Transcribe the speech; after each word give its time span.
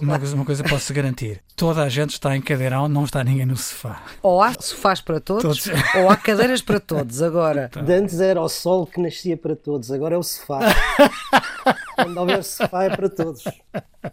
Uma, 0.00 0.18
coisa- 0.18 0.34
uma 0.34 0.44
coisa 0.44 0.64
posso 0.64 0.92
garantir: 0.92 1.40
toda 1.56 1.82
a 1.82 1.88
gente 1.88 2.10
está 2.10 2.36
em 2.36 2.40
cadeirão, 2.40 2.88
não 2.88 3.04
está 3.04 3.22
ninguém 3.22 3.46
no 3.46 3.56
sofá. 3.56 4.02
Ou 4.22 4.42
há 4.42 4.52
sofás 4.58 5.00
para 5.00 5.20
todos, 5.20 5.42
Todos. 5.64 5.80
ou 5.96 6.10
há 6.10 6.16
cadeiras 6.16 6.60
para 6.62 6.80
todos. 6.80 7.22
Agora, 7.22 7.70
De 7.84 7.92
antes 7.92 8.20
era 8.20 8.40
o 8.40 8.48
sol 8.48 8.86
que 8.86 9.00
nascia 9.00 9.36
para 9.36 9.54
todos, 9.56 9.90
agora 9.90 10.14
é 10.14 10.18
o 10.18 10.22
sofá. 10.22 10.60
Quando 11.96 12.16
houver 12.18 12.42
sofá 12.42 12.84
é 12.84 12.90
para 12.96 13.08
todos. 13.08 13.44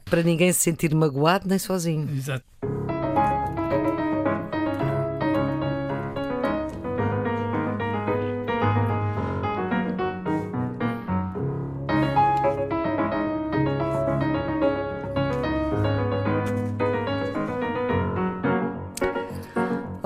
para 0.05 0.23
ninguém 0.23 0.53
se 0.53 0.59
sentir 0.59 0.93
magoado 0.93 1.47
nem 1.47 1.57
sozinho. 1.59 2.09
Exato. 2.15 2.45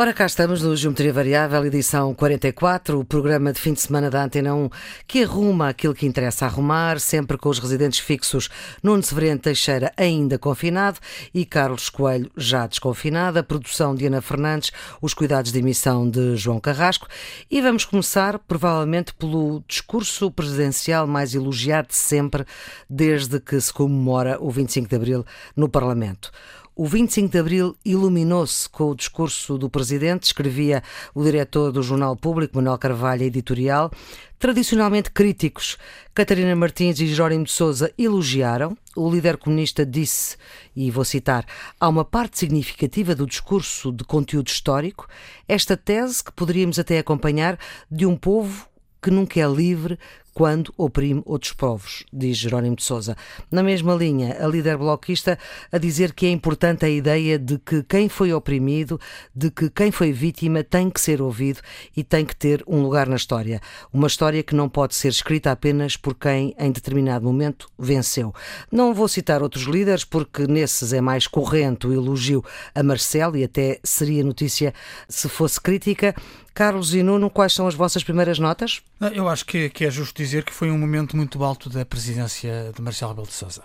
Ora, 0.05 0.14
cá 0.14 0.27
estamos 0.27 0.62
no 0.62 0.76
Geometria 0.76 1.12
Variável, 1.12 1.66
edição 1.66 2.14
44, 2.14 3.00
o 3.00 3.04
programa 3.04 3.52
de 3.52 3.59
fim 3.59 3.73
de 3.73 3.82
semana 3.82 4.08
da 4.08 4.23
Antena 4.23 4.54
1 4.54 4.70
que 5.08 5.23
arruma 5.23 5.70
aquilo 5.70 5.95
que 5.95 6.05
interessa 6.05 6.45
arrumar, 6.45 7.00
sempre 7.00 7.40
com 7.40 7.50
os 7.50 7.58
residentes 7.58 7.98
fixos 7.98 8.48
Nuno 8.84 9.02
Severino 9.02 9.40
Teixeira 9.40 9.91
ainda 9.98 10.38
confinado 10.38 11.00
e 11.34 11.44
Carlos 11.44 11.90
Coelho 11.90 12.30
já 12.38 12.68
desconfinado, 12.68 13.40
a 13.40 13.44
produção 13.44 13.95
de 13.95 14.05
Ana 14.05 14.22
Fernandes, 14.22 14.72
os 15.02 15.16
cuidados 15.16 15.52
de 15.52 15.58
emissão 15.58 16.08
de 16.08 16.36
João 16.36 16.59
Carrasco 16.59 17.08
e 17.50 17.59
vamos 17.59 17.84
começar 17.84 18.38
provavelmente 18.38 19.12
pelo 19.12 19.64
discurso 19.67 20.30
presidencial 20.30 21.08
mais 21.08 21.34
elogiado 21.34 21.88
de 21.88 21.95
sempre 21.95 22.45
desde 22.88 23.40
que 23.40 23.59
se 23.59 23.73
comemora 23.73 24.38
o 24.40 24.52
25 24.52 24.88
de 24.88 24.95
Abril 24.95 25.26
no 25.56 25.67
Parlamento. 25.67 26.31
O 26.78 26.86
25 26.86 27.30
de 27.30 27.40
Abril 27.40 27.78
iluminou-se 27.86 28.68
com 28.68 28.90
o 28.90 28.96
discurso 28.96 29.58
do 29.58 29.70
Presidente, 29.70 30.23
escrevia 30.23 30.84
o 31.14 31.23
diretor 31.23 31.72
do 31.72 31.82
Jornal 31.82 32.17
Público, 32.17 32.58
Manuel 32.58 32.78
Carvalho, 32.78 33.23
editorial. 33.23 33.90
Tradicionalmente 34.38 35.09
críticos, 35.09 35.78
Catarina 36.14 36.54
Martins 36.54 37.00
e 37.00 37.08
Jerónimo 37.08 37.45
de 37.45 37.52
Sousa 37.54 37.94
elogiaram. 37.98 38.78
O 38.94 39.09
líder 39.09 39.38
comunista 39.38 39.86
disse, 39.86 40.36
e 40.76 40.92
vou 40.92 41.06
citar, 41.06 41.45
há 41.80 41.88
uma 41.88 42.04
parte 42.04 42.38
significativa 42.38 43.16
do 43.16 43.26
discurso 43.26 43.89
de 43.89 44.04
conteúdo 44.04 44.50
histórico, 44.50 45.08
esta 45.48 45.78
tese 45.78 46.22
que 46.22 46.34
poderíamos 46.34 46.78
até 46.78 47.00
acompanhar 47.00 47.58
de 47.89 48.06
um 48.06 48.17
povo 48.17 48.67
que 49.02 49.10
nunca 49.10 49.39
é 49.39 49.48
livre 49.48 49.98
quando 50.36 50.73
oprime 50.78 51.23
outros 51.25 51.53
povos, 51.53 52.03
diz 52.11 52.36
Jerónimo 52.36 52.75
de 52.75 52.83
Sousa. 52.83 53.16
Na 53.50 53.64
mesma 53.64 53.95
linha, 53.95 54.36
a 54.44 54.45
líder 54.45 54.77
bloquista 54.77 55.39
a 55.72 55.77
dizer 55.77 56.11
que 56.11 56.25
é 56.25 56.30
importante 56.30 56.86
a 56.86 56.89
ideia 56.89 57.39
de 57.39 57.58
que 57.58 57.81
quem 57.83 58.09
foi 58.09 58.33
oprimido, 58.33 59.00
de 59.33 59.50
que 59.50 59.69
quem 59.69 59.92
foi 59.92 60.11
vítima 60.11 60.61
tem 60.61 60.89
que 60.89 61.00
ser 61.00 61.22
ouvido 61.22 61.61
e 61.95 62.03
tem 62.03 62.25
que 62.25 62.36
ter 62.36 62.61
um 62.67 62.81
lugar 62.81 63.08
na 63.08 63.16
história. 63.16 63.61
Uma 63.94 64.08
história 64.08 64.44
que 64.44 64.53
não 64.53 64.67
pode 64.67 64.94
ser 64.94 65.08
escrita 65.08 65.52
apenas 65.52 65.95
por 65.95 66.14
quem, 66.14 66.53
em 66.59 66.70
determinado 66.70 67.25
momento, 67.25 67.70
venceu. 67.80 68.36
Não 68.70 68.94
vou 68.94 69.08
citar 69.08 69.42
outros 69.42 69.64
líderes, 69.64 70.03
porque 70.03 70.45
nesses 70.47 70.92
é 70.92 70.99
mais 70.99 71.27
corrente 71.27 71.88
o 71.88 71.94
elogio 71.94 72.44
a 72.75 72.83
Marcelo 72.83 73.38
e 73.38 73.45
até 73.45 73.80
seria 73.86 74.22
notícia 74.22 74.73
se 75.08 75.30
fosse 75.30 75.61
crítica. 75.61 76.14
Carlos 76.56 76.95
e 76.95 77.03
Nuno, 77.03 77.30
quais 77.30 77.53
são 77.53 77.67
as 77.67 77.75
vossas 77.75 78.02
primeiras 78.02 78.39
notas? 78.39 78.81
Não, 78.98 79.09
Eu 79.09 79.28
acho 79.28 79.45
que, 79.45 79.70
que 79.70 79.84
é 79.84 79.92
justo 79.92 80.16
dizer 80.16 80.45
que 80.45 80.53
foi 80.53 80.72
um 80.72 80.78
momento 80.78 81.17
muito 81.17 81.44
alto 81.44 81.70
da 81.70 81.86
presidência 81.86 82.72
de 82.73 82.81
Marcelo 82.81 83.11
Rebelo 83.11 83.28
de 83.28 83.34
Sousa. 83.34 83.64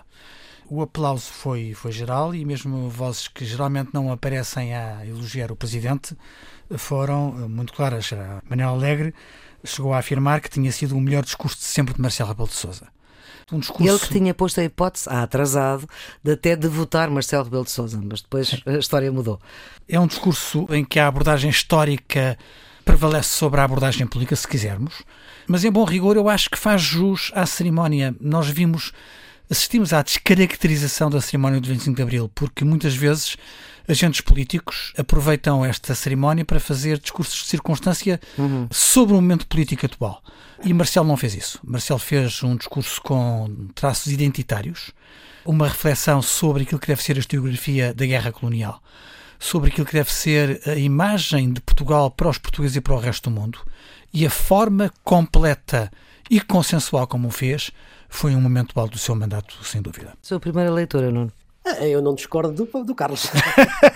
O 0.69 0.81
aplauso 0.81 1.31
foi, 1.31 1.73
foi 1.73 1.93
geral 1.93 2.35
e 2.35 2.43
mesmo 2.43 2.89
vozes 2.89 3.29
que 3.29 3.45
geralmente 3.45 3.91
não 3.93 4.11
aparecem 4.11 4.75
a 4.75 5.05
elogiar 5.05 5.53
o 5.53 5.55
presidente 5.55 6.17
foram 6.77 7.33
eh, 7.37 7.47
muito 7.47 7.71
claras. 7.71 8.09
Manuel 8.49 8.71
Alegre 8.71 9.13
chegou 9.63 9.93
a 9.93 9.99
afirmar 9.99 10.41
que 10.41 10.49
tinha 10.49 10.71
sido 10.71 10.97
o 10.97 10.99
melhor 10.99 11.23
discurso 11.23 11.57
de 11.57 11.63
sempre 11.63 11.93
de 11.93 12.01
Marcelo 12.01 12.29
Rebelo 12.29 12.49
de 12.49 12.55
Sousa. 12.55 12.89
Um 13.53 13.59
discurso... 13.59 13.89
Ele 13.89 13.99
que 13.99 14.09
tinha 14.09 14.33
posto 14.33 14.59
a 14.59 14.65
hipótese, 14.65 15.07
ah, 15.09 15.23
atrasado, 15.23 15.87
de 16.21 16.33
até 16.33 16.57
de 16.57 16.67
votar 16.67 17.09
Marcelo 17.09 17.45
Rebelo 17.45 17.63
de 17.63 17.71
Sousa, 17.71 18.01
mas 18.03 18.21
depois 18.21 18.61
a 18.65 18.77
história 18.77 19.09
mudou. 19.11 19.39
É 19.87 19.97
um 19.97 20.07
discurso 20.07 20.67
em 20.69 20.83
que 20.83 20.99
a 20.99 21.07
abordagem 21.07 21.49
histórica 21.49 22.37
prevalece 22.83 23.29
sobre 23.29 23.59
a 23.59 23.63
abordagem 23.63 24.05
política, 24.07 24.35
se 24.35 24.47
quisermos, 24.47 25.03
mas 25.47 25.63
em 25.63 25.71
bom 25.71 25.83
rigor 25.83 26.15
eu 26.15 26.29
acho 26.29 26.49
que 26.49 26.57
faz 26.57 26.81
jus 26.81 27.31
à 27.33 27.45
cerimónia. 27.45 28.15
Nós 28.19 28.47
vimos, 28.47 28.91
assistimos 29.49 29.93
à 29.93 30.01
descaracterização 30.01 31.09
da 31.09 31.21
cerimónia 31.21 31.59
do 31.59 31.67
25 31.67 31.95
de 31.95 32.01
Abril, 32.01 32.31
porque 32.33 32.63
muitas 32.63 32.95
vezes 32.95 33.37
agentes 33.87 34.21
políticos 34.21 34.93
aproveitam 34.97 35.65
esta 35.65 35.93
cerimónia 35.95 36.45
para 36.45 36.59
fazer 36.59 36.97
discursos 36.99 37.43
de 37.43 37.45
circunstância 37.47 38.19
sobre 38.71 39.13
o 39.13 39.17
momento 39.17 39.47
político 39.47 39.85
atual. 39.85 40.21
E 40.63 40.73
Marcelo 40.73 41.07
não 41.07 41.17
fez 41.17 41.33
isso. 41.33 41.59
Marcelo 41.63 41.99
fez 41.99 42.43
um 42.43 42.55
discurso 42.55 43.01
com 43.01 43.67
traços 43.73 44.11
identitários, 44.11 44.91
uma 45.43 45.67
reflexão 45.67 46.21
sobre 46.21 46.63
aquilo 46.63 46.79
que 46.79 46.87
deve 46.87 47.01
ser 47.01 47.15
a 47.17 47.19
historiografia 47.19 47.93
da 47.93 48.05
guerra 48.05 48.31
colonial 48.31 48.81
sobre 49.41 49.71
aquilo 49.71 49.87
que 49.87 49.93
deve 49.93 50.13
ser 50.13 50.61
a 50.67 50.75
imagem 50.75 51.51
de 51.51 51.59
Portugal 51.59 52.11
para 52.11 52.29
os 52.29 52.37
portugueses 52.37 52.77
e 52.77 52.81
para 52.81 52.93
o 52.93 52.99
resto 52.99 53.27
do 53.27 53.35
mundo 53.35 53.59
e 54.13 54.23
a 54.23 54.29
forma 54.29 54.93
completa 55.03 55.91
e 56.29 56.39
consensual 56.39 57.07
como 57.07 57.27
o 57.27 57.31
fez 57.31 57.71
foi 58.07 58.35
um 58.35 58.41
momento 58.41 58.79
alto 58.79 58.91
do 58.91 58.97
seu 58.99 59.15
mandato, 59.15 59.57
sem 59.65 59.81
dúvida. 59.81 60.13
Sua 60.21 60.39
primeira 60.39 60.69
leitura, 60.69 61.09
Nuno. 61.09 61.31
Ah, 61.65 61.87
Eu 61.87 62.01
não 62.03 62.13
discordo 62.13 62.53
do, 62.65 62.83
do 62.83 62.93
Carlos. 62.93 63.27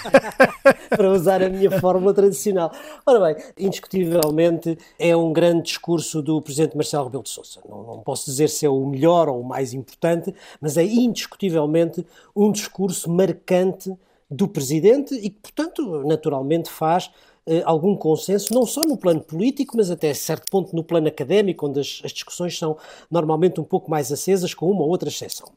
Para 0.89 1.11
usar 1.11 1.43
a 1.43 1.49
minha 1.49 1.79
fórmula 1.79 2.13
tradicional. 2.13 2.71
Ora 3.05 3.33
bem, 3.33 3.43
indiscutivelmente 3.57 4.77
é 4.97 5.15
um 5.15 5.31
grande 5.31 5.63
discurso 5.63 6.23
do 6.23 6.41
Presidente 6.41 6.75
Marcelo 6.75 7.05
Rebelo 7.05 7.23
de 7.23 7.29
Sousa. 7.29 7.59
Não, 7.69 7.83
não 7.83 7.99
posso 7.99 8.25
dizer 8.25 8.49
se 8.49 8.65
é 8.65 8.69
o 8.69 8.85
melhor 8.85 9.29
ou 9.29 9.41
o 9.41 9.43
mais 9.43 9.73
importante, 9.73 10.33
mas 10.59 10.75
é 10.75 10.83
indiscutivelmente 10.83 12.05
um 12.35 12.51
discurso 12.51 13.11
marcante 13.11 13.95
do 14.35 14.47
Presidente 14.47 15.15
e 15.15 15.29
que, 15.29 15.39
portanto, 15.41 16.03
naturalmente 16.05 16.69
faz 16.69 17.09
eh, 17.45 17.61
algum 17.65 17.95
consenso, 17.95 18.53
não 18.53 18.65
só 18.65 18.81
no 18.81 18.97
plano 18.97 19.21
político, 19.21 19.77
mas 19.77 19.91
até 19.91 20.13
certo 20.13 20.45
ponto 20.49 20.75
no 20.75 20.83
plano 20.83 21.07
académico, 21.07 21.67
onde 21.67 21.79
as, 21.79 22.01
as 22.03 22.11
discussões 22.11 22.57
são 22.57 22.77
normalmente 23.09 23.61
um 23.61 23.63
pouco 23.63 23.89
mais 23.89 24.11
acesas, 24.11 24.53
com 24.53 24.69
uma 24.69 24.81
ou 24.81 24.89
outra 24.89 25.09
exceção. 25.09 25.47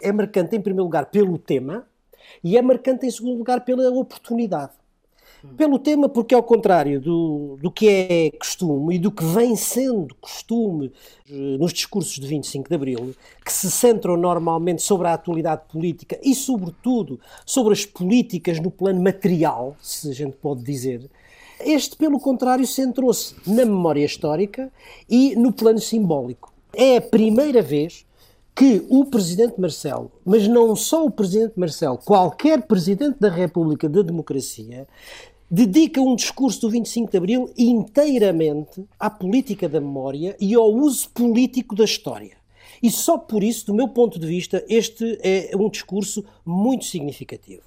É 0.00 0.12
marcante, 0.12 0.56
em 0.56 0.60
primeiro 0.60 0.84
lugar, 0.84 1.06
pelo 1.06 1.36
tema 1.38 1.86
e 2.42 2.56
é 2.56 2.62
marcante, 2.62 3.06
em 3.06 3.10
segundo 3.10 3.36
lugar, 3.38 3.64
pela 3.64 3.90
oportunidade. 3.90 4.72
Pelo 5.56 5.78
tema, 5.78 6.08
porque 6.08 6.34
ao 6.34 6.42
contrário 6.42 7.00
do, 7.00 7.58
do 7.60 7.70
que 7.70 7.88
é 7.88 8.30
costume 8.38 8.96
e 8.96 8.98
do 8.98 9.10
que 9.10 9.24
vem 9.24 9.54
sendo 9.54 10.14
costume 10.14 10.90
eh, 11.30 11.56
nos 11.58 11.72
discursos 11.72 12.14
de 12.14 12.26
25 12.26 12.68
de 12.68 12.74
Abril, 12.74 13.14
que 13.44 13.52
se 13.52 13.70
centram 13.70 14.16
normalmente 14.16 14.82
sobre 14.82 15.06
a 15.06 15.12
atualidade 15.12 15.62
política 15.70 16.18
e, 16.22 16.34
sobretudo, 16.34 17.20
sobre 17.44 17.74
as 17.74 17.84
políticas 17.84 18.58
no 18.58 18.70
plano 18.70 19.02
material, 19.02 19.76
se 19.82 20.08
a 20.08 20.14
gente 20.14 20.36
pode 20.36 20.62
dizer, 20.62 21.10
este, 21.60 21.96
pelo 21.96 22.18
contrário, 22.18 22.66
centrou-se 22.66 23.34
na 23.46 23.64
memória 23.64 24.04
histórica 24.04 24.72
e 25.08 25.36
no 25.36 25.52
plano 25.52 25.78
simbólico. 25.78 26.52
É 26.72 26.96
a 26.96 27.02
primeira 27.02 27.62
vez 27.62 28.04
que 28.54 28.84
o 28.88 29.04
Presidente 29.04 29.60
Marcelo, 29.60 30.12
mas 30.24 30.46
não 30.46 30.76
só 30.76 31.04
o 31.04 31.10
Presidente 31.10 31.54
Marcelo, 31.56 31.98
qualquer 31.98 32.62
Presidente 32.62 33.18
da 33.18 33.28
República 33.28 33.88
da 33.88 34.00
Democracia, 34.00 34.86
dedica 35.54 36.00
um 36.00 36.16
discurso 36.16 36.62
do 36.62 36.70
25 36.70 37.12
de 37.12 37.16
Abril 37.16 37.48
inteiramente 37.56 38.84
à 38.98 39.08
política 39.08 39.68
da 39.68 39.80
memória 39.80 40.36
e 40.40 40.52
ao 40.52 40.68
uso 40.68 41.08
político 41.10 41.76
da 41.76 41.84
história. 41.84 42.36
E 42.82 42.90
só 42.90 43.16
por 43.16 43.44
isso, 43.44 43.66
do 43.66 43.74
meu 43.74 43.86
ponto 43.86 44.18
de 44.18 44.26
vista, 44.26 44.64
este 44.68 45.16
é 45.22 45.52
um 45.56 45.70
discurso 45.70 46.24
muito 46.44 46.84
significativo. 46.84 47.62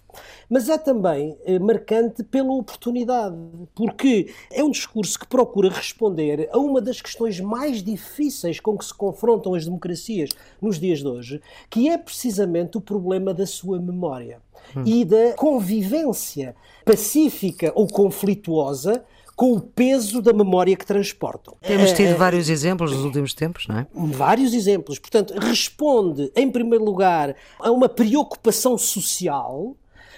Mas 0.50 0.70
é 0.70 0.78
também 0.78 1.38
eh, 1.46 1.60
marcante 1.60 2.24
pela 2.24 2.52
oportunidade, 2.54 3.36
porque 3.76 4.34
é 4.52 4.64
um 4.64 4.72
discurso 4.72 5.20
que 5.20 5.28
procura 5.28 5.70
responder 5.70 6.50
a 6.52 6.58
uma 6.58 6.82
das 6.82 7.02
questões 7.02 7.40
mais 7.40 7.84
difíceis 7.84 8.60
com 8.60 8.78
que 8.78 8.86
se 8.86 8.94
confrontam 8.94 9.54
as 9.54 9.66
democracias 9.66 10.30
nos 10.62 10.80
dias 10.80 11.00
de 11.00 11.08
hoje, 11.08 11.42
que 11.70 11.90
é 11.90 11.98
precisamente 11.98 12.78
o 12.78 12.82
problema 12.82 13.34
da 13.34 13.46
sua 13.46 13.80
memória 13.80 14.42
e 14.86 15.06
da 15.06 15.34
convivência 15.36 16.56
pacífica 16.84 17.72
ou 17.76 17.88
conflituosa 17.88 19.04
com 19.36 19.54
o 19.54 19.62
peso 19.62 20.20
da 20.20 20.34
memória 20.34 20.76
que 20.76 20.86
transportam. 20.86 21.56
Temos 21.62 21.92
tido 21.94 22.08
Eh, 22.10 22.14
vários 22.16 22.50
exemplos 22.50 22.92
nos 22.92 23.04
últimos 23.06 23.36
tempos, 23.36 23.68
não 23.68 23.78
é? 23.78 23.88
vários 23.94 24.52
exemplos. 24.52 24.98
Portanto, 24.98 25.36
responde, 25.38 26.32
em 26.36 26.50
primeiro 26.50 26.84
lugar, 26.84 27.36
a 27.60 27.70
uma 27.72 27.88
preocupação 27.88 28.78
social, 28.80 29.76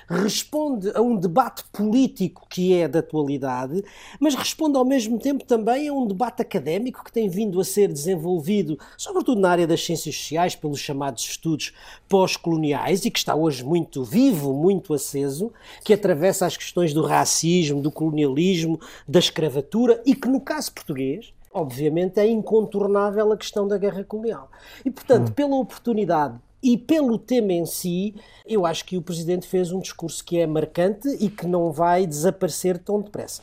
responde 0.10 0.92
a 0.96 1.02
um 1.02 1.16
debate 1.16 1.64
político 1.72 2.48
que 2.50 2.74
é 2.74 2.88
da 2.88 3.00
atualidade, 3.00 3.84
mas 4.20 4.34
responde 4.34 4.78
ao 4.78 4.84
mesmo 4.84 5.20
tempo 5.20 5.46
também 5.46 5.88
a 5.88 5.94
um 5.94 6.08
debate 6.08 6.42
académico 6.42 7.04
que 7.04 7.12
tem 7.12 7.30
vindo 7.30 7.60
a 7.60 7.64
ser 7.64 7.88
desenvolvido, 7.88 8.78
sobretudo 8.98 9.40
na 9.40 9.52
área 9.52 9.68
das 9.68 9.86
ciências 9.86 10.16
sociais, 10.16 10.56
pelos 10.56 10.80
chamados 10.80 11.24
estudos 11.24 11.74
pós-coloniais 12.08 13.06
e 13.06 13.12
que 13.12 13.20
está 13.20 13.36
hoje 13.36 13.64
muito 13.64 14.04
vivo, 14.04 14.54
muito 14.54 14.94
aceso, 14.94 15.52
que 15.84 15.94
atravessa 15.94 16.46
as 16.46 16.58
questões 16.58 16.94
do 16.94 17.06
racismo, 17.06 17.82
do 17.82 17.92
colonialismo, 17.92 18.80
da 19.08 19.20
escravatura 19.20 20.02
e 20.06 20.16
que, 20.16 20.28
no 20.28 20.42
caso 20.42 20.72
português, 20.72 21.34
obviamente 21.54 22.20
é 22.20 22.28
incontornável 22.28 23.32
a 23.32 23.38
questão 23.38 23.68
da 23.68 23.78
guerra 23.78 24.04
colonial. 24.04 24.50
E, 24.84 24.90
portanto, 24.90 25.30
hum. 25.30 25.34
pela 25.34 25.56
oportunidade 25.56 26.40
e 26.62 26.78
pelo 26.78 27.18
tema 27.18 27.54
em 27.54 27.66
si, 27.66 28.14
eu 28.46 28.66
acho 28.66 28.84
que 28.84 28.98
o 28.98 29.02
Presidente 29.02 29.48
fez 29.48 29.72
um 29.72 29.80
discurso 29.80 30.24
que 30.24 30.38
é 30.38 30.48
marcante 30.48 31.08
e 31.20 31.30
que 31.30 31.48
não 31.48 31.72
vai 31.72 32.06
desaparecer 32.06 32.78
tão 32.78 33.02
depressa. 33.02 33.42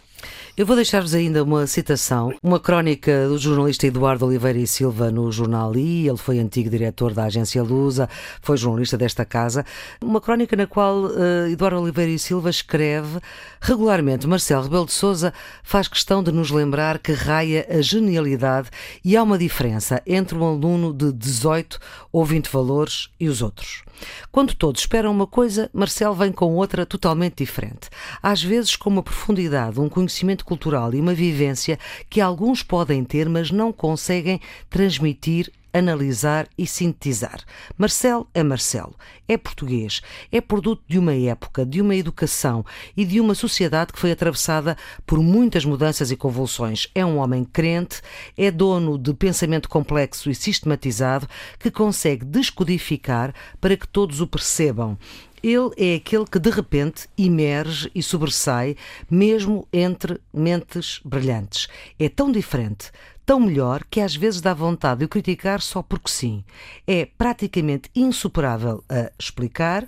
Eu 0.57 0.65
vou 0.65 0.75
deixar-vos 0.75 1.15
ainda 1.15 1.45
uma 1.45 1.67
citação, 1.67 2.33
uma 2.43 2.59
crónica 2.59 3.29
do 3.29 3.39
jornalista 3.39 3.87
Eduardo 3.87 4.25
Oliveira 4.25 4.59
e 4.59 4.67
Silva 4.67 5.11
no 5.11 5.31
jornal 5.31 5.77
I. 5.77 6.09
Ele 6.09 6.17
foi 6.17 6.39
antigo 6.39 6.71
diretor 6.71 7.13
da 7.13 7.25
agência 7.25 7.63
Lusa, 7.63 8.09
foi 8.41 8.57
jornalista 8.57 8.97
desta 8.97 9.25
casa. 9.25 9.65
Uma 10.03 10.21
crónica 10.21 10.57
na 10.57 10.67
qual 10.67 11.05
uh, 11.05 11.47
Eduardo 11.51 11.81
Oliveira 11.81 12.11
e 12.11 12.19
Silva 12.19 12.49
escreve 12.49 13.21
regularmente: 13.61 14.27
Marcelo 14.27 14.63
Rebelo 14.63 14.87
de 14.87 14.93
Souza 14.93 15.33
faz 15.63 15.89
questão 15.89 16.23
de 16.23 16.33
nos 16.33 16.51
lembrar 16.51 16.99
que 16.99 17.13
raia 17.13 17.67
a 17.69 17.83
genialidade 17.83 18.71
e 19.05 19.17
há 19.17 19.23
uma 19.23 19.39
diferença 19.39 20.03
entre 20.07 20.37
um 20.37 20.45
aluno 20.45 20.93
de 20.93 21.13
18 21.13 21.79
ou 22.11 22.25
20 22.25 22.49
valores 22.49 23.06
e 23.19 23.29
os 23.29 23.43
outros. 23.43 23.82
Quando 24.31 24.55
todos 24.55 24.82
esperam 24.82 25.11
uma 25.11 25.26
coisa, 25.26 25.70
Marcelo 25.73 26.14
vem 26.14 26.32
com 26.32 26.55
outra 26.55 26.85
totalmente 26.85 27.37
diferente. 27.38 27.88
Às 28.23 28.43
vezes 28.43 28.76
com 28.76 28.91
uma 28.91 29.03
profundidade, 29.03 29.81
um 29.81 29.88
conhecimento 29.88 30.44
cultural 30.44 30.94
e 30.94 31.00
uma 31.00 31.14
vivência 31.14 31.79
que 32.08 32.20
alguns 32.20 32.62
podem 32.62 33.05
ter, 33.05 33.29
mas 33.29 33.50
não 33.50 33.73
conseguem 33.73 34.41
transmitir 34.69 35.50
analisar 35.78 36.49
e 36.56 36.67
sintetizar. 36.67 37.40
Marcelo 37.76 38.28
é 38.34 38.43
Marcelo, 38.43 38.94
é 39.28 39.37
português, 39.37 40.02
é 40.31 40.40
produto 40.40 40.82
de 40.87 40.99
uma 40.99 41.14
época, 41.14 41.64
de 41.64 41.81
uma 41.81 41.94
educação 41.94 42.64
e 42.96 43.05
de 43.05 43.20
uma 43.20 43.34
sociedade 43.34 43.93
que 43.93 43.99
foi 43.99 44.12
atravessada 44.12 44.76
por 45.06 45.19
muitas 45.20 45.64
mudanças 45.64 46.11
e 46.11 46.17
convulsões. 46.17 46.88
É 46.94 47.05
um 47.05 47.19
homem 47.19 47.44
crente, 47.44 48.00
é 48.37 48.50
dono 48.50 48.99
de 48.99 49.12
pensamento 49.14 49.69
complexo 49.69 50.31
e 50.31 50.34
sistematizado 50.34 51.28
que 51.58 51.70
consegue 51.70 52.25
descodificar 52.25 53.34
para 53.61 53.76
que 53.76 53.88
todos 53.88 54.20
o 54.20 54.26
percebam. 54.26 54.99
Ele 55.43 55.70
é 55.76 55.94
aquele 55.94 56.25
que 56.25 56.38
de 56.38 56.50
repente 56.50 57.08
emerge 57.17 57.90
e 57.94 58.02
sobressai, 58.02 58.76
mesmo 59.08 59.69
entre 59.72 60.20
mentes 60.32 61.00
brilhantes. 61.05 61.69
É 61.99 62.08
tão 62.08 62.32
diferente, 62.32 62.90
tão 63.26 63.40
melhor 63.40 63.82
que 63.90 64.00
às 64.00 64.14
vezes 64.14 64.40
dá 64.40 64.55
vontade 64.55 65.00
de 65.00 65.05
o 65.05 65.08
criticar 65.08 65.61
só 65.61 65.82
porque 65.82 66.08
sim. 66.11 66.44
É 66.87 67.05
praticamente 67.19 67.90
insuperável 67.94 68.84
a 68.88 69.11
explicar, 69.19 69.84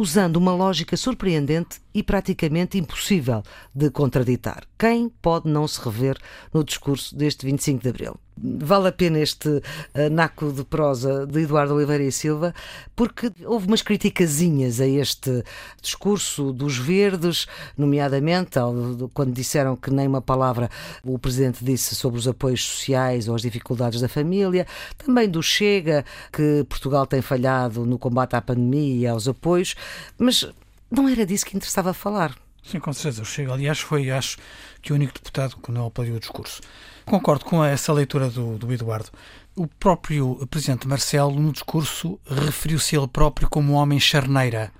usando 0.00 0.36
uma 0.36 0.54
lógica 0.54 0.96
surpreendente 0.96 1.78
e 1.92 2.02
praticamente 2.02 2.78
impossível 2.78 3.42
de 3.74 3.90
contraditar. 3.90 4.64
Quem 4.78 5.10
pode 5.20 5.46
não 5.46 5.68
se 5.68 5.78
rever 5.78 6.16
no 6.54 6.64
discurso 6.64 7.14
deste 7.14 7.44
25 7.44 7.82
de 7.82 7.88
Abril? 7.90 8.16
Vale 8.42 8.88
a 8.88 8.92
pena 8.92 9.18
este 9.18 9.48
uh, 9.48 9.62
naco 10.10 10.50
de 10.50 10.64
prosa 10.64 11.26
de 11.26 11.40
Eduardo 11.40 11.74
Oliveira 11.74 12.02
e 12.02 12.10
Silva, 12.10 12.54
porque 12.96 13.30
houve 13.44 13.66
umas 13.66 13.82
criticazinhas 13.82 14.80
a 14.80 14.86
este 14.86 15.44
discurso 15.82 16.50
dos 16.50 16.78
verdes, 16.78 17.46
nomeadamente 17.76 18.58
quando 19.12 19.34
disseram 19.34 19.76
que 19.76 19.90
nem 19.90 20.06
uma 20.06 20.22
palavra 20.22 20.70
o 21.04 21.18
Presidente 21.18 21.62
disse 21.62 21.94
sobre 21.94 22.18
os 22.18 22.26
apoios 22.26 22.64
sociais 22.64 23.28
ou 23.28 23.34
as 23.34 23.42
dificuldades 23.42 24.00
da 24.00 24.08
família, 24.08 24.66
também 24.96 25.28
do 25.28 25.42
Chega, 25.42 26.02
que 26.32 26.64
Portugal 26.66 27.06
tem 27.06 27.20
falhado 27.20 27.84
no 27.84 27.98
combate 27.98 28.36
à 28.36 28.40
pandemia 28.40 29.00
e 29.00 29.06
aos 29.06 29.28
apoios, 29.28 29.74
mas 30.18 30.46
não 30.90 31.08
era 31.08 31.24
disso 31.24 31.46
que 31.46 31.56
interessava 31.56 31.92
falar. 31.94 32.34
Sim, 32.62 32.78
com 32.78 32.92
certeza. 32.92 33.22
O 33.22 33.24
Chega, 33.24 33.52
aliás, 33.52 33.80
foi, 33.80 34.10
acho, 34.10 34.36
que 34.82 34.92
o 34.92 34.94
único 34.94 35.14
deputado 35.14 35.56
que 35.56 35.72
não 35.72 35.86
aplaudiu 35.86 36.16
o 36.16 36.20
discurso. 36.20 36.60
Concordo 37.04 37.44
com 37.44 37.64
essa 37.64 37.92
leitura 37.92 38.28
do, 38.28 38.58
do 38.58 38.72
Eduardo. 38.72 39.10
O 39.56 39.66
próprio 39.66 40.46
presidente 40.48 40.86
Marcelo, 40.86 41.38
no 41.38 41.52
discurso, 41.52 42.18
referiu-se 42.26 42.96
ele 42.96 43.08
próprio 43.08 43.48
como 43.48 43.72
um 43.72 43.76
homem 43.76 43.98
charneira, 43.98 44.72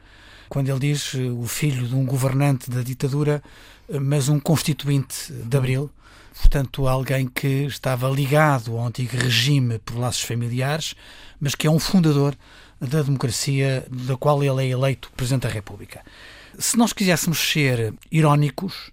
quando 0.48 0.68
ele 0.68 0.78
diz 0.78 1.14
eh, 1.14 1.28
o 1.30 1.46
filho 1.46 1.86
de 1.86 1.94
um 1.94 2.04
governante 2.04 2.70
da 2.70 2.82
ditadura, 2.82 3.42
eh, 3.88 3.98
mas 3.98 4.28
um 4.28 4.38
constituinte 4.38 5.32
de 5.32 5.56
Abril, 5.56 5.90
portanto, 6.38 6.86
alguém 6.86 7.26
que 7.26 7.64
estava 7.66 8.08
ligado 8.08 8.76
ao 8.76 8.86
antigo 8.86 9.16
regime 9.16 9.78
por 9.80 9.98
laços 9.98 10.22
familiares, 10.22 10.94
mas 11.40 11.54
que 11.54 11.66
é 11.66 11.70
um 11.70 11.80
fundador 11.80 12.36
da 12.80 13.02
democracia 13.02 13.86
da 13.90 14.16
qual 14.16 14.42
ele 14.42 14.64
é 14.64 14.68
eleito 14.70 15.10
Presidente 15.16 15.42
da 15.42 15.48
República. 15.48 16.02
Se 16.58 16.76
nós 16.76 16.92
quiséssemos 16.92 17.38
ser 17.38 17.94
irónicos, 18.10 18.90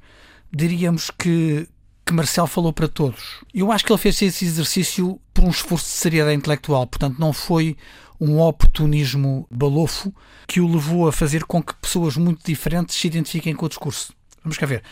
diríamos 0.51 1.09
que, 1.09 1.67
que 2.05 2.13
Marcel 2.13 2.47
falou 2.47 2.73
para 2.73 2.87
todos. 2.87 3.43
Eu 3.53 3.71
acho 3.71 3.85
que 3.85 3.91
ele 3.91 3.99
fez 3.99 4.21
esse 4.21 4.45
exercício 4.45 5.19
por 5.33 5.43
um 5.43 5.49
esforço 5.49 5.85
de 5.85 5.91
seriedade 5.91 6.35
intelectual, 6.35 6.85
portanto, 6.85 7.17
não 7.19 7.31
foi 7.31 7.77
um 8.19 8.39
oportunismo 8.39 9.47
balofo 9.51 10.13
que 10.47 10.59
o 10.59 10.67
levou 10.67 11.07
a 11.07 11.11
fazer 11.11 11.43
com 11.43 11.61
que 11.61 11.75
pessoas 11.75 12.17
muito 12.17 12.43
diferentes 12.45 12.95
se 12.95 13.07
identifiquem 13.07 13.55
com 13.55 13.65
o 13.65 13.69
discurso. 13.69 14.13
Vamos 14.43 14.57
cá 14.57 14.65
ver. 14.65 14.83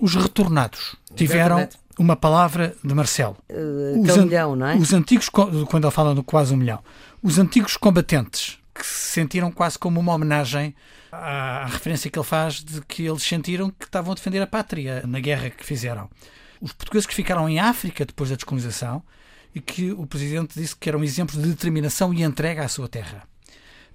Os 0.00 0.14
retornados 0.14 0.96
tiveram 1.14 1.68
uma 1.98 2.16
palavra 2.16 2.74
de 2.82 2.94
Marcelo. 2.94 3.36
Uh, 3.50 4.02
os, 4.02 4.16
an 4.16 4.24
milhão, 4.24 4.56
não 4.56 4.66
é? 4.66 4.76
os 4.76 4.92
antigos, 4.92 5.28
quando 5.28 5.84
ele 5.84 5.90
fala 5.90 6.14
no 6.14 6.22
quase 6.22 6.52
um 6.52 6.56
milhão, 6.56 6.80
os 7.22 7.38
antigos 7.38 7.76
combatentes 7.76 8.58
que 8.74 8.84
se 8.84 9.12
sentiram 9.12 9.52
quase 9.52 9.78
como 9.78 10.00
uma 10.00 10.12
homenagem 10.12 10.74
à, 11.12 11.62
à 11.62 11.66
referência 11.66 12.10
que 12.10 12.18
ele 12.18 12.26
faz 12.26 12.64
de 12.64 12.80
que 12.82 13.04
eles 13.06 13.22
sentiram 13.22 13.70
que 13.70 13.84
estavam 13.84 14.12
a 14.12 14.14
defender 14.14 14.42
a 14.42 14.46
pátria 14.46 15.04
na 15.06 15.20
guerra 15.20 15.50
que 15.50 15.64
fizeram. 15.64 16.10
Os 16.60 16.72
portugueses 16.72 17.06
que 17.06 17.14
ficaram 17.14 17.48
em 17.48 17.60
África 17.60 18.04
depois 18.04 18.30
da 18.30 18.36
descolonização 18.36 19.02
e 19.54 19.60
que 19.60 19.92
o 19.92 20.06
presidente 20.06 20.58
disse 20.58 20.74
que 20.74 20.88
eram 20.88 21.04
exemplos 21.04 21.40
de 21.40 21.48
determinação 21.48 22.12
e 22.12 22.22
entrega 22.22 22.64
à 22.64 22.68
sua 22.68 22.88
terra. 22.88 23.22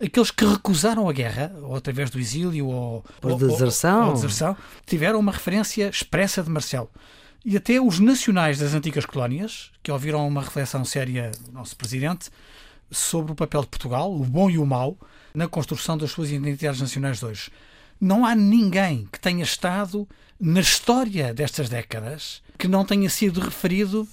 Aqueles 0.01 0.31
que 0.31 0.45
recusaram 0.45 1.09
a 1.09 1.11
guerra, 1.11 1.53
ou 1.61 1.75
através 1.75 2.09
do 2.09 2.17
exílio 2.17 2.67
ou, 2.67 3.03
ou, 3.21 3.37
deserção. 3.37 4.03
Ou, 4.03 4.07
ou 4.07 4.13
deserção, 4.13 4.55
tiveram 4.85 5.19
uma 5.19 5.33
referência 5.33 5.89
expressa 5.89 6.41
de 6.41 6.49
Marcelo. 6.49 6.89
E 7.43 7.55
até 7.55 7.79
os 7.79 7.99
nacionais 7.99 8.59
das 8.59 8.73
antigas 8.73 9.05
colónias, 9.05 9.71
que 9.81 9.91
ouviram 9.91 10.27
uma 10.27 10.41
reflexão 10.41 10.83
séria 10.83 11.31
do 11.45 11.51
nosso 11.51 11.75
presidente, 11.75 12.29
sobre 12.91 13.31
o 13.31 13.35
papel 13.35 13.61
de 13.61 13.67
Portugal, 13.67 14.13
o 14.13 14.25
bom 14.25 14.49
e 14.49 14.57
o 14.57 14.65
mau, 14.65 14.97
na 15.33 15.47
construção 15.47 15.97
das 15.97 16.11
suas 16.11 16.31
identidades 16.31 16.81
nacionais 16.81 17.19
de 17.19 17.25
hoje. 17.25 17.51
Não 17.99 18.25
há 18.25 18.35
ninguém 18.35 19.07
que 19.11 19.19
tenha 19.19 19.43
estado 19.43 20.07
na 20.39 20.59
história 20.59 21.33
destas 21.33 21.69
décadas 21.69 22.41
que 22.57 22.67
não 22.67 22.85
tenha 22.85 23.09
sido 23.09 23.39
referido 23.39 24.07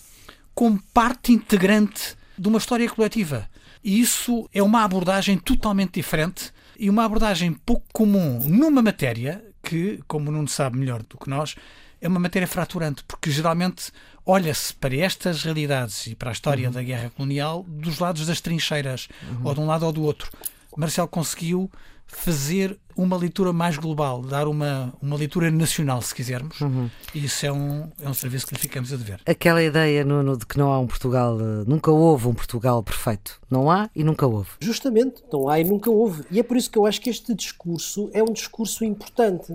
como 0.54 0.80
parte 0.92 1.32
integrante 1.32 2.16
de 2.38 2.48
uma 2.48 2.58
história 2.58 2.88
coletiva. 2.88 3.48
E 3.82 4.00
isso 4.00 4.48
é 4.52 4.62
uma 4.62 4.84
abordagem 4.84 5.38
totalmente 5.38 5.94
diferente 5.94 6.52
e 6.78 6.90
uma 6.90 7.04
abordagem 7.04 7.52
pouco 7.52 7.86
comum 7.92 8.40
numa 8.48 8.82
matéria 8.82 9.44
que, 9.62 10.00
como 10.06 10.30
não 10.30 10.46
sabe 10.46 10.78
melhor 10.78 11.02
do 11.02 11.18
que 11.18 11.28
nós, 11.28 11.56
é 12.00 12.08
uma 12.08 12.20
matéria 12.20 12.46
fraturante, 12.46 13.02
porque 13.06 13.30
geralmente 13.30 13.90
olha-se 14.24 14.74
para 14.74 14.96
estas 14.96 15.42
realidades 15.42 16.06
e 16.06 16.14
para 16.14 16.30
a 16.30 16.32
história 16.32 16.68
uhum. 16.68 16.74
da 16.74 16.82
guerra 16.82 17.10
colonial 17.10 17.64
dos 17.68 17.98
lados 17.98 18.26
das 18.26 18.40
trincheiras, 18.40 19.08
uhum. 19.22 19.46
ou 19.46 19.54
de 19.54 19.60
um 19.60 19.66
lado 19.66 19.86
ou 19.86 19.92
do 19.92 20.02
outro. 20.02 20.30
Marcel 20.76 21.08
conseguiu 21.08 21.70
fazer 22.06 22.78
uma 22.96 23.16
leitura 23.16 23.52
mais 23.52 23.76
global, 23.76 24.22
dar 24.22 24.48
uma, 24.48 24.92
uma 25.00 25.16
leitura 25.16 25.50
nacional, 25.50 26.00
se 26.00 26.14
quisermos. 26.14 26.60
Uhum. 26.60 26.88
E 27.14 27.24
isso 27.24 27.44
é 27.44 27.52
um, 27.52 27.88
é 28.02 28.08
um 28.08 28.14
serviço 28.14 28.46
que 28.46 28.54
lhe 28.54 28.60
ficamos 28.60 28.92
a 28.92 28.96
dever. 28.96 29.20
Aquela 29.26 29.62
ideia, 29.62 30.04
Nuno, 30.04 30.36
de 30.36 30.46
que 30.46 30.58
não 30.58 30.72
há 30.72 30.78
um 30.78 30.86
Portugal, 30.86 31.38
eh, 31.38 31.64
nunca 31.66 31.90
houve 31.90 32.26
um 32.28 32.34
Portugal 32.34 32.82
perfeito. 32.82 33.40
Não 33.50 33.70
há 33.70 33.90
e 33.94 34.02
nunca 34.02 34.26
houve. 34.26 34.50
Justamente, 34.60 35.22
não 35.32 35.48
há 35.48 35.60
e 35.60 35.64
nunca 35.64 35.90
houve. 35.90 36.24
E 36.30 36.40
é 36.40 36.42
por 36.42 36.56
isso 36.56 36.70
que 36.70 36.78
eu 36.78 36.86
acho 36.86 37.00
que 37.00 37.10
este 37.10 37.34
discurso 37.34 38.10
é 38.12 38.22
um 38.22 38.32
discurso 38.32 38.84
importante. 38.84 39.54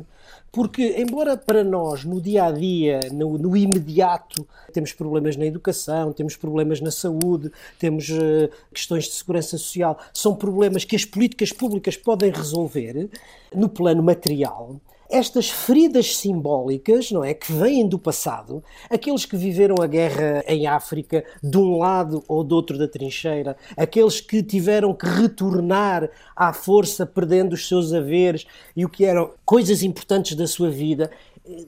Porque, 0.52 0.96
embora 0.98 1.38
para 1.38 1.64
nós, 1.64 2.04
no 2.04 2.20
dia 2.20 2.44
a 2.44 2.52
dia, 2.52 3.00
no, 3.14 3.38
no, 3.38 3.56
imediato, 3.56 4.46
temos 4.74 4.92
problemas 4.92 5.38
na 5.38 5.46
educação, 5.46 6.12
temos 6.12 6.36
problemas 6.36 6.82
na 6.82 6.92
saúde, 6.92 7.50
temos 7.80 8.10
uh, 8.10 8.50
questões 8.74 9.06
de 9.06 9.12
segurança 9.12 9.58
social, 9.58 9.98
são 10.14 10.36
problemas 10.36 10.84
que 10.84 10.96
as 10.96 11.06
políticas 11.06 11.54
públicas 11.54 11.96
podem 11.96 12.32
resolver 12.32 13.10
no 13.54 13.70
plano 13.70 14.02
material. 14.02 14.80
estas 15.12 15.50
feridas 15.50 16.16
simbólicas, 16.16 17.12
não 17.12 17.22
é, 17.22 17.34
que 17.34 17.52
vêm 17.52 17.86
do 17.86 18.00
passado, 18.00 18.64
aqueles 18.90 19.26
que 19.26 19.36
viveram 19.36 19.76
a 19.82 19.86
guerra 19.86 20.42
em 20.48 20.68
África 20.68 21.26
de 21.44 21.58
um 21.58 21.78
lado 21.78 22.24
ou 22.30 22.44
do 22.46 22.56
outro 22.56 22.78
da 22.78 22.88
trincheira, 22.88 23.58
aqueles 23.76 24.22
que 24.22 24.42
tiveram 24.42 24.94
que 24.94 25.06
retornar 25.06 26.10
à 26.34 26.54
força 26.54 27.06
perdendo 27.06 27.54
os 27.54 27.68
seus 27.68 27.92
haveres 27.92 28.48
e 28.74 28.86
o 28.86 28.90
que 28.90 29.04
eram 29.04 29.32
coisas 29.44 29.84
importantes 29.84 30.34
da 30.34 30.48
sua 30.48 30.70
vida, 30.70 31.12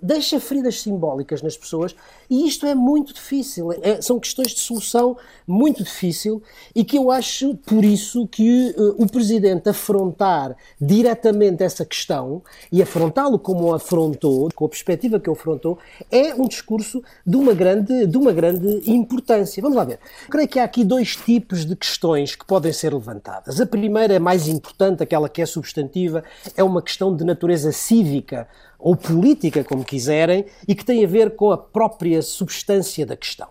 deixa 0.02 0.40
feridas 0.40 0.82
simbólicas 0.82 1.42
nas 1.42 1.58
pessoas 1.58 1.96
e 2.30 2.48
isto 2.48 2.66
é 2.66 2.76
muito 2.76 3.14
difícil. 3.14 3.72
É, 3.82 4.02
são 4.02 4.20
questões 4.20 4.50
de 4.50 4.60
solução 4.60 5.18
muito 5.48 5.84
difícil 5.84 6.42
e 6.76 6.84
que 6.84 6.98
eu 6.98 7.10
acho 7.12 7.56
por 7.56 7.84
isso 7.84 8.28
que 8.28 8.74
uh, 8.78 9.04
o 9.04 9.10
Presidente 9.10 9.70
afrontar 9.70 10.56
diretamente 10.80 11.64
essa 11.64 11.86
questão 11.86 12.42
e 12.72 12.82
afrontá-lo 12.82 13.40
como 13.40 13.74
afrontou, 13.74 14.50
com 14.54 14.66
a 14.66 14.70
perspectiva 14.70 15.20
que 15.20 15.30
afrontou, 15.30 15.78
é 16.12 16.34
um 16.36 16.48
discurso 16.48 17.04
de 17.26 17.36
uma 17.36 17.54
grande, 17.54 18.06
de 18.06 18.18
uma 18.18 18.32
grande 18.32 18.84
importância. 18.90 19.62
Vamos 19.62 19.78
lá 19.78 19.84
ver. 19.84 20.00
Creio 20.30 20.48
que 20.48 20.60
há 20.60 20.64
aqui 20.64 20.84
dois 20.84 21.16
tipos 21.16 21.66
de 21.66 21.76
questões 21.76 22.36
que 22.36 22.46
podem 22.46 22.72
ser 22.72 22.94
levantadas. 22.94 23.60
A 23.60 23.66
primeira 23.66 24.14
é 24.14 24.20
mais 24.20 24.48
importante, 24.48 25.04
aquela 25.04 25.28
que 25.28 25.42
é 25.42 25.46
substantiva, 25.46 26.24
é 26.56 26.64
uma 26.64 26.82
questão 26.82 27.16
de 27.16 27.24
natureza 27.24 27.72
cívica 27.72 28.48
ou 28.84 28.98
política, 28.98 29.64
como 29.64 29.86
quiserem, 29.86 30.46
e 30.68 30.76
que 30.76 30.84
tem 30.84 31.06
a 31.06 31.08
ver 31.08 31.38
com 31.38 31.52
a 31.52 31.58
própria 31.58 32.22
substância 32.22 33.06
da 33.06 33.16
questão. 33.16 33.48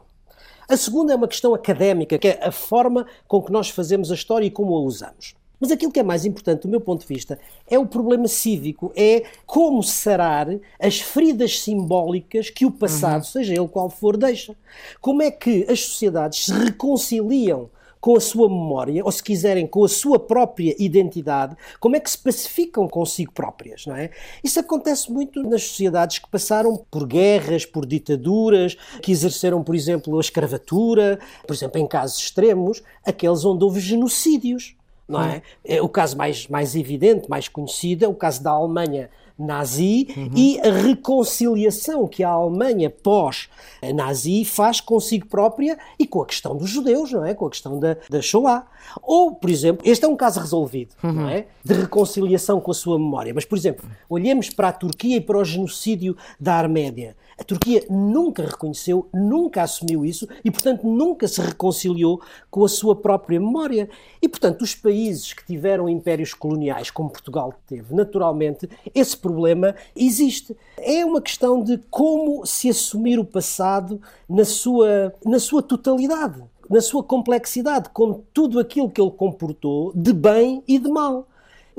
A 0.69 0.77
segunda 0.77 1.15
é 1.15 1.17
uma 1.17 1.27
questão 1.27 1.55
académica, 1.55 2.19
que 2.19 2.29
é 2.29 2.41
a 2.43 2.53
forma 2.53 3.07
com 3.27 3.43
que 3.43 3.51
nós 3.51 3.71
fazemos 3.71 4.13
a 4.13 4.15
história 4.15 4.45
e 4.45 4.51
como 4.51 4.75
a 4.75 4.81
usamos. 4.81 5.35
Mas 5.59 5.71
aquilo 5.71 5.91
que 5.91 6.01
é 6.01 6.03
mais 6.03 6.27
importante, 6.27 6.63
do 6.63 6.69
meu 6.69 6.83
ponto 6.83 7.01
de 7.01 7.07
vista, 7.07 7.39
é 7.67 7.79
o 7.79 7.87
problema 7.87 8.29
cívico, 8.29 8.93
é 8.95 9.23
como 9.47 9.83
sarar 9.83 10.49
as 10.79 11.01
feridas 11.01 11.61
simbólicas 11.61 12.51
que 12.51 12.67
o 12.67 12.71
passado, 12.71 13.23
uhum. 13.23 13.25
seja 13.25 13.55
ele 13.55 13.69
qual 13.69 13.89
for, 13.89 14.19
deixa. 14.19 14.55
Como 15.01 15.23
é 15.23 15.31
que 15.31 15.65
as 15.67 15.81
sociedades 15.81 16.45
se 16.45 16.53
reconciliam 16.53 17.71
com 18.03 18.17
a 18.17 18.21
sua 18.21 18.49
memória, 18.49 19.05
ou 19.05 19.13
se 19.13 19.23
quiserem, 19.23 19.65
com 19.65 19.85
a 19.85 19.89
sua 19.89 20.19
própria 20.19 20.75
identidade, 20.77 21.57
como 21.79 21.95
é 21.95 22.01
que 22.01 22.11
se 22.11 22.19
pacificam 22.19 22.89
consigo 22.89 23.31
próprias, 23.31 23.87
não 23.87 23.95
é? 23.95 24.11
Isso 24.43 24.59
acontece 24.59 25.11
muito 25.11 25.41
nas 25.45 25.63
sociedades 25.63 26.19
que 26.19 26.29
passaram 26.29 26.85
por 26.91 27.07
guerras, 27.07 27.65
por 27.65 27.87
ditaduras, 27.87 28.77
que 29.01 29.13
exerceram, 29.13 29.63
por 29.63 29.77
exemplo, 29.77 30.19
a 30.19 30.21
escravatura, 30.21 31.21
por 31.47 31.55
exemplo, 31.55 31.81
em 31.81 31.87
casos 31.87 32.19
extremos, 32.19 32.83
aqueles 33.07 33.45
onde 33.45 33.63
houve 33.63 33.79
genocídios. 33.79 34.75
Não 35.09 35.23
é? 35.23 35.43
é? 35.65 35.81
O 35.81 35.89
caso 35.89 36.17
mais, 36.17 36.49
mais 36.49 36.75
evidente, 36.75 37.31
mais 37.31 37.47
conhecido, 37.47 38.05
é 38.05 38.09
o 38.09 38.15
caso 38.15 38.43
da 38.43 38.51
Alemanha 38.51 39.11
nazi 39.43 40.09
uhum. 40.17 40.31
e 40.35 40.61
a 40.61 40.71
reconciliação 40.71 42.07
que 42.07 42.23
a 42.23 42.31
Alemanha 42.31 42.91
pós-nazi 42.91 44.45
faz 44.45 44.81
consigo 44.81 45.27
própria 45.27 45.79
e 45.99 46.07
com 46.07 46.23
a 46.23 46.27
questão 46.27 46.57
dos 46.57 46.71
judeus, 46.71 47.13
não 47.13 47.25
é? 47.25 47.35
Com 47.35 47.47
a 47.47 47.51
questão 47.51 47.79
da, 47.79 47.97
da 48.09 48.23
Shoah. 48.23 48.67
Ou, 49.03 49.35
por 49.35 49.51
exemplo, 49.51 49.83
este 49.87 50.05
é 50.05 50.09
um 50.09 50.17
caso 50.17 50.41
resolvido, 50.41 50.95
uhum. 51.03 51.13
não 51.13 51.29
é? 51.29 51.47
De 51.65 51.75
reconciliação 51.75 52.61
com 52.61 52.71
a 52.71 52.75
sua 52.75 52.99
memória. 52.99 53.33
Mas, 53.35 53.45
por 53.45 53.57
exemplo, 53.57 53.89
olhemos 54.09 54.51
para 54.51 54.69
a 54.69 54.73
Turquia 54.73 55.17
e 55.17 55.21
para 55.21 55.39
o 55.39 55.45
genocídio 55.45 56.17
da 56.39 56.55
Arménia. 56.55 57.17
A 57.39 57.45
Turquia 57.45 57.85
nunca 57.89 58.45
reconheceu, 58.45 59.09
nunca 59.13 59.63
assumiu 59.63 60.05
isso 60.05 60.29
e, 60.45 60.51
portanto, 60.51 60.87
nunca 60.87 61.27
se 61.27 61.41
reconciliou 61.41 62.21
com 62.51 62.65
a 62.65 62.69
sua 62.69 62.95
própria 62.95 63.41
memória. 63.41 63.89
E, 64.21 64.29
portanto, 64.29 64.63
os 64.63 64.75
países 64.75 65.33
que 65.33 65.45
tiveram 65.45 65.89
impérios 65.89 66.35
coloniais, 66.35 66.91
como 66.91 67.11
Portugal 67.11 67.55
teve, 67.67 67.95
naturalmente, 67.95 68.69
esse 68.95 69.17
problema 69.17 69.75
existe. 69.97 70.57
É 70.79 71.05
uma 71.05 71.21
questão 71.23 71.63
de 71.63 71.79
como 71.91 72.45
se 72.45 72.69
assumir 72.69 73.19
o 73.19 73.25
passado 73.25 74.01
na 74.29 74.45
sua, 74.45 75.15
na 75.25 75.39
sua 75.39 75.63
totalidade, 75.63 76.43
na 76.69 76.81
sua 76.81 77.03
complexidade, 77.03 77.89
com 77.91 78.23
tudo 78.33 78.59
aquilo 78.59 78.91
que 78.91 79.01
ele 79.01 79.11
comportou 79.11 79.93
de 79.95 80.13
bem 80.13 80.63
e 80.69 80.79
de 80.79 80.89
mal. 80.89 81.27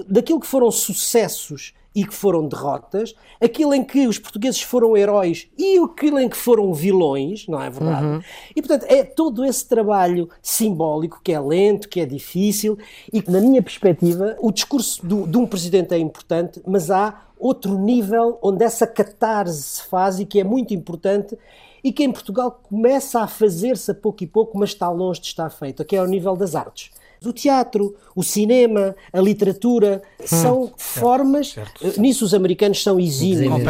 Daquilo 0.07 0.39
que 0.39 0.48
foram 0.48 0.72
sucessos 0.72 1.74
e 1.95 2.05
que 2.05 2.13
foram 2.13 2.47
derrotas, 2.47 3.13
aquilo 3.39 3.73
em 3.73 3.83
que 3.83 4.07
os 4.07 4.17
portugueses 4.17 4.62
foram 4.62 4.97
heróis 4.97 5.47
e 5.57 5.77
aquilo 5.77 6.19
em 6.19 6.27
que 6.27 6.38
foram 6.38 6.73
vilões, 6.73 7.47
não 7.47 7.62
é 7.62 7.69
verdade? 7.69 8.05
Uhum. 8.05 8.21
E 8.55 8.62
portanto 8.62 8.85
é 8.89 9.03
todo 9.03 9.45
esse 9.45 9.67
trabalho 9.67 10.29
simbólico 10.41 11.21
que 11.23 11.31
é 11.31 11.39
lento, 11.39 11.88
que 11.88 12.00
é 12.00 12.05
difícil 12.05 12.77
e 13.12 13.21
que, 13.21 13.29
na 13.29 13.39
minha 13.39 13.62
perspectiva, 13.62 14.35
o 14.39 14.51
discurso 14.51 15.05
do, 15.05 15.27
de 15.27 15.38
um 15.38 15.45
presidente 15.45 15.93
é 15.93 15.97
importante, 15.97 16.62
mas 16.65 16.89
há 16.89 17.21
outro 17.38 17.77
nível 17.77 18.39
onde 18.41 18.63
essa 18.63 18.88
catarse 18.88 19.62
se 19.62 19.83
faz 19.83 20.19
e 20.19 20.25
que 20.25 20.39
é 20.39 20.43
muito 20.43 20.73
importante 20.73 21.38
e 21.83 21.91
que 21.91 22.03
em 22.03 22.12
Portugal 22.12 22.62
começa 22.63 23.19
a 23.19 23.27
fazer-se 23.27 23.91
a 23.91 23.93
pouco 23.93 24.23
e 24.23 24.27
pouco, 24.27 24.57
mas 24.57 24.69
está 24.69 24.89
longe 24.89 25.19
de 25.19 25.27
estar 25.27 25.50
feito, 25.50 25.83
que 25.83 25.95
é 25.95 26.00
ao 26.00 26.07
nível 26.07 26.35
das 26.35 26.55
artes 26.55 26.91
o 27.30 27.34
teatro, 27.34 27.96
o 28.15 28.24
cinema, 28.24 28.96
a 29.12 29.20
literatura, 29.20 30.01
hum, 30.20 30.24
são 30.25 30.63
certo, 30.63 30.74
formas. 30.77 31.51
Certo. 31.51 31.86
Eh, 31.86 32.00
nisso 32.00 32.25
os 32.25 32.34
americanos 32.34 32.82
são 32.82 33.00
exímios. 33.00 33.63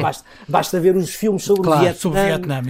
Basta, 0.00 0.24
basta, 0.48 0.80
ver 0.80 0.96
os 0.96 1.14
filmes 1.14 1.42
sobre 1.44 1.62
claro, 1.62 1.80
o 1.80 1.84
Vietnã, 1.84 2.00
sobre 2.00 2.20
Vietnã 2.20 2.62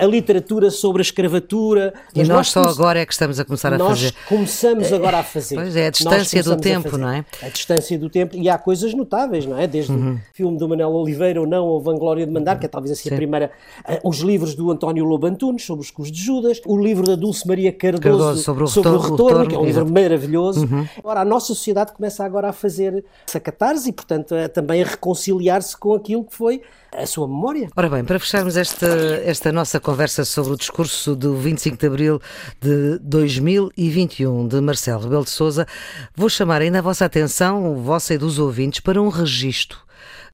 a, 0.00 0.04
a, 0.04 0.06
literatura 0.06 0.70
sobre 0.70 1.00
a 1.00 1.04
escravatura. 1.04 1.94
E 2.14 2.20
nós, 2.20 2.28
nós 2.28 2.50
só 2.50 2.62
agora 2.62 3.00
é 3.00 3.06
que 3.06 3.12
estamos 3.12 3.40
a 3.40 3.44
começar 3.44 3.72
a 3.72 3.78
fazer. 3.78 4.12
Nós 4.12 4.14
começamos 4.28 4.92
agora 4.92 5.18
a 5.18 5.22
fazer. 5.22 5.56
Pois 5.56 5.76
é, 5.76 5.86
a 5.86 5.90
distância 5.90 6.42
do 6.42 6.56
tempo, 6.56 6.96
não 6.96 7.08
é? 7.08 7.24
A 7.42 7.48
distância 7.48 7.98
do 7.98 8.08
tempo. 8.08 8.36
E 8.36 8.48
há 8.48 8.58
coisas 8.58 8.94
notáveis, 8.94 9.46
não 9.46 9.58
é? 9.58 9.66
Desde 9.66 9.92
uhum. 9.92 10.14
o 10.14 10.20
filme 10.32 10.58
do 10.58 10.68
Manuel 10.68 10.90
Oliveira 10.90 11.40
ou 11.40 11.46
não, 11.46 11.66
ou 11.66 11.80
Vanglória 11.80 12.26
de 12.26 12.32
Mandar, 12.32 12.58
que 12.58 12.66
é 12.66 12.68
talvez 12.68 12.92
assim 12.92 13.08
Sim. 13.08 13.14
a 13.14 13.16
primeira. 13.16 13.50
Uh, 13.88 14.08
os 14.08 14.18
livros 14.18 14.54
do 14.54 14.70
António 14.70 15.04
Lobo 15.04 15.26
Antunes 15.26 15.64
sobre 15.64 15.84
os 15.84 15.90
Cus 15.90 16.10
de 16.10 16.20
Judas, 16.20 16.60
o 16.66 16.76
livro 16.76 17.06
da 17.06 17.16
Dulce 17.16 17.46
Maria 17.46 17.72
Cardoso, 17.72 18.02
Cardoso 18.02 18.42
sobre 18.42 18.64
o 18.64 18.66
sobre 18.66 18.90
retorno, 18.90 19.08
o 19.08 19.16
retorno 19.16 19.53
que 19.54 19.60
é 19.60 19.62
um 19.62 19.66
livro 19.66 19.90
maravilhoso. 19.90 20.66
Uhum. 20.66 20.86
Agora, 20.98 21.20
a 21.20 21.24
nossa 21.24 21.46
sociedade 21.48 21.92
começa 21.92 22.24
agora 22.24 22.48
a 22.48 22.52
fazer 22.52 23.04
essa 23.26 23.40
catarse 23.40 23.88
e, 23.88 23.92
portanto, 23.92 24.34
a, 24.34 24.48
também 24.48 24.82
a 24.82 24.86
reconciliar-se 24.86 25.76
com 25.76 25.94
aquilo 25.94 26.24
que 26.24 26.34
foi 26.34 26.62
a 26.96 27.06
sua 27.06 27.26
memória. 27.26 27.68
Ora 27.76 27.88
bem, 27.88 28.04
para 28.04 28.18
fecharmos 28.18 28.56
esta, 28.56 28.86
esta 29.24 29.50
nossa 29.50 29.80
conversa 29.80 30.24
sobre 30.24 30.52
o 30.52 30.56
discurso 30.56 31.16
do 31.16 31.36
25 31.36 31.76
de 31.76 31.86
Abril 31.86 32.20
de 32.60 32.98
2021 33.00 34.48
de 34.48 34.60
Marcelo 34.60 35.02
Rebelo 35.02 35.24
de 35.24 35.30
Sousa, 35.30 35.66
vou 36.14 36.28
chamar 36.28 36.62
ainda 36.62 36.78
a 36.78 36.82
vossa 36.82 37.04
atenção, 37.04 37.76
vossa 37.76 38.14
e 38.14 38.18
dos 38.18 38.38
ouvintes, 38.38 38.80
para 38.80 39.00
um 39.02 39.08
registro 39.08 39.84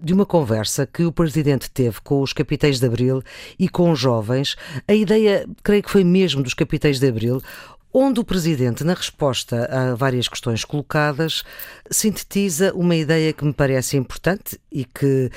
de 0.01 0.15
uma 0.15 0.25
conversa 0.25 0.87
que 0.87 1.05
o 1.05 1.13
Presidente 1.13 1.71
teve 1.71 2.01
com 2.01 2.23
os 2.23 2.33
capitães 2.33 2.81
de 2.81 2.87
Abril 2.87 3.23
e 3.59 3.69
com 3.69 3.91
os 3.91 3.99
jovens. 3.99 4.57
A 4.89 4.95
ideia, 4.95 5.47
creio 5.63 5.83
que 5.83 5.91
foi 5.91 6.03
mesmo 6.03 6.43
dos 6.43 6.55
capitães 6.55 6.99
de 6.99 7.07
Abril, 7.07 7.43
onde 7.93 8.21
o 8.21 8.25
Presidente, 8.25 8.85
na 8.85 8.95
resposta 8.95 9.67
a 9.67 9.95
várias 9.95 10.29
questões 10.29 10.65
colocadas, 10.65 11.43
sintetiza 11.91 12.73
uma 12.75 12.97
ideia 12.97 13.33
que 13.33 13.45
me 13.45 13.53
parece 13.53 13.97
importante 13.97 14.61
e 14.71 14.85
que 14.85 15.31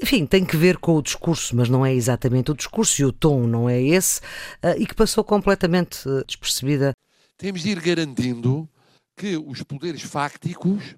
enfim, 0.00 0.26
tem 0.26 0.44
que 0.44 0.56
ver 0.56 0.76
com 0.76 0.96
o 0.96 1.02
discurso, 1.02 1.56
mas 1.56 1.68
não 1.68 1.84
é 1.84 1.94
exatamente 1.94 2.50
o 2.50 2.54
discurso 2.54 3.00
e 3.00 3.04
o 3.04 3.12
tom 3.12 3.46
não 3.46 3.68
é 3.68 3.80
esse, 3.80 4.20
eh, 4.62 4.76
e 4.78 4.86
que 4.86 4.94
passou 4.94 5.24
completamente 5.24 6.06
eh, 6.06 6.22
despercebida. 6.26 6.92
Temos 7.38 7.62
de 7.62 7.70
ir 7.70 7.80
garantindo 7.80 8.68
que 9.16 9.38
os 9.38 9.62
poderes 9.62 10.02
fácticos 10.02 10.96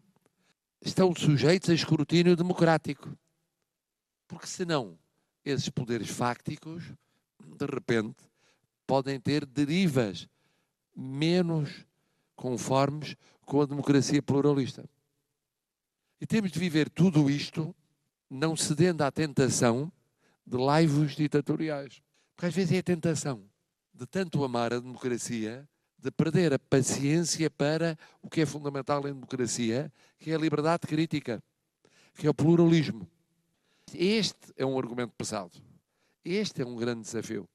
estão 0.85 1.15
sujeitos 1.15 1.71
a 1.71 1.75
escrutínio 1.75 2.35
democrático. 2.35 3.09
Porque 4.27 4.47
senão, 4.47 4.99
esses 5.45 5.69
poderes 5.69 6.11
fácticos, 6.11 6.83
de 7.41 7.67
repente, 7.67 8.17
podem 8.87 9.21
ter 9.21 9.47
derivas 9.47 10.29
menos 11.01 11.87
conformes 12.35 13.15
com 13.43 13.61
a 13.61 13.67
democracia 13.67 14.21
pluralista. 14.21 14.85
E 16.21 16.27
temos 16.27 16.51
de 16.51 16.59
viver 16.59 16.91
tudo 16.91 17.31
isto 17.31 17.75
não 18.29 18.57
cedendo 18.57 19.03
à 19.03 19.11
tentação 19.11 19.93
de 20.45 20.57
laivos 20.57 21.15
ditatoriais. 21.15 22.03
Porque 22.35 22.47
às 22.47 22.55
vezes 22.55 22.73
é 22.73 22.79
a 22.79 22.83
tentação 22.83 23.45
de 23.95 24.07
tanto 24.07 24.43
amar 24.43 24.73
a 24.73 24.81
democracia, 24.81 25.69
de 25.97 26.11
perder 26.11 26.53
a 26.53 26.59
paciência 26.59 27.49
para 27.49 27.97
o 28.21 28.29
que 28.29 28.41
é 28.41 28.47
fundamental 28.47 29.01
em 29.09 29.15
democracia, 29.15 29.93
que 30.19 30.31
é 30.31 30.35
a 30.35 30.39
liberdade 30.39 30.87
crítica, 30.87 31.43
que 32.15 32.27
é 32.27 32.31
o 32.31 32.35
pluralismo. 32.35 33.09
Este 33.95 34.53
é 34.57 34.67
um 34.67 34.79
argumento 34.79 35.15
pesado. 35.17 35.61
Este 36.25 36.63
é 36.63 36.67
um 36.67 36.77
grande 36.77 37.03
desafio, 37.03 37.49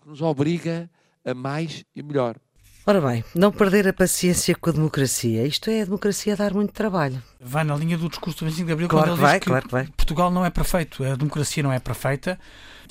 que 0.00 0.08
nos 0.08 0.20
obriga 0.20 0.90
a 1.24 1.32
mais 1.32 1.84
e 1.94 2.02
melhor. 2.02 2.38
Ora 2.84 3.00
bem, 3.00 3.24
não 3.32 3.52
perder 3.52 3.86
a 3.86 3.92
paciência 3.92 4.56
com 4.56 4.70
a 4.70 4.72
democracia. 4.72 5.46
Isto 5.46 5.70
é 5.70 5.82
a 5.82 5.84
democracia 5.84 6.34
dar 6.34 6.52
muito 6.52 6.72
trabalho. 6.72 7.22
Vai 7.40 7.62
na 7.62 7.76
linha 7.76 7.96
do 7.96 8.08
discurso 8.08 8.40
do 8.40 8.46
25 8.46 8.66
de 8.66 8.72
Abril 8.72 8.88
claro 8.88 9.06
quando 9.06 9.14
ele 9.14 9.22
vai, 9.22 9.34
diz 9.34 9.40
que, 9.40 9.46
claro 9.46 9.66
que 9.66 9.72
vai. 9.72 9.86
Portugal 9.96 10.30
não 10.32 10.44
é 10.44 10.50
perfeito, 10.50 11.04
a 11.04 11.14
democracia 11.14 11.62
não 11.62 11.72
é 11.72 11.78
perfeita 11.78 12.36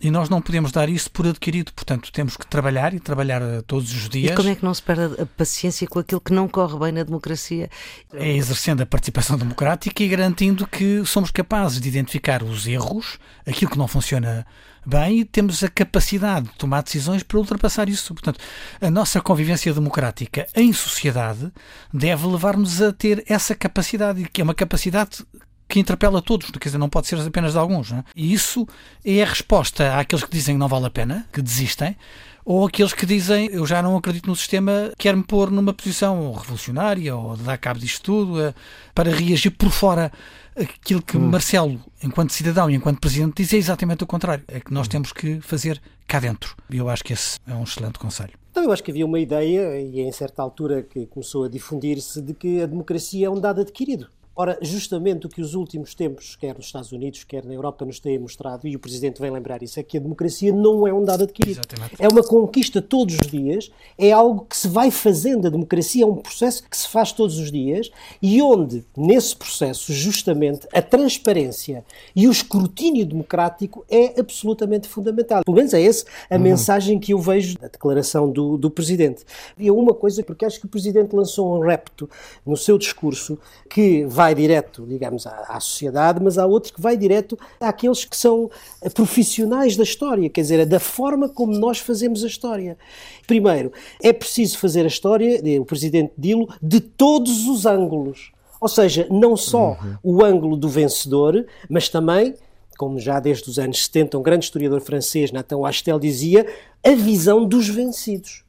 e 0.01 0.09
nós 0.09 0.29
não 0.29 0.41
podemos 0.41 0.71
dar 0.71 0.89
isso 0.89 1.09
por 1.11 1.27
adquirido. 1.27 1.71
Portanto, 1.73 2.11
temos 2.11 2.35
que 2.35 2.45
trabalhar 2.47 2.93
e 2.93 2.99
trabalhar 2.99 3.41
eh, 3.41 3.61
todos 3.67 3.91
os 3.93 4.09
dias. 4.09 4.31
E 4.31 4.35
como 4.35 4.49
é 4.49 4.55
que 4.55 4.65
não 4.65 4.73
se 4.73 4.81
perde 4.81 5.21
a 5.21 5.25
paciência 5.25 5.87
com 5.87 5.99
aquilo 5.99 6.19
que 6.19 6.33
não 6.33 6.47
corre 6.47 6.77
bem 6.79 6.91
na 6.91 7.03
democracia? 7.03 7.69
É 8.13 8.35
exercendo 8.35 8.81
a 8.81 8.85
participação 8.85 9.37
democrática 9.37 10.01
e 10.03 10.07
garantindo 10.07 10.65
que 10.65 11.05
somos 11.05 11.29
capazes 11.29 11.79
de 11.79 11.87
identificar 11.87 12.41
os 12.41 12.67
erros, 12.67 13.19
aquilo 13.45 13.69
que 13.69 13.77
não 13.77 13.87
funciona 13.87 14.45
bem 14.85 15.19
e 15.19 15.25
temos 15.25 15.63
a 15.63 15.69
capacidade 15.69 16.47
de 16.47 16.55
tomar 16.55 16.81
decisões 16.81 17.21
para 17.21 17.37
ultrapassar 17.37 17.87
isso. 17.87 18.13
Portanto, 18.13 18.39
a 18.81 18.89
nossa 18.89 19.21
convivência 19.21 19.73
democrática 19.73 20.47
em 20.55 20.73
sociedade 20.73 21.51
deve 21.93 22.25
levar-nos 22.25 22.81
a 22.81 22.91
ter 22.91 23.23
essa 23.27 23.53
capacidade, 23.53 24.27
que 24.31 24.41
é 24.41 24.43
uma 24.43 24.55
capacidade 24.55 25.23
que 25.71 25.79
interpela 25.79 26.21
todos, 26.21 26.51
quer 26.51 26.67
dizer, 26.67 26.77
não 26.77 26.89
pode 26.89 27.07
ser 27.07 27.17
apenas 27.19 27.53
de 27.53 27.57
alguns. 27.57 27.93
É? 27.93 28.03
E 28.13 28.33
isso 28.33 28.67
é 29.05 29.23
a 29.23 29.25
resposta 29.25 29.97
àqueles 29.97 30.25
que 30.25 30.31
dizem 30.31 30.55
que 30.55 30.59
não 30.59 30.67
vale 30.67 30.85
a 30.85 30.89
pena, 30.89 31.25
que 31.31 31.41
desistem, 31.41 31.95
ou 32.43 32.65
aqueles 32.65 32.93
que 32.93 33.05
dizem 33.05 33.49
eu 33.51 33.65
já 33.65 33.81
não 33.81 33.95
acredito 33.95 34.27
no 34.27 34.35
sistema, 34.35 34.91
quero-me 34.97 35.23
pôr 35.23 35.49
numa 35.49 35.73
posição 35.73 36.33
revolucionária 36.33 37.15
ou 37.15 37.37
dar 37.37 37.57
cabo 37.57 37.79
disto 37.79 38.03
tudo, 38.03 38.41
eh, 38.41 38.53
para 38.93 39.09
reagir 39.15 39.51
por 39.51 39.71
fora. 39.71 40.11
Aquilo 40.53 41.01
que 41.01 41.15
hum. 41.15 41.29
Marcelo, 41.29 41.79
enquanto 42.03 42.33
cidadão 42.33 42.69
e 42.69 42.75
enquanto 42.75 42.99
presidente, 42.99 43.41
diz 43.41 43.53
é 43.53 43.57
exatamente 43.57 44.03
o 44.03 44.07
contrário. 44.07 44.43
É 44.49 44.59
que 44.59 44.73
nós 44.73 44.87
hum. 44.87 44.89
temos 44.89 45.13
que 45.13 45.39
fazer 45.39 45.81
cá 46.05 46.19
dentro. 46.19 46.57
E 46.69 46.77
eu 46.77 46.89
acho 46.89 47.03
que 47.03 47.13
esse 47.13 47.39
é 47.47 47.53
um 47.53 47.63
excelente 47.63 47.97
conselho. 47.97 48.33
Então, 48.51 48.65
eu 48.65 48.71
acho 48.73 48.83
que 48.83 48.91
havia 48.91 49.05
uma 49.05 49.19
ideia, 49.19 49.79
e 49.79 50.01
em 50.01 50.11
certa 50.11 50.41
altura 50.41 50.83
que 50.83 51.05
começou 51.05 51.45
a 51.45 51.47
difundir-se, 51.47 52.21
de 52.21 52.33
que 52.33 52.61
a 52.61 52.65
democracia 52.65 53.27
é 53.27 53.29
um 53.29 53.39
dado 53.39 53.61
adquirido. 53.61 54.09
Ora, 54.33 54.57
justamente 54.61 55.25
o 55.25 55.29
que 55.29 55.41
os 55.41 55.55
últimos 55.55 55.93
tempos, 55.93 56.37
quer 56.37 56.55
nos 56.55 56.67
Estados 56.67 56.93
Unidos, 56.93 57.25
quer 57.25 57.43
na 57.43 57.53
Europa, 57.53 57.83
nos 57.83 57.99
têm 57.99 58.17
mostrado, 58.17 58.65
e 58.65 58.75
o 58.75 58.79
Presidente 58.79 59.19
vem 59.19 59.29
lembrar 59.29 59.61
isso, 59.61 59.77
é 59.77 59.83
que 59.83 59.97
a 59.97 59.99
democracia 59.99 60.53
não 60.53 60.87
é 60.87 60.93
um 60.93 61.03
dado 61.03 61.23
adquirido. 61.23 61.59
Exatamente. 61.59 61.95
É 61.99 62.07
uma 62.07 62.23
conquista 62.23 62.81
todos 62.81 63.15
os 63.19 63.27
dias, 63.27 63.69
é 63.97 64.13
algo 64.13 64.45
que 64.45 64.55
se 64.55 64.69
vai 64.69 64.89
fazendo. 64.89 65.47
A 65.47 65.49
democracia 65.49 66.03
é 66.03 66.07
um 66.07 66.15
processo 66.15 66.63
que 66.67 66.77
se 66.77 66.87
faz 66.87 67.11
todos 67.11 67.37
os 67.37 67.51
dias 67.51 67.91
e 68.21 68.41
onde, 68.41 68.85
nesse 68.95 69.35
processo, 69.35 69.91
justamente, 69.91 70.65
a 70.73 70.81
transparência 70.81 71.83
e 72.15 72.25
o 72.25 72.31
escrutínio 72.31 73.05
democrático 73.05 73.85
é 73.89 74.17
absolutamente 74.17 74.87
fundamental. 74.87 75.43
Pelo 75.43 75.57
menos 75.57 75.73
é 75.73 75.81
essa 75.83 76.05
a 76.29 76.35
uhum. 76.35 76.41
mensagem 76.41 76.99
que 76.99 77.11
eu 77.13 77.19
vejo 77.19 77.57
da 77.57 77.67
declaração 77.67 78.31
do, 78.31 78.57
do 78.57 78.71
Presidente. 78.71 79.25
E 79.57 79.69
uma 79.69 79.93
coisa, 79.93 80.23
porque 80.23 80.45
acho 80.45 80.59
que 80.59 80.67
o 80.67 80.69
Presidente 80.69 81.13
lançou 81.13 81.57
um 81.57 81.59
repto 81.59 82.09
no 82.45 82.55
seu 82.55 82.77
discurso 82.77 83.37
que 83.69 84.05
vai 84.05 84.20
vai 84.21 84.35
direto, 84.35 84.85
digamos, 84.85 85.25
à, 85.25 85.45
à, 85.49 85.59
sociedade, 85.59 86.21
mas 86.21 86.37
há 86.37 86.45
outros 86.45 86.71
que 86.71 86.79
vai 86.79 86.95
direto 86.95 87.39
àqueles 87.59 88.05
que 88.05 88.15
são 88.15 88.51
profissionais 88.93 89.75
da 89.75 89.81
história, 89.83 90.29
quer 90.29 90.41
dizer, 90.41 90.63
da 90.67 90.79
forma 90.79 91.27
como 91.27 91.57
nós 91.57 91.79
fazemos 91.79 92.23
a 92.23 92.27
história. 92.27 92.77
Primeiro, 93.25 93.73
é 93.99 94.13
preciso 94.13 94.59
fazer 94.59 94.83
a 94.83 94.87
história, 94.87 95.41
o 95.59 95.65
Presidente 95.65 96.13
Dilo, 96.15 96.47
de 96.61 96.79
todos 96.79 97.47
os 97.47 97.65
ângulos. 97.65 98.31
Ou 98.59 98.67
seja, 98.67 99.07
não 99.09 99.35
só 99.35 99.71
uhum. 99.71 99.97
o 100.03 100.23
ângulo 100.23 100.55
do 100.55 100.69
vencedor, 100.69 101.43
mas 101.67 101.89
também 101.89 102.35
como 102.77 102.99
já 102.99 103.19
desde 103.19 103.47
os 103.47 103.59
anos 103.59 103.85
70 103.85 104.17
um 104.17 104.23
grande 104.23 104.45
historiador 104.45 104.81
francês, 104.81 105.31
Nathan 105.31 105.63
Astel, 105.67 105.99
dizia, 105.99 106.47
a 106.83 106.95
visão 106.95 107.45
dos 107.45 107.67
vencidos. 107.69 108.43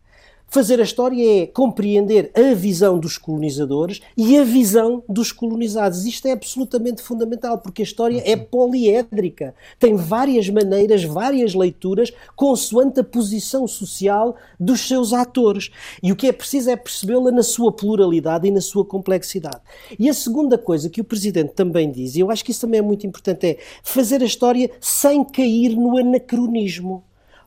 Fazer 0.53 0.81
a 0.81 0.83
história 0.83 1.45
é 1.45 1.47
compreender 1.47 2.31
a 2.35 2.53
visão 2.53 2.99
dos 2.99 3.17
colonizadores 3.17 4.03
e 4.15 4.37
a 4.37 4.45
visão 4.45 5.03
dos 5.09 5.33
colonizados. 5.33 6.05
Isto 6.05 6.29
é 6.29 6.33
absolutamente 6.33 7.01
fundamental, 7.01 7.57
porque 7.57 7.81
a 7.81 7.85
história 7.87 8.23
é 8.23 8.37
poliédrica. 8.37 9.55
Tem 9.79 9.97
várias 9.97 10.51
maneiras, 10.51 11.05
várias 11.05 11.55
leituras, 11.55 12.13
consoante 12.37 13.01
a 13.01 13.05
posição 13.05 13.67
social 13.67 14.37
dos 14.61 14.87
seus 14.87 15.15
atores. 15.15 15.71
E 16.03 16.13
o 16.13 16.17
que 16.17 16.27
é 16.27 16.33
preciso 16.33 16.69
é 16.69 16.77
percebê-la 16.77 17.31
na 17.31 17.43
sua 17.43 17.73
pluralidade 17.73 18.47
e 18.47 18.51
na 18.51 18.61
sua 18.61 18.85
complexidade. 18.85 19.63
E 19.99 20.07
a 20.07 20.13
segunda 20.13 20.59
coisa 20.59 20.91
que 20.91 21.01
o 21.01 21.05
Presidente 21.05 21.55
também 21.55 21.91
diz, 21.91 22.15
e 22.15 22.21
eu 22.21 22.31
acho 22.31 22.45
que 22.45 22.51
isso 22.51 22.61
também 22.61 22.81
é 22.81 22.83
muito 22.83 23.07
importante, 23.07 23.47
é 23.47 23.59
fazer 23.83 24.21
a 24.21 24.27
história 24.27 24.71
sem 24.79 25.25
cair 25.25 25.75
no 25.75 25.97
anacronismo. 25.97 27.03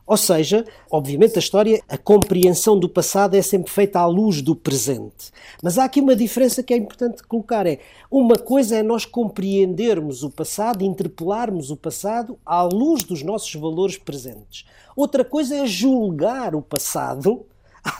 Ou 0.06 0.16
seja, 0.16 0.64
obviamente 0.88 1.36
a 1.36 1.40
história, 1.40 1.82
a 1.88 1.98
compreensão 1.98 2.78
do 2.78 2.88
passado 2.88 3.34
é 3.34 3.42
sempre 3.42 3.72
feita 3.72 3.98
à 3.98 4.06
luz 4.06 4.40
do 4.40 4.54
presente. 4.54 5.32
Mas 5.60 5.78
há 5.78 5.84
aqui 5.84 6.00
uma 6.00 6.14
diferença 6.14 6.62
que 6.62 6.72
é 6.72 6.76
importante 6.76 7.24
colocar: 7.24 7.66
é 7.66 7.80
uma 8.08 8.36
coisa 8.36 8.76
é 8.76 8.82
nós 8.84 9.04
compreendermos 9.04 10.22
o 10.22 10.30
passado, 10.30 10.84
interpelarmos 10.84 11.72
o 11.72 11.76
passado 11.76 12.38
à 12.46 12.62
luz 12.62 13.02
dos 13.02 13.22
nossos 13.22 13.52
valores 13.54 13.98
presentes. 13.98 14.64
Outra 14.94 15.24
coisa 15.24 15.56
é 15.56 15.66
julgar 15.66 16.54
o 16.54 16.62
passado 16.62 17.44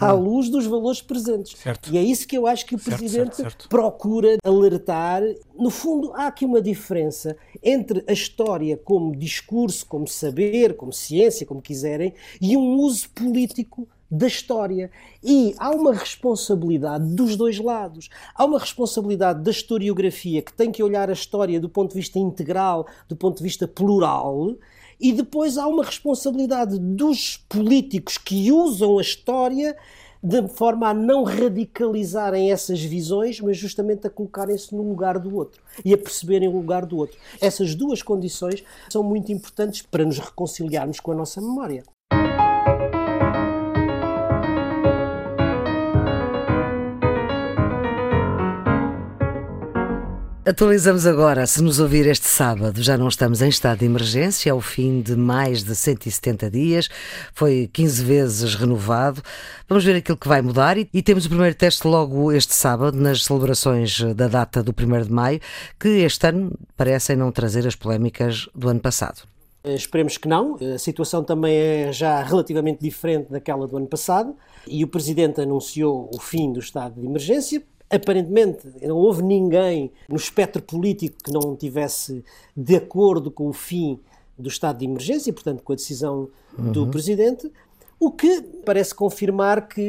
à 0.01 0.15
hum. 0.15 0.21
luz 0.21 0.49
dos 0.49 0.67
valores 0.67 1.01
presentes. 1.01 1.59
Certo. 1.59 1.93
E 1.93 1.99
é 1.99 2.03
isso 2.03 2.27
que 2.27 2.37
eu 2.37 2.47
acho 2.47 2.67
que 2.67 2.75
o 2.75 2.79
certo, 2.79 2.99
Presidente 2.99 3.37
certo, 3.37 3.69
procura 3.69 4.37
alertar. 4.45 5.23
No 5.59 5.71
fundo, 5.71 6.13
há 6.15 6.27
aqui 6.27 6.45
uma 6.45 6.61
diferença 6.61 7.37
entre 7.63 8.05
a 8.07 8.13
história 8.13 8.77
como 8.77 9.15
discurso, 9.15 9.87
como 9.87 10.07
saber, 10.07 10.77
como 10.77 10.93
ciência, 10.93 11.47
como 11.47 11.63
quiserem, 11.63 12.15
e 12.41 12.57
um 12.57 12.77
uso 12.77 13.09
político 13.11 13.89
da 14.11 14.27
história. 14.27 14.91
E 15.23 15.55
há 15.59 15.71
uma 15.71 15.93
responsabilidade 15.93 17.15
dos 17.15 17.37
dois 17.37 17.59
lados. 17.59 18.09
Há 18.35 18.45
uma 18.45 18.59
responsabilidade 18.59 19.43
da 19.43 19.51
historiografia 19.51 20.43
que 20.43 20.53
tem 20.53 20.71
que 20.71 20.83
olhar 20.83 21.11
a 21.11 21.13
história 21.13 21.61
do 21.61 21.69
ponto 21.69 21.91
de 21.91 21.97
vista 21.97 22.19
integral, 22.19 22.87
do 23.09 23.17
ponto 23.17 23.39
de 23.39 23.43
vista 23.43 23.67
plural, 23.67 24.57
e 25.01 25.13
depois 25.13 25.59
há 25.59 25.67
uma 25.67 25.85
responsabilidade 25.85 26.79
dos 26.79 27.37
políticos 27.49 28.19
que 28.19 28.51
usam 28.51 28.99
a 28.99 29.03
história 29.03 29.77
de 30.23 30.49
forma 30.49 30.89
a 30.89 30.95
não 30.95 31.23
radicalizarem 31.23 32.51
essas 32.51 32.83
visões, 32.83 33.41
mas 33.41 33.57
justamente 33.57 34.07
a 34.07 34.11
colocarem-se 34.11 34.75
no 34.75 34.83
lugar 34.83 35.19
do 35.19 35.35
outro 35.37 35.63
e 35.85 35.95
a 35.95 35.99
perceberem 35.99 36.49
o 36.49 36.57
lugar 36.57 36.85
do 36.85 36.97
outro. 36.97 37.17
Essas 37.41 37.75
duas 37.75 38.03
condições 38.03 38.65
são 38.91 39.03
muito 39.03 39.31
importantes 39.31 39.83
para 39.83 40.05
nos 40.05 40.19
reconciliarmos 40.19 40.99
com 40.99 41.13
a 41.13 41.15
nossa 41.15 41.41
memória. 41.41 41.85
Atualizamos 50.49 51.09
agora, 51.09 51.45
se 51.45 51.61
nos 51.61 51.81
ouvir 51.81 52.07
este 52.07 52.29
sábado, 52.29 52.81
já 52.81 52.97
não 52.97 53.09
estamos 53.09 53.43
em 53.43 53.49
estado 53.49 53.81
de 53.81 53.85
emergência, 53.85 54.49
é 54.49 54.55
o 54.55 54.61
fim 54.61 55.01
de 55.01 55.17
mais 55.17 55.65
de 55.65 55.75
170 55.75 56.49
dias, 56.49 56.89
foi 57.35 57.69
15 57.73 58.05
vezes 58.05 58.55
renovado. 58.55 59.21
Vamos 59.69 59.85
ver 59.85 59.97
aquilo 59.97 60.17
que 60.17 60.29
vai 60.29 60.41
mudar 60.41 60.79
e, 60.79 60.89
e 60.95 61.03
temos 61.03 61.27
o 61.27 61.29
primeiro 61.29 61.57
teste 61.57 61.85
logo 61.89 62.31
este 62.31 62.55
sábado, 62.55 62.97
nas 62.97 63.25
celebrações 63.25 64.01
da 64.15 64.29
data 64.29 64.63
do 64.63 64.71
1 64.71 65.07
de 65.07 65.13
maio, 65.13 65.41
que 65.81 65.89
este 65.89 66.29
ano 66.29 66.57
parecem 66.77 67.17
não 67.17 67.33
trazer 67.33 67.67
as 67.67 67.75
polémicas 67.75 68.49
do 68.55 68.69
ano 68.69 68.79
passado. 68.79 69.23
Esperemos 69.65 70.17
que 70.17 70.29
não. 70.29 70.57
A 70.77 70.79
situação 70.79 71.25
também 71.25 71.57
é 71.57 71.93
já 71.93 72.23
relativamente 72.23 72.81
diferente 72.81 73.33
daquela 73.33 73.67
do 73.67 73.77
ano 73.77 73.89
passado 73.89 74.37
e 74.65 74.85
o 74.85 74.87
Presidente 74.87 75.41
anunciou 75.41 76.09
o 76.15 76.21
fim 76.21 76.53
do 76.53 76.61
estado 76.61 77.01
de 77.01 77.05
emergência 77.05 77.65
Aparentemente, 77.89 78.67
não 78.83 78.97
houve 78.97 79.23
ninguém 79.23 79.93
no 80.09 80.17
espectro 80.17 80.61
político 80.61 81.17
que 81.23 81.33
não 81.33 81.55
tivesse 81.55 82.25
de 82.57 82.77
acordo 82.77 83.31
com 83.31 83.49
o 83.49 83.53
fim 83.53 84.01
do 84.39 84.49
estado 84.49 84.79
de 84.79 84.85
emergência, 84.85 85.33
portanto, 85.33 85.63
com 85.63 85.73
a 85.73 85.77
decisão 85.77 86.29
uhum. 86.59 86.73
do 86.73 86.87
presidente. 86.89 87.51
O 87.99 88.11
que 88.11 88.43
parece 88.63 88.95
confirmar 88.95 89.69
que 89.69 89.81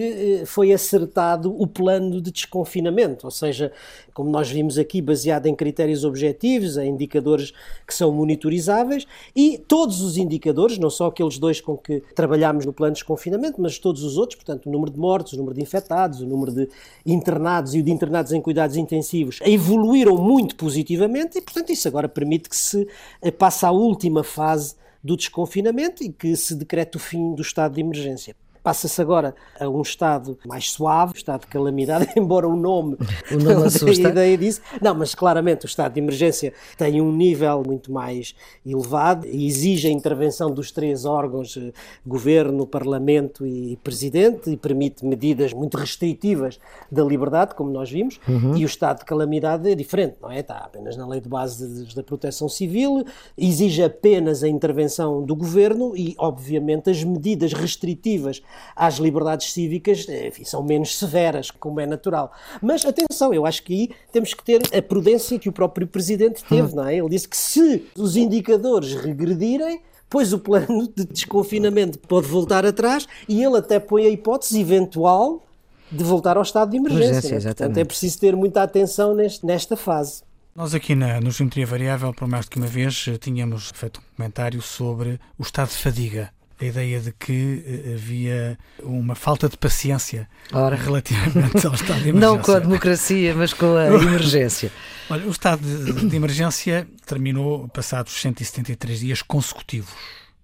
eh, 0.42 0.46
foi 0.46 0.72
acertado 0.72 1.54
o 1.62 1.68
plano 1.68 2.22
de 2.22 2.32
desconfinamento, 2.32 3.28
ou 3.28 3.32
seja, 3.32 3.70
como 4.14 4.30
nós 4.30 4.50
vimos 4.50 4.78
aqui, 4.78 5.02
baseado 5.02 5.48
em 5.48 5.54
critérios 5.54 6.06
objetivos, 6.06 6.78
em 6.78 6.92
indicadores 6.92 7.52
que 7.86 7.94
são 7.94 8.10
monitorizáveis, 8.14 9.06
e 9.36 9.58
todos 9.68 10.02
os 10.02 10.16
indicadores, 10.16 10.78
não 10.78 10.90
só 10.90 11.08
aqueles 11.08 11.38
dois 11.38 11.60
com 11.60 11.76
que 11.78 12.02
trabalhámos 12.16 12.66
no 12.66 12.72
plano 12.72 12.94
de 12.94 13.00
desconfinamento, 13.02 13.62
mas 13.62 13.78
todos 13.78 14.04
os 14.04 14.18
outros, 14.18 14.38
portanto, 14.38 14.68
o 14.68 14.72
número 14.72 14.90
de 14.90 14.98
mortos, 14.98 15.34
o 15.34 15.38
número 15.38 15.56
de 15.56 15.62
infectados, 15.62 16.22
o 16.22 16.26
número 16.26 16.54
de 16.54 16.70
internados 17.06 17.76
e 17.76 17.82
o 17.82 17.84
de 17.84 17.92
internados 17.92 18.32
em 18.32 18.40
cuidados 18.40 18.78
intensivos, 18.78 19.40
evoluíram 19.44 20.16
muito 20.16 20.56
positivamente 20.56 21.40
e, 21.40 21.42
portanto, 21.42 21.74
isso 21.74 21.86
agora 21.90 22.08
permite 22.08 22.48
que 22.48 22.56
se 22.56 22.88
eh, 23.22 23.32
passe 23.32 23.66
à 23.66 23.72
última 23.72 24.24
fase 24.24 24.76
do 25.08 25.16
desconfinamento 25.16 26.04
e 26.04 26.12
que 26.12 26.36
se 26.36 26.54
decrete 26.54 26.98
o 26.98 27.00
fim 27.00 27.34
do 27.34 27.42
estado 27.42 27.76
de 27.76 27.82
emergência. 27.82 28.36
Passa-se 28.68 29.02
agora 29.02 29.34
a 29.58 29.70
um 29.70 29.82
estado 29.82 30.38
mais 30.46 30.70
suave, 30.70 31.14
estado 31.16 31.40
de 31.40 31.48
calamidade, 31.48 32.10
embora 32.20 32.46
o 32.46 32.54
nome, 32.54 32.98
o 33.32 33.36
nome 33.36 33.54
não 33.54 33.64
assusta. 33.64 34.10
a 34.10 34.12
ideia 34.12 34.38
disso. 34.38 34.60
Não, 34.82 34.94
mas 34.94 35.16
claramente 35.16 35.64
o 35.64 35.68
estado 35.68 35.94
de 35.94 36.02
emergência 36.02 36.52
tem 36.78 37.00
um 37.00 37.10
nível 37.10 37.64
muito 37.66 37.94
mais 37.94 38.36
elevado 38.66 39.26
e 39.26 39.48
exige 39.48 39.88
a 39.88 39.90
intervenção 39.90 40.52
dos 40.52 40.70
três 40.70 41.06
órgãos, 41.06 41.56
eh, 41.56 41.72
governo, 42.06 42.68
parlamento 42.68 43.48
e 43.48 43.78
presidente, 43.78 44.50
e 44.50 44.58
permite 44.58 45.06
medidas 45.06 45.54
muito 45.54 45.78
restritivas 45.78 46.60
da 46.92 47.06
liberdade, 47.06 47.56
como 47.56 47.72
nós 47.72 47.90
vimos, 47.90 48.20
uhum. 48.28 48.58
e 48.58 48.66
o 48.66 48.68
estado 48.68 49.00
de 49.00 49.06
calamidade 49.06 49.72
é 49.72 49.76
diferente, 49.76 50.18
não 50.22 50.30
é? 50.30 50.42
Está 50.42 50.58
apenas 50.58 50.98
na 50.98 51.08
lei 51.08 51.22
de 51.22 51.30
base 51.30 51.96
da 51.96 52.04
proteção 52.04 52.50
civil, 52.50 53.06
exige 53.38 53.82
apenas 53.82 54.44
a 54.44 54.48
intervenção 54.50 55.24
do 55.24 55.38
governo 55.38 55.96
e, 55.96 56.14
obviamente, 56.18 56.90
as 56.90 57.02
medidas 57.02 57.54
restritivas 57.54 58.42
às 58.76 58.96
liberdades 58.96 59.52
cívicas 59.52 60.08
enfim, 60.10 60.44
são 60.44 60.64
menos 60.64 60.98
severas, 60.98 61.52
como 61.52 61.80
é 61.80 61.86
natural. 61.86 62.32
Mas 62.62 62.86
atenção, 62.86 63.34
eu 63.34 63.46
acho 63.46 63.64
que 63.64 63.74
aí 63.74 63.90
temos 64.12 64.34
que 64.34 64.44
ter 64.44 64.62
a 64.76 64.82
prudência 64.82 65.40
que 65.40 65.50
o 65.50 65.52
próprio 65.52 65.88
presidente 65.88 66.44
teve, 66.44 66.76
não 66.76 66.86
é? 66.86 66.98
Ele 66.98 67.10
disse 67.10 67.28
que 67.28 67.38
se 67.38 67.88
os 67.98 68.16
indicadores 68.16 68.94
regredirem, 68.96 69.82
pois 70.10 70.34
o 70.34 70.40
plano 70.40 70.88
de 70.96 71.06
desconfinamento 71.06 72.00
pode 72.00 72.28
voltar 72.28 72.66
atrás 72.66 73.08
e 73.28 73.44
ele 73.44 73.58
até 73.58 73.80
põe 73.80 74.06
a 74.06 74.10
hipótese 74.10 74.60
eventual 74.60 75.44
de 75.92 76.04
voltar 76.04 76.38
ao 76.38 76.44
estado 76.44 76.72
de 76.72 76.78
emergência. 76.78 77.10
emergência 77.10 77.38
né? 77.38 77.56
Portanto, 77.56 77.78
é 77.78 77.86
preciso 77.86 78.20
ter 78.20 78.36
muita 78.36 78.62
atenção 78.64 79.14
neste, 79.14 79.46
nesta 79.46 79.78
fase. 79.78 80.22
Nós 80.56 80.74
aqui 80.74 80.96
na, 80.96 81.22
no 81.22 81.30
Geometria 81.30 81.68
Variável, 81.68 82.14
por 82.14 82.28
mais 82.28 82.46
do 82.46 82.52
que 82.52 82.58
uma 82.58 82.66
vez, 82.66 83.06
eh, 83.08 83.18
tínhamos 83.18 83.72
feito 83.76 84.00
um 84.00 84.16
comentário 84.16 84.60
sobre 84.62 85.20
o 85.38 85.44
estado 85.44 85.70
de 85.70 85.76
fadiga. 85.76 86.32
A 86.60 86.66
ideia 86.66 87.00
de 87.00 87.12
que 87.12 87.64
eh, 87.66 87.94
havia 87.94 88.58
uma 88.82 89.14
falta 89.14 89.48
de 89.48 89.56
paciência 89.58 90.28
Ora. 90.52 90.76
relativamente 90.76 91.68
ao 91.68 91.74
estado 91.74 92.02
de 92.02 92.10
emergência. 92.10 92.20
Não 92.20 92.40
com 92.40 92.52
a 92.52 92.60
democracia, 92.60 93.36
mas 93.36 93.54
com 93.54 93.76
a 93.76 93.86
emergência. 94.02 94.72
Olha, 95.10 95.28
o 95.28 95.32
estado 95.32 95.62
de, 95.62 96.08
de 96.08 96.16
emergência 96.16 96.88
terminou 97.06 97.68
passados 97.70 98.14
173 98.14 99.00
dias 99.00 99.22
consecutivos. 99.22 99.94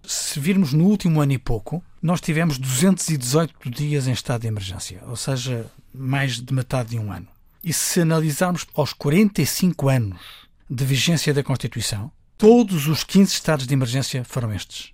Se 0.06 0.39
virmos 0.39 0.73
no 0.73 0.86
último 0.86 1.21
ano 1.21 1.32
e 1.32 1.38
pouco, 1.38 1.84
nós 2.02 2.19
tivemos 2.19 2.58
218 2.58 3.69
dias 3.71 4.06
em 4.08 4.12
estado 4.12 4.41
de 4.41 4.47
emergência, 4.47 5.02
ou 5.08 5.15
seja, 5.15 5.65
mais 5.93 6.39
de 6.39 6.54
metade 6.54 6.89
de 6.89 6.99
um 6.99 7.12
ano. 7.12 7.28
E 7.63 7.71
se 7.71 8.02
analisarmos 8.02 8.67
aos 8.76 8.91
45 8.91 9.88
anos 9.88 10.19
de 10.69 10.84
vigência 10.84 11.34
da 11.34 11.41
Constituição, 11.41 12.12
todos 12.38 12.88
os 12.88 13.04
15 13.06 13.32
estados 13.32 13.65
de 13.65 13.73
emergência 13.73 14.23
foram 14.26 14.54
estes. 14.54 14.91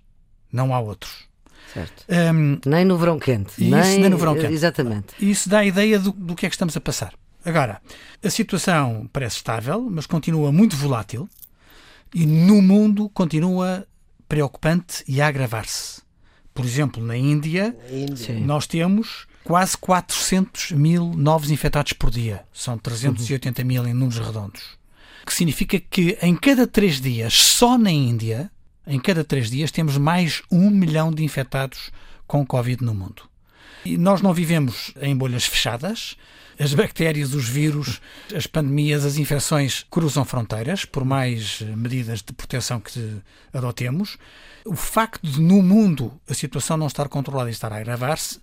Não 0.52 0.74
há 0.74 0.80
outros. 0.80 1.28
Certo. 1.72 2.04
Um, 2.08 2.58
nem 2.66 2.84
no 2.84 2.98
verão 2.98 3.18
quente. 3.18 3.52
Isso, 3.52 3.70
nem, 3.70 4.00
nem 4.00 4.10
no 4.10 4.18
verão 4.18 4.34
quente. 4.34 4.52
Exatamente. 4.52 5.14
Isso 5.20 5.48
dá 5.48 5.60
a 5.60 5.64
ideia 5.64 5.98
do, 5.98 6.10
do 6.12 6.34
que 6.34 6.46
é 6.46 6.48
que 6.48 6.54
estamos 6.54 6.76
a 6.76 6.80
passar. 6.80 7.14
Agora, 7.44 7.80
a 8.22 8.30
situação 8.30 9.08
parece 9.12 9.36
estável, 9.36 9.88
mas 9.90 10.06
continua 10.06 10.52
muito 10.52 10.76
volátil 10.76 11.28
e 12.14 12.26
no 12.26 12.60
mundo 12.60 13.08
continua 13.08 13.86
preocupante 14.28 15.04
e 15.06 15.20
a 15.20 15.28
agravar-se. 15.28 16.02
Por 16.52 16.64
exemplo, 16.64 17.02
na 17.02 17.16
Índia, 17.16 17.76
Índia. 17.90 18.38
nós 18.40 18.66
temos 18.66 19.26
quase 19.44 19.76
400 19.78 20.72
mil 20.72 21.12
novos 21.16 21.50
infectados 21.50 21.92
por 21.92 22.10
dia. 22.10 22.44
São 22.52 22.76
380 22.76 23.64
mil 23.64 23.86
em 23.86 23.94
números 23.94 24.18
redondos. 24.18 24.78
O 25.22 25.26
que 25.26 25.34
significa 25.34 25.78
que 25.78 26.18
em 26.20 26.34
cada 26.36 26.66
três 26.66 27.00
dias, 27.00 27.32
só 27.32 27.78
na 27.78 27.90
Índia, 27.90 28.50
em 28.90 28.98
cada 28.98 29.22
três 29.22 29.48
dias, 29.48 29.70
temos 29.70 29.96
mais 29.96 30.42
um 30.50 30.68
milhão 30.68 31.12
de 31.12 31.22
infectados 31.22 31.92
com 32.26 32.44
Covid 32.44 32.82
no 32.84 32.92
mundo. 32.92 33.22
E 33.84 33.96
nós 33.96 34.20
não 34.20 34.34
vivemos 34.34 34.92
em 35.00 35.16
bolhas 35.16 35.46
fechadas. 35.46 36.16
As 36.58 36.74
bactérias, 36.74 37.32
os 37.32 37.48
vírus, 37.48 38.00
as 38.34 38.48
pandemias, 38.48 39.04
as 39.06 39.16
infecções 39.16 39.86
cruzam 39.88 40.24
fronteiras, 40.24 40.84
por 40.84 41.04
mais 41.04 41.60
medidas 41.60 42.20
de 42.20 42.32
proteção 42.32 42.80
que 42.80 43.22
adotemos. 43.54 44.18
O 44.66 44.74
facto 44.74 45.24
de, 45.24 45.40
no 45.40 45.62
mundo, 45.62 46.12
a 46.28 46.34
situação 46.34 46.76
não 46.76 46.88
estar 46.88 47.08
controlada 47.08 47.48
e 47.48 47.52
estar 47.52 47.72
a 47.72 47.76
agravar-se, 47.76 48.40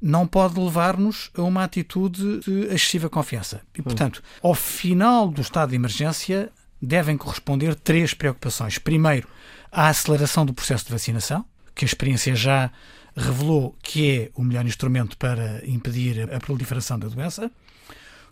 não 0.00 0.26
pode 0.26 0.58
levar-nos 0.58 1.30
a 1.36 1.42
uma 1.42 1.64
atitude 1.64 2.40
de 2.40 2.64
excessiva 2.74 3.10
confiança. 3.10 3.60
E, 3.78 3.82
portanto, 3.82 4.22
ao 4.42 4.54
final 4.54 5.28
do 5.28 5.42
estado 5.42 5.68
de 5.68 5.76
emergência, 5.76 6.50
devem 6.82 7.16
corresponder 7.16 7.76
três 7.76 8.12
preocupações. 8.12 8.76
Primeiro, 8.76 9.28
a 9.70 9.86
aceleração 9.86 10.44
do 10.44 10.52
processo 10.52 10.84
de 10.86 10.90
vacinação, 10.90 11.44
que 11.74 11.84
a 11.84 11.86
experiência 11.86 12.34
já 12.34 12.70
revelou 13.16 13.76
que 13.82 14.10
é 14.10 14.30
o 14.34 14.42
melhor 14.42 14.66
instrumento 14.66 15.16
para 15.16 15.62
impedir 15.64 16.32
a 16.34 16.40
proliferação 16.40 16.98
da 16.98 17.08
doença. 17.08 17.50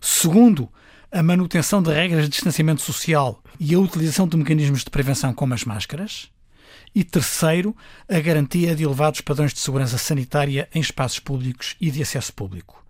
Segundo, 0.01 0.69
a 1.11 1.23
manutenção 1.23 1.81
de 1.81 1.93
regras 1.93 2.23
de 2.25 2.29
distanciamento 2.29 2.81
social 2.81 3.41
e 3.59 3.73
a 3.73 3.79
utilização 3.79 4.27
de 4.27 4.37
mecanismos 4.37 4.83
de 4.83 4.89
prevenção 4.89 5.33
como 5.33 5.53
as 5.53 5.63
máscaras. 5.63 6.29
E 6.93 7.03
terceiro, 7.03 7.75
a 8.09 8.19
garantia 8.19 8.75
de 8.75 8.83
elevados 8.83 9.21
padrões 9.21 9.53
de 9.53 9.59
segurança 9.59 9.97
sanitária 9.97 10.67
em 10.73 10.81
espaços 10.81 11.19
públicos 11.19 11.75
e 11.79 11.89
de 11.89 12.01
acesso 12.01 12.33
público. 12.33 12.83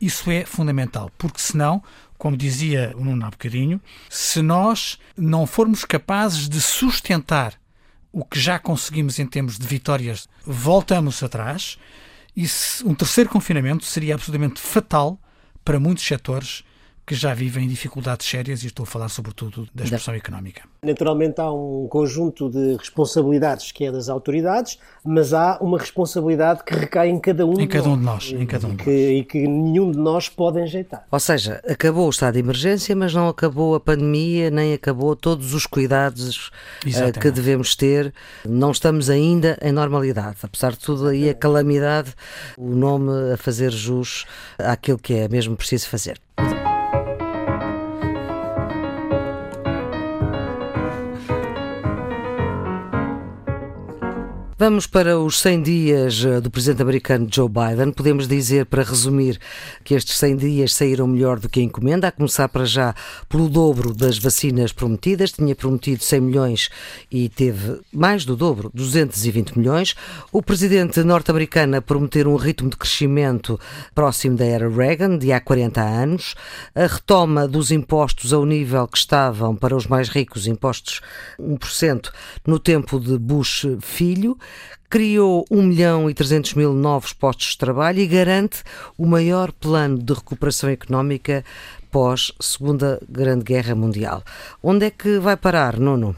Isso 0.00 0.30
é 0.30 0.44
fundamental, 0.44 1.10
porque 1.18 1.40
senão, 1.40 1.82
como 2.16 2.36
dizia 2.36 2.92
o 2.96 3.04
Nuno 3.04 3.26
há 3.26 3.30
bocadinho, 3.30 3.80
se 4.08 4.40
nós 4.40 4.98
não 5.16 5.46
formos 5.46 5.84
capazes 5.84 6.48
de 6.48 6.60
sustentar 6.60 7.54
o 8.12 8.24
que 8.24 8.40
já 8.40 8.58
conseguimos 8.58 9.18
em 9.18 9.26
termos 9.26 9.58
de 9.58 9.66
vitórias, 9.66 10.28
voltamos 10.44 11.22
atrás. 11.22 11.78
E 12.36 12.46
um 12.84 12.94
terceiro 12.94 13.28
confinamento 13.28 13.84
seria 13.84 14.14
absolutamente 14.14 14.60
fatal 14.60 15.20
para 15.64 15.78
muitos 15.78 16.04
setores 16.04 16.64
que 17.10 17.16
já 17.16 17.34
vivem 17.34 17.66
dificuldades 17.66 18.24
sérias 18.24 18.62
e 18.62 18.68
estou 18.68 18.84
a 18.84 18.86
falar 18.86 19.08
sobretudo 19.08 19.66
da 19.74 19.82
expressão 19.82 20.14
económica. 20.14 20.62
Naturalmente 20.80 21.40
há 21.40 21.50
um 21.50 21.88
conjunto 21.90 22.48
de 22.48 22.76
responsabilidades 22.76 23.72
que 23.72 23.84
é 23.84 23.90
das 23.90 24.08
autoridades, 24.08 24.78
mas 25.04 25.34
há 25.34 25.58
uma 25.60 25.76
responsabilidade 25.76 26.62
que 26.62 26.72
recai 26.72 27.08
em 27.08 27.18
cada 27.18 27.44
um 27.44 27.54
em 27.54 27.66
de 27.66 27.66
cada 27.66 27.88
nós. 27.88 27.96
um 27.96 27.98
de 27.98 28.04
nós, 28.04 28.32
em 28.32 28.46
cada 28.46 28.68
um 28.68 28.76
de 28.76 28.84
que, 28.84 28.90
nós. 28.90 29.18
E 29.18 29.24
que 29.24 29.38
nenhum 29.48 29.90
de 29.90 29.98
nós 29.98 30.28
pode 30.28 30.60
enjeitar. 30.60 31.04
Ou 31.10 31.18
seja, 31.18 31.60
acabou 31.68 32.06
o 32.06 32.10
estado 32.10 32.34
de 32.34 32.38
emergência, 32.38 32.94
mas 32.94 33.12
não 33.12 33.28
acabou 33.28 33.74
a 33.74 33.80
pandemia, 33.80 34.48
nem 34.48 34.72
acabou 34.72 35.16
todos 35.16 35.52
os 35.52 35.66
cuidados 35.66 36.52
uh, 36.86 37.18
que 37.20 37.32
devemos 37.32 37.74
ter. 37.74 38.14
Não 38.48 38.70
estamos 38.70 39.10
ainda 39.10 39.58
em 39.60 39.72
normalidade. 39.72 40.36
Apesar 40.44 40.70
de 40.70 40.78
tudo, 40.78 41.08
aí 41.08 41.28
a 41.28 41.34
calamidade, 41.34 42.14
o 42.56 42.70
nome 42.70 43.32
a 43.32 43.36
fazer 43.36 43.72
jus 43.72 44.26
àquilo 44.56 44.98
que 44.98 45.14
é 45.14 45.28
mesmo 45.28 45.56
preciso 45.56 45.88
fazer. 45.88 46.20
Vamos 54.60 54.86
para 54.86 55.18
os 55.18 55.40
100 55.40 55.62
dias 55.62 56.22
eh, 56.22 56.38
do 56.38 56.50
presidente 56.50 56.82
americano 56.82 57.26
Joe 57.32 57.48
Biden. 57.48 57.92
Podemos 57.92 58.28
dizer, 58.28 58.66
para 58.66 58.82
resumir, 58.82 59.40
que 59.82 59.94
estes 59.94 60.18
100 60.18 60.36
dias 60.36 60.74
saíram 60.74 61.06
melhor 61.06 61.40
do 61.40 61.48
que 61.48 61.60
a 61.60 61.62
encomenda, 61.62 62.08
a 62.08 62.12
começar 62.12 62.46
para 62.46 62.66
já 62.66 62.94
pelo 63.26 63.48
dobro 63.48 63.94
das 63.94 64.18
vacinas 64.18 64.70
prometidas. 64.70 65.32
Tinha 65.32 65.56
prometido 65.56 66.04
100 66.04 66.20
milhões 66.20 66.68
e 67.10 67.30
teve 67.30 67.80
mais 67.90 68.26
do 68.26 68.36
dobro, 68.36 68.70
220 68.74 69.58
milhões. 69.58 69.94
O 70.30 70.42
presidente 70.42 71.02
norte-americano 71.02 71.78
a 71.78 71.80
prometer 71.80 72.28
um 72.28 72.36
ritmo 72.36 72.68
de 72.68 72.76
crescimento 72.76 73.58
próximo 73.94 74.36
da 74.36 74.44
era 74.44 74.68
Reagan, 74.68 75.16
de 75.16 75.32
há 75.32 75.40
40 75.40 75.80
anos. 75.80 76.34
A 76.74 76.86
retoma 76.86 77.48
dos 77.48 77.70
impostos 77.70 78.30
ao 78.30 78.44
nível 78.44 78.86
que 78.86 78.98
estavam 78.98 79.56
para 79.56 79.74
os 79.74 79.86
mais 79.86 80.10
ricos, 80.10 80.46
impostos 80.46 81.00
1% 81.40 82.10
no 82.46 82.58
tempo 82.58 83.00
de 83.00 83.16
Bush 83.16 83.64
filho 83.80 84.36
criou 84.90 85.44
1 85.48 85.62
milhão 85.62 86.10
e 86.10 86.14
300 86.14 86.54
mil 86.54 86.72
novos 86.72 87.12
postos 87.12 87.52
de 87.52 87.58
trabalho 87.58 88.00
e 88.00 88.08
garante 88.08 88.64
o 88.98 89.06
maior 89.06 89.52
plano 89.52 89.96
de 89.96 90.12
recuperação 90.12 90.68
económica 90.68 91.44
pós 91.92 92.32
Segunda 92.40 93.00
Grande 93.08 93.44
Guerra 93.44 93.76
Mundial. 93.76 94.24
Onde 94.60 94.86
é 94.86 94.90
que 94.90 95.20
vai 95.20 95.36
parar, 95.36 95.78
Nuno? 95.78 96.16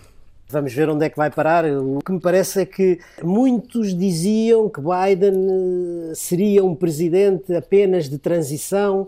Vamos 0.48 0.72
ver 0.72 0.88
onde 0.88 1.04
é 1.04 1.10
que 1.10 1.16
vai 1.18 1.30
parar. 1.30 1.66
O 1.66 1.98
que 1.98 2.12
me 2.12 2.20
parece 2.20 2.62
é 2.62 2.66
que 2.66 2.98
muitos 3.22 3.94
diziam 3.94 4.70
que 4.70 4.80
Biden 4.80 6.14
seria 6.14 6.64
um 6.64 6.74
presidente 6.74 7.54
apenas 7.54 8.08
de 8.08 8.16
transição 8.16 9.06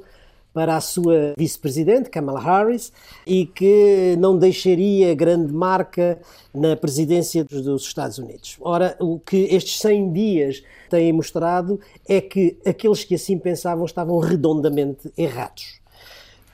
para 0.54 0.76
a 0.76 0.80
sua 0.80 1.34
vice-presidente, 1.36 2.08
Kamala 2.08 2.40
Harris, 2.40 2.92
e 3.26 3.44
que 3.44 4.16
não 4.18 4.38
deixaria 4.38 5.12
grande 5.12 5.52
marca 5.52 6.18
na 6.54 6.76
presidência 6.76 7.44
dos 7.44 7.82
Estados 7.82 8.18
Unidos. 8.18 8.56
Ora, 8.60 8.96
o 9.00 9.18
que 9.18 9.36
estes 9.52 9.80
100 9.80 10.12
dias 10.12 10.62
têm 10.88 11.12
mostrado 11.12 11.80
é 12.08 12.20
que 12.20 12.56
aqueles 12.64 13.02
que 13.02 13.16
assim 13.16 13.36
pensavam 13.36 13.84
estavam 13.84 14.18
redondamente 14.20 15.12
errados. 15.18 15.82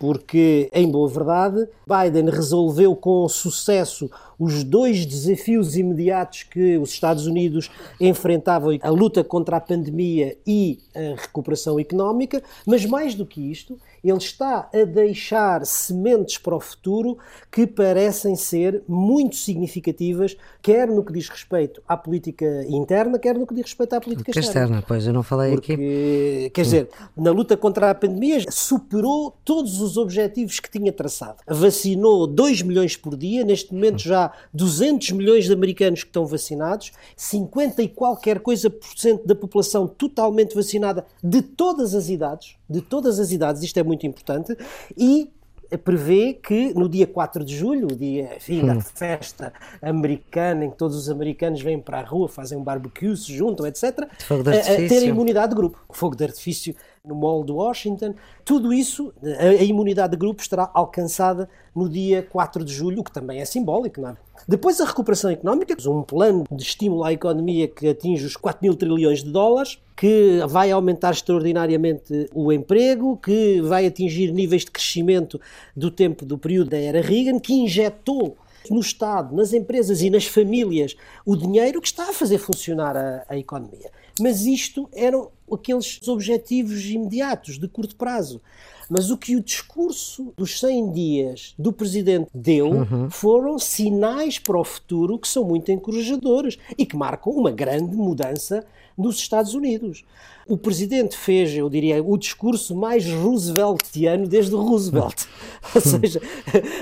porque, 0.00 0.70
em 0.72 0.90
boa 0.90 1.06
verdade, 1.06 1.68
Biden 1.86 2.30
resolveu 2.30 2.96
com 2.96 3.28
sucesso 3.28 4.10
os 4.40 4.64
dois 4.64 5.04
desafios 5.04 5.76
imediatos 5.76 6.44
que 6.44 6.78
os 6.78 6.90
Estados 6.90 7.26
Unidos 7.26 7.70
enfrentavam: 8.00 8.78
a 8.80 8.88
luta 8.88 9.22
contra 9.22 9.58
a 9.58 9.60
pandemia 9.60 10.36
e 10.46 10.78
a 10.94 11.20
recuperação 11.20 11.78
económica, 11.78 12.42
mas 12.66 12.86
mais 12.86 13.14
do 13.14 13.26
que 13.26 13.50
isto, 13.50 13.78
ele 14.02 14.16
está 14.16 14.70
a 14.72 14.84
deixar 14.84 15.66
sementes 15.66 16.38
para 16.38 16.56
o 16.56 16.60
futuro 16.60 17.18
que 17.52 17.66
parecem 17.66 18.34
ser 18.34 18.82
muito 18.88 19.36
significativas, 19.36 20.36
quer 20.62 20.88
no 20.88 21.04
que 21.04 21.12
diz 21.12 21.28
respeito 21.28 21.82
à 21.86 21.96
política 21.96 22.64
interna, 22.66 23.18
quer 23.18 23.36
no 23.36 23.46
que 23.46 23.54
diz 23.54 23.64
respeito 23.64 23.92
à 23.94 24.00
política 24.00 24.30
externa. 24.30 24.48
externa. 24.48 24.84
Pois 24.88 25.06
eu 25.06 25.12
não 25.12 25.22
falei 25.22 25.52
Porque, 25.52 25.72
aqui. 25.74 26.50
Quer 26.54 26.62
dizer, 26.62 26.88
na 27.14 27.30
luta 27.30 27.56
contra 27.56 27.90
a 27.90 27.94
pandemia 27.94 28.40
superou 28.50 29.36
todos 29.44 29.80
os 29.82 29.98
objetivos 29.98 30.58
que 30.60 30.70
tinha 30.70 30.92
traçado. 30.92 31.38
Vacinou 31.46 32.26
2 32.26 32.62
milhões 32.62 32.96
por 32.96 33.16
dia, 33.16 33.44
neste 33.44 33.74
momento 33.74 33.98
já 33.98 34.29
200 34.52 35.12
milhões 35.12 35.44
de 35.44 35.52
americanos 35.52 36.02
que 36.02 36.08
estão 36.08 36.26
vacinados, 36.26 36.92
50 37.16 37.82
e 37.82 37.88
qualquer 37.88 38.40
coisa 38.40 38.70
por 38.70 38.88
cento 38.96 39.26
da 39.26 39.34
população 39.34 39.86
totalmente 39.86 40.54
vacinada 40.54 41.04
de 41.22 41.42
todas 41.42 41.94
as 41.94 42.08
idades, 42.08 42.56
de 42.68 42.80
todas 42.80 43.18
as 43.18 43.32
idades, 43.32 43.62
isto 43.62 43.78
é 43.78 43.82
muito 43.82 44.06
importante, 44.06 44.56
e 44.96 45.30
prevê 45.78 46.34
que 46.34 46.74
no 46.74 46.88
dia 46.88 47.06
4 47.06 47.44
de 47.44 47.56
julho, 47.56 47.86
o 47.86 47.96
dia, 47.96 48.36
enfim, 48.36 48.64
da 48.66 48.80
festa 48.80 49.52
americana, 49.80 50.64
em 50.64 50.70
que 50.70 50.76
todos 50.76 50.96
os 50.96 51.08
americanos 51.08 51.62
vêm 51.62 51.78
para 51.78 52.00
a 52.00 52.02
rua, 52.02 52.28
fazem 52.28 52.58
um 52.58 52.62
barbecue, 52.62 53.16
se 53.16 53.32
juntam, 53.32 53.66
etc., 53.66 54.08
Fogo 54.26 54.42
de 54.42 54.50
a, 54.50 54.52
a 54.52 54.56
artifício. 54.56 54.88
ter 54.88 54.98
a 54.98 55.08
imunidade 55.08 55.50
de 55.50 55.56
grupo. 55.56 55.80
Fogo 55.90 56.16
de 56.16 56.24
artifício 56.24 56.74
no 57.04 57.14
Mall 57.14 57.44
de 57.44 57.52
Washington. 57.52 58.14
Tudo 58.44 58.72
isso, 58.72 59.12
a, 59.38 59.62
imunidade 59.62 60.12
de 60.12 60.18
grupo 60.18 60.42
estará 60.42 60.70
alcançada 60.74 61.48
no 61.74 61.88
dia 61.88 62.22
4 62.22 62.64
de 62.64 62.72
julho, 62.72 63.00
o 63.00 63.04
que 63.04 63.12
também 63.12 63.40
é 63.40 63.44
simbólico, 63.44 64.00
não 64.00 64.10
é? 64.10 64.16
Depois 64.46 64.80
a 64.80 64.84
recuperação 64.84 65.30
económica, 65.30 65.76
um 65.88 66.02
plano 66.02 66.44
de 66.50 66.62
estímulo 66.62 67.04
à 67.04 67.12
economia 67.12 67.68
que 67.68 67.88
atinge 67.88 68.24
os 68.24 68.36
4 68.36 68.60
mil 68.62 68.74
trilhões 68.74 69.22
de 69.22 69.30
dólares, 69.30 69.78
que 69.96 70.40
vai 70.48 70.70
aumentar 70.70 71.10
extraordinariamente 71.10 72.28
o 72.34 72.52
emprego, 72.52 73.18
que 73.18 73.60
vai 73.62 73.86
atingir 73.86 74.32
níveis 74.32 74.64
de 74.64 74.70
crescimento 74.70 75.40
do 75.76 75.90
tempo 75.90 76.24
do 76.24 76.38
período 76.38 76.70
da 76.70 76.78
era 76.78 77.00
Reagan, 77.00 77.38
que 77.38 77.52
injetou 77.52 78.36
no 78.68 78.80
Estado, 78.80 79.34
nas 79.34 79.52
empresas 79.52 80.02
e 80.02 80.10
nas 80.10 80.26
famílias 80.26 80.96
o 81.24 81.36
dinheiro 81.36 81.80
que 81.80 81.86
está 81.86 82.10
a 82.10 82.12
fazer 82.12 82.38
funcionar 82.38 82.96
a, 82.96 83.24
a 83.28 83.38
economia. 83.38 83.90
Mas 84.18 84.44
isto 84.44 84.88
eram 84.92 85.30
aqueles 85.52 86.06
objetivos 86.06 86.84
imediatos, 86.86 87.58
de 87.58 87.66
curto 87.68 87.96
prazo. 87.96 88.40
Mas 88.88 89.08
o 89.08 89.16
que 89.16 89.36
o 89.36 89.42
discurso 89.42 90.34
dos 90.36 90.58
100 90.58 90.92
dias 90.92 91.54
do 91.56 91.72
presidente 91.72 92.28
deu 92.34 92.70
foram 93.08 93.56
sinais 93.56 94.38
para 94.38 94.58
o 94.58 94.64
futuro 94.64 95.16
que 95.16 95.28
são 95.28 95.44
muito 95.44 95.70
encorajadores 95.70 96.58
e 96.76 96.84
que 96.84 96.96
marcam 96.96 97.32
uma 97.32 97.52
grande 97.52 97.96
mudança 97.96 98.66
nos 99.00 99.16
Estados 99.16 99.54
Unidos. 99.54 100.04
O 100.46 100.56
presidente 100.56 101.16
fez, 101.16 101.54
eu 101.54 101.70
diria, 101.70 102.02
o 102.02 102.16
discurso 102.16 102.74
mais 102.74 103.06
Rooseveltiano 103.08 104.26
desde 104.26 104.54
Roosevelt. 104.54 105.26
Ou 105.72 105.80
seja, 105.80 106.20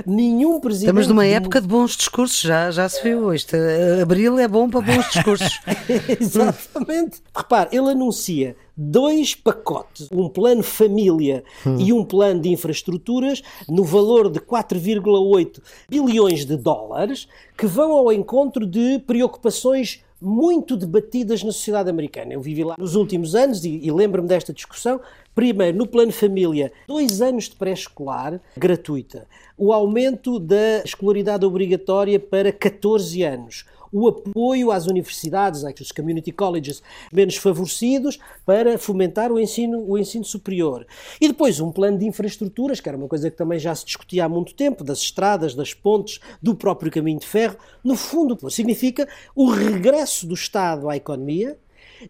nenhum 0.07 0.59
presidente. 0.59 0.88
Estamos 0.88 1.07
numa 1.07 1.26
época 1.26 1.61
de 1.61 1.66
bons 1.66 1.94
discursos, 1.94 2.40
já, 2.40 2.70
já 2.70 2.88
se 2.88 3.02
viu. 3.02 3.35
Isto, 3.35 3.57
abril 4.00 4.38
é 4.38 4.48
bom 4.48 4.70
para 4.70 4.81
bons 4.81 5.11
discursos. 5.11 5.61
Exatamente. 6.18 7.20
Repare, 7.37 7.76
ele 7.76 7.90
anuncia 7.90 8.57
dois 8.74 9.35
pacotes, 9.35 10.09
um 10.12 10.28
plano 10.28 10.62
família 10.62 11.42
e 11.78 11.92
um 11.92 12.04
plano 12.04 12.40
de 12.40 12.48
infraestruturas, 12.48 13.42
no 13.68 13.85
valor 13.85 14.31
de 14.31 14.40
4,8 14.40 15.61
bilhões 15.90 16.46
de 16.46 16.57
dólares, 16.57 17.28
que 17.57 17.66
vão 17.66 17.92
ao 17.92 18.12
encontro 18.12 18.64
de 18.64 19.00
preocupações 19.00 20.02
muito 20.20 20.76
debatidas 20.76 21.42
na 21.42 21.52
sociedade 21.52 21.88
americana. 21.88 22.33
Eu 22.33 22.40
vivi 22.40 22.64
lá 22.64 22.74
nos 22.78 22.94
últimos 22.94 23.35
anos 23.35 23.64
e, 23.64 23.81
e 23.83 23.90
lembro-me 23.90 24.28
desta 24.28 24.52
discussão. 24.52 25.00
Primeiro, 25.35 25.78
no 25.78 25.87
plano 25.87 26.12
família, 26.12 26.72
dois 26.87 27.22
anos 27.22 27.44
de 27.44 27.54
pré-escolar 27.54 28.40
gratuita, 28.57 29.26
o 29.57 29.72
aumento 29.72 30.38
da 30.38 30.83
escolaridade 30.85 31.44
obrigatória 31.44 32.18
para 32.18 32.52
14 32.52 33.22
anos, 33.22 33.64
o 33.92 34.09
apoio 34.09 34.70
às 34.70 34.87
universidades, 34.87 35.64
às 35.64 35.92
community 35.92 36.33
colleges 36.33 36.83
menos 37.12 37.37
favorecidos, 37.37 38.18
para 38.44 38.79
fomentar 38.79 39.33
o 39.33 39.38
ensino, 39.38 39.85
o 39.87 39.98
ensino 39.98 40.24
superior. 40.24 40.87
E 41.20 41.29
depois 41.29 41.61
um 41.61 41.72
plano 41.72 41.98
de 41.98 42.07
infraestruturas, 42.07 42.81
que 42.81 42.88
era 42.88 42.98
uma 42.98 43.09
coisa 43.09 43.31
que 43.31 43.37
também 43.37 43.59
já 43.59 43.74
se 43.74 43.85
discutia 43.85 44.24
há 44.24 44.29
muito 44.29 44.55
tempo, 44.55 44.85
das 44.85 44.98
estradas, 44.98 45.55
das 45.55 45.74
pontes, 45.74 46.20
do 46.42 46.55
próprio 46.55 46.90
caminho 46.90 47.18
de 47.18 47.27
ferro. 47.27 47.57
No 47.83 47.96
fundo, 47.96 48.51
significa 48.51 49.09
o 49.35 49.51
regresso 49.51 50.27
do 50.27 50.35
Estado 50.35 50.88
à 50.88 50.96
economia 50.96 51.59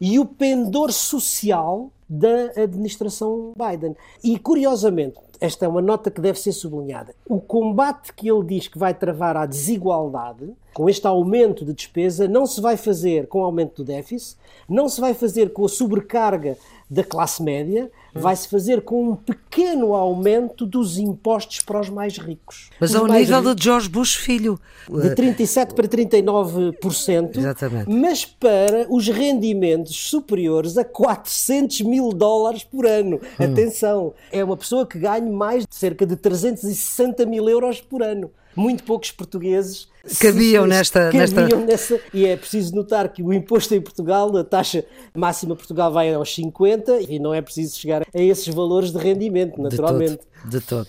e 0.00 0.18
o 0.18 0.24
pendor 0.24 0.92
social 0.92 1.90
da 2.08 2.52
administração 2.62 3.52
Biden. 3.56 3.94
E, 4.24 4.38
curiosamente, 4.38 5.16
esta 5.40 5.64
é 5.66 5.68
uma 5.68 5.82
nota 5.82 6.10
que 6.10 6.20
deve 6.20 6.38
ser 6.40 6.52
sublinhada. 6.52 7.14
O 7.28 7.40
combate 7.40 8.12
que 8.12 8.28
ele 8.30 8.44
diz 8.44 8.66
que 8.68 8.78
vai 8.78 8.92
travar 8.94 9.36
à 9.36 9.46
desigualdade, 9.46 10.50
com 10.74 10.88
este 10.88 11.06
aumento 11.06 11.64
de 11.64 11.72
despesa, 11.72 12.26
não 12.28 12.46
se 12.46 12.60
vai 12.60 12.76
fazer 12.76 13.26
com 13.26 13.40
o 13.40 13.44
aumento 13.44 13.82
do 13.82 13.84
déficit, 13.84 14.36
não 14.68 14.88
se 14.88 15.00
vai 15.00 15.12
fazer 15.14 15.52
com 15.52 15.64
a 15.64 15.68
sobrecarga 15.68 16.56
da 16.90 17.04
classe 17.04 17.42
média, 17.42 17.90
vai-se 18.14 18.48
fazer 18.48 18.80
com 18.80 19.10
um 19.10 19.14
pequeno 19.16 19.94
aumento 19.94 20.64
dos 20.64 20.96
impostos 20.98 21.60
para 21.60 21.78
os 21.80 21.90
mais 21.90 22.16
ricos. 22.16 22.70
Mas 22.80 22.90
Os 22.90 22.96
ao 22.96 23.06
nível 23.06 23.40
ricos- 23.40 23.56
de 23.56 23.64
George 23.64 23.88
Bush 23.88 24.14
filho. 24.16 24.58
de 24.88 25.14
37% 25.14 25.74
para 25.74 25.86
39%, 25.86 27.38
Exatamente. 27.38 27.90
mas 27.90 28.24
para 28.24 28.86
os 28.88 29.06
rendimentos 29.08 29.94
superiores 29.94 30.78
a 30.78 30.84
400 30.84 31.82
mil 31.82 31.97
dólares 32.10 32.64
por 32.64 32.86
ano. 32.86 33.20
Hum. 33.40 33.44
Atenção, 33.44 34.14
é 34.30 34.42
uma 34.44 34.56
pessoa 34.56 34.86
que 34.86 34.98
ganha 34.98 35.30
mais 35.30 35.66
de 35.66 35.74
cerca 35.74 36.06
de 36.06 36.16
360 36.16 37.26
mil 37.26 37.48
euros 37.48 37.80
por 37.80 38.02
ano. 38.02 38.30
Muito 38.56 38.82
poucos 38.82 39.12
portugueses 39.12 39.86
Cabiam 40.18 40.64
se- 40.64 40.68
nesta- 40.70 41.12
cabiam 41.12 41.20
nesta- 41.20 41.94
nessa- 41.94 42.00
E 42.12 42.26
é 42.26 42.36
preciso 42.36 42.74
notar 42.74 43.12
que 43.12 43.22
o 43.22 43.32
imposto 43.32 43.72
em 43.74 43.80
Portugal, 43.80 44.34
a 44.36 44.42
taxa 44.42 44.84
máxima 45.14 45.52
em 45.52 45.56
Portugal 45.56 45.92
vai 45.92 46.12
aos 46.12 46.34
50 46.34 46.98
e 47.08 47.20
não 47.20 47.32
é 47.32 47.40
preciso 47.40 47.78
chegar 47.78 48.02
a 48.02 48.20
esses 48.20 48.52
valores 48.52 48.90
de 48.90 48.98
rendimento, 48.98 49.60
naturalmente. 49.62 50.18
De 50.44 50.60
todo, 50.60 50.86
de 50.86 50.88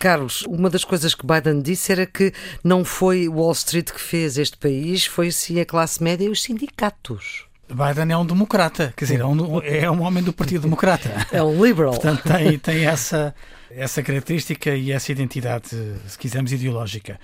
Carlos, 0.00 0.42
uma 0.48 0.68
das 0.68 0.82
coisas 0.82 1.14
que 1.14 1.24
Biden 1.24 1.60
disse 1.60 1.92
era 1.92 2.04
que 2.04 2.32
não 2.64 2.84
foi 2.84 3.28
Wall 3.28 3.52
Street 3.52 3.92
que 3.92 4.00
fez 4.00 4.36
este 4.36 4.56
país, 4.56 5.04
foi 5.06 5.30
sim 5.30 5.60
a 5.60 5.64
classe 5.64 6.02
média 6.02 6.24
e 6.24 6.28
os 6.30 6.42
sindicatos. 6.42 7.43
Biden 7.68 8.12
é 8.12 8.16
um 8.16 8.26
democrata, 8.26 8.92
quer 8.96 9.04
dizer, 9.04 9.20
é 9.20 9.26
um, 9.26 9.60
é 9.62 9.90
um 9.90 10.02
homem 10.02 10.22
do 10.22 10.32
Partido 10.32 10.62
Democrata. 10.62 11.10
É 11.32 11.42
um 11.42 11.64
liberal. 11.64 11.92
Portanto, 11.92 12.22
tem, 12.22 12.58
tem 12.58 12.86
essa, 12.86 13.34
essa 13.70 14.02
característica 14.02 14.74
e 14.74 14.92
essa 14.92 15.10
identidade, 15.10 15.68
se 16.06 16.18
quisermos, 16.18 16.52
ideológica. 16.52 17.18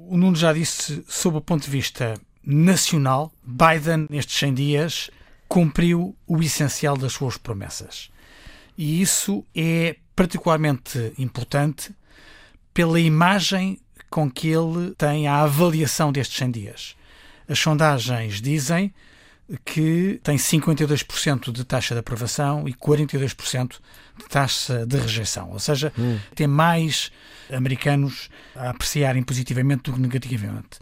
O 0.00 0.16
Nuno 0.16 0.36
já 0.36 0.52
disse, 0.52 1.04
sob 1.06 1.38
o 1.38 1.40
ponto 1.40 1.64
de 1.64 1.70
vista 1.70 2.14
nacional, 2.44 3.32
Biden, 3.44 4.06
nestes 4.10 4.36
100 4.38 4.54
dias, 4.54 5.10
cumpriu 5.48 6.16
o 6.26 6.42
essencial 6.42 6.96
das 6.96 7.12
suas 7.12 7.36
promessas. 7.36 8.10
E 8.76 9.00
isso 9.00 9.44
é 9.54 9.96
particularmente 10.16 11.12
importante 11.18 11.94
pela 12.72 12.98
imagem 12.98 13.78
com 14.10 14.30
que 14.30 14.48
ele 14.48 14.94
tem 14.96 15.28
a 15.28 15.42
avaliação 15.42 16.10
destes 16.10 16.38
100 16.38 16.50
dias. 16.50 16.96
As 17.48 17.58
sondagens 17.58 18.40
dizem 18.40 18.92
que 19.64 20.20
tem 20.22 20.36
52% 20.36 21.52
de 21.52 21.64
taxa 21.64 21.94
de 21.94 22.00
aprovação 22.00 22.68
e 22.68 22.72
42% 22.72 23.78
de 24.18 24.24
taxa 24.28 24.86
de 24.86 24.96
rejeição. 24.96 25.50
Ou 25.50 25.58
seja, 25.58 25.92
tem 26.34 26.46
mais 26.46 27.10
americanos 27.50 28.30
a 28.54 28.70
apreciarem 28.70 29.22
positivamente 29.22 29.84
do 29.84 29.92
que 29.94 30.00
negativamente. 30.00 30.78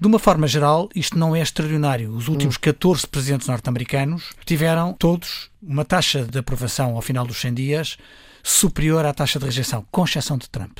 De 0.00 0.06
uma 0.08 0.18
forma 0.18 0.48
geral, 0.48 0.88
isto 0.96 1.16
não 1.16 1.36
é 1.36 1.40
extraordinário. 1.40 2.10
Os 2.10 2.26
últimos 2.26 2.56
14 2.56 3.06
presidentes 3.06 3.46
norte-americanos 3.46 4.32
tiveram 4.44 4.92
todos 4.94 5.48
uma 5.62 5.84
taxa 5.84 6.24
de 6.24 6.38
aprovação 6.38 6.96
ao 6.96 7.02
final 7.02 7.24
dos 7.24 7.40
100 7.40 7.54
dias 7.54 7.96
superior 8.42 9.06
à 9.06 9.14
taxa 9.14 9.38
de 9.38 9.44
rejeição, 9.44 9.86
com 9.92 10.04
exceção 10.04 10.36
de 10.36 10.50
Trump. 10.50 10.78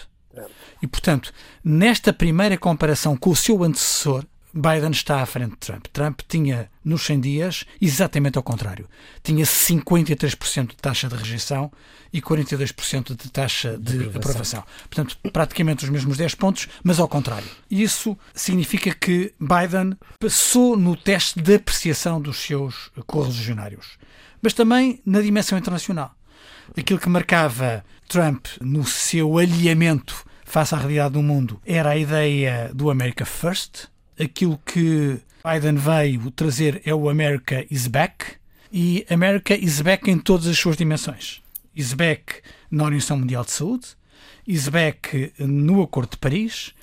E, 0.82 0.86
portanto, 0.88 1.32
nesta 1.62 2.12
primeira 2.12 2.58
comparação 2.58 3.16
com 3.16 3.30
o 3.30 3.36
seu 3.36 3.62
antecessor, 3.62 4.24
Biden 4.54 4.90
está 4.90 5.22
à 5.22 5.26
frente 5.26 5.52
de 5.52 5.56
Trump. 5.56 5.86
Trump 5.92 6.20
tinha, 6.28 6.70
nos 6.84 7.02
100 7.02 7.20
dias, 7.20 7.64
exatamente 7.80 8.36
ao 8.36 8.42
contrário. 8.42 8.88
Tinha 9.22 9.44
53% 9.44 10.68
de 10.68 10.76
taxa 10.76 11.08
de 11.08 11.16
rejeição 11.16 11.72
e 12.12 12.20
42% 12.20 13.16
de 13.16 13.30
taxa 13.30 13.78
de 13.78 14.10
aprovação. 14.14 14.62
Portanto, 14.90 15.16
praticamente 15.32 15.84
os 15.84 15.90
mesmos 15.90 16.18
10 16.18 16.34
pontos, 16.34 16.68
mas 16.84 17.00
ao 17.00 17.08
contrário. 17.08 17.48
Isso 17.70 18.16
significa 18.34 18.94
que 18.94 19.32
Biden 19.40 19.96
passou 20.20 20.76
no 20.76 20.96
teste 20.96 21.40
de 21.40 21.54
apreciação 21.54 22.20
dos 22.20 22.36
seus 22.38 22.90
correligionários. 23.06 23.96
Mas 24.42 24.52
também 24.52 25.00
na 25.06 25.20
dimensão 25.20 25.56
internacional. 25.56 26.14
aquilo 26.76 26.98
que 26.98 27.08
marcava 27.08 27.84
Trump 28.08 28.46
no 28.60 28.84
seu 28.84 29.38
alinhamento 29.38 30.24
face 30.44 30.74
à 30.74 30.78
realidade 30.78 31.14
do 31.14 31.22
mundo 31.22 31.60
era 31.64 31.90
a 31.90 31.96
ideia 31.96 32.70
do 32.74 32.90
America 32.90 33.24
First. 33.24 33.91
Aquilo 34.18 34.58
que 34.64 35.20
Biden 35.44 35.74
veio 35.76 36.30
trazer 36.30 36.82
é 36.84 36.94
o 36.94 37.08
America 37.08 37.66
is 37.70 37.86
back 37.86 38.36
e 38.72 39.04
America 39.10 39.54
is 39.54 39.80
back 39.80 40.10
em 40.10 40.18
todas 40.18 40.46
as 40.46 40.58
suas 40.58 40.76
dimensões. 40.76 41.42
Is 41.74 41.94
back 41.94 42.42
na 42.70 42.84
Organização 42.84 43.18
Mundial 43.18 43.44
de 43.44 43.50
Saúde, 43.50 43.88
is 44.46 44.68
back 44.68 45.32
no 45.38 45.82
Acordo 45.82 46.12
de 46.12 46.18
Paris, 46.18 46.74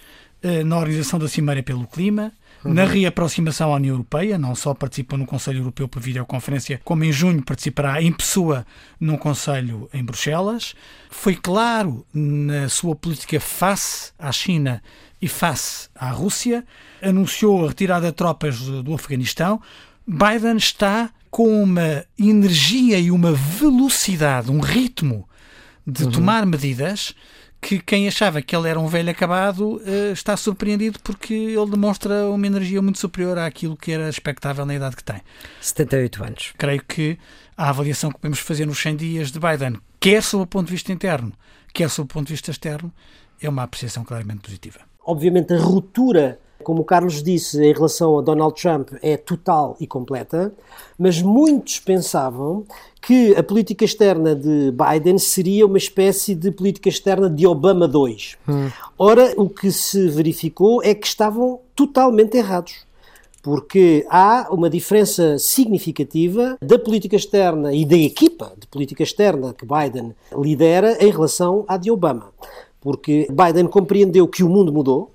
eh, 0.42 0.64
na 0.64 0.78
Organização 0.78 1.20
da 1.20 1.28
Cimeira 1.28 1.64
pelo 1.64 1.88
Clima, 1.88 2.34
Uhum. 2.64 2.74
Na 2.74 2.84
reaproximação 2.84 3.72
à 3.72 3.76
União 3.76 3.94
Europeia, 3.94 4.38
não 4.38 4.54
só 4.54 4.74
participou 4.74 5.18
no 5.18 5.26
Conselho 5.26 5.60
Europeu 5.60 5.88
por 5.88 6.02
videoconferência, 6.02 6.82
como 6.84 7.04
em 7.04 7.12
junho 7.12 7.42
participará 7.42 8.02
em 8.02 8.12
pessoa 8.12 8.66
num 9.00 9.18
Conselho 9.18 9.90
em 9.94 10.04
Bruxelas. 10.04 10.76
Foi 11.10 11.36
claro 11.36 12.06
na 12.14 12.68
sua 12.68 12.96
política 12.96 13.40
face 13.40 14.12
à 14.20 14.32
China 14.32 14.84
e 15.22 15.28
face 15.28 15.90
à 15.96 16.10
Rússia. 16.10 16.66
Anunciou 17.02 17.66
a 17.66 17.70
retirada 17.70 18.08
de 18.08 18.14
tropas 18.14 18.60
do 18.60 18.94
Afeganistão. 18.94 19.62
Biden 20.06 20.58
está 20.58 21.12
com 21.30 21.64
uma 21.64 22.04
energia 22.18 23.00
e 23.00 23.12
uma 23.12 23.32
velocidade, 23.32 24.52
um 24.52 24.60
ritmo 24.60 25.28
de 25.86 26.04
uhum. 26.04 26.12
tomar 26.12 26.46
medidas 26.46 27.16
que 27.62 27.80
quem 27.80 28.08
achava 28.08 28.42
que 28.42 28.56
ele 28.56 28.70
era 28.70 28.80
um 28.80 28.88
velho 28.88 29.10
acabado 29.10 29.78
uh, 29.78 30.12
está 30.14 30.36
surpreendido 30.38 31.00
porque 31.04 31.34
ele 31.34 31.70
demonstra 31.70 32.30
uma 32.30 32.48
energia 32.48 32.82
muito 32.82 33.00
superior 33.00 33.38
àquilo 33.38 33.76
que 33.76 33.92
era 33.92 34.10
expectável 34.10 34.66
na 34.66 34.76
idade 34.76 34.96
que 34.96 35.04
tem. 35.04 35.22
78 35.62 36.24
anos. 36.24 36.54
Creio 36.58 36.84
que 36.86 37.18
a 37.58 37.70
avaliação 37.70 38.10
que 38.10 38.20
podemos 38.20 38.40
fazer 38.40 38.66
nos 38.66 38.80
100 38.80 38.96
dias 38.96 39.32
de 39.32 39.40
Biden, 39.40 39.78
quer 40.00 40.24
sob 40.24 40.44
o 40.44 40.48
ponto 40.48 40.68
de 40.68 40.74
vista 40.74 40.94
interno, 40.94 41.34
quer 41.74 41.90
sob 41.90 42.06
o 42.06 42.08
ponto 42.08 42.28
de 42.28 42.34
vista 42.34 42.52
externo, 42.52 42.92
é 43.42 43.50
uma 43.50 43.64
apreciação 43.64 44.04
claramente 44.06 44.42
positiva. 44.42 44.80
Obviamente, 45.06 45.54
a 45.54 45.60
ruptura 45.60 46.40
como 46.64 46.82
o 46.82 46.86
Carlos 46.86 47.24
disse, 47.24 47.64
em 47.64 47.74
relação 47.74 48.18
a 48.18 48.22
Donald 48.22 48.60
Trump 48.60 48.90
é 49.02 49.18
total 49.18 49.76
e 49.80 49.88
completa, 49.88 50.54
mas 50.98 51.22
muitos 51.22 51.80
pensavam 51.80 52.66
que 53.02 53.36
a 53.36 53.44
política 53.44 53.86
externa 53.86 54.36
de 54.36 54.72
Biden 54.72 55.18
seria 55.18 55.66
uma 55.66 55.78
espécie 55.78 56.36
de 56.36 56.52
política 56.52 56.90
externa 56.90 57.30
de 57.30 57.48
Obama 57.48 57.88
2. 57.88 58.38
Hum. 58.48 58.70
Ora, 58.98 59.34
o 59.38 59.50
que 59.50 59.72
se 59.72 60.10
verificou 60.10 60.84
é 60.84 60.94
que 60.94 61.08
estavam 61.08 61.60
totalmente 61.76 62.38
errados. 62.38 62.88
Porque 63.42 64.06
há 64.10 64.48
uma 64.52 64.70
diferença 64.70 65.40
significativa 65.40 66.58
da 66.62 66.78
política 66.78 67.16
externa 67.16 67.74
e 67.74 67.86
da 67.86 67.96
equipa 67.96 68.52
de 68.60 68.68
política 68.68 69.02
externa 69.02 69.54
que 69.54 69.66
Biden 69.66 70.14
lidera 70.38 70.98
em 71.02 71.10
relação 71.10 71.64
à 71.66 71.78
de 71.78 71.90
Obama. 71.90 72.34
Porque 72.82 73.28
Biden 73.30 73.68
compreendeu 73.68 74.28
que 74.28 74.44
o 74.44 74.50
mundo 74.50 74.74
mudou, 74.74 75.12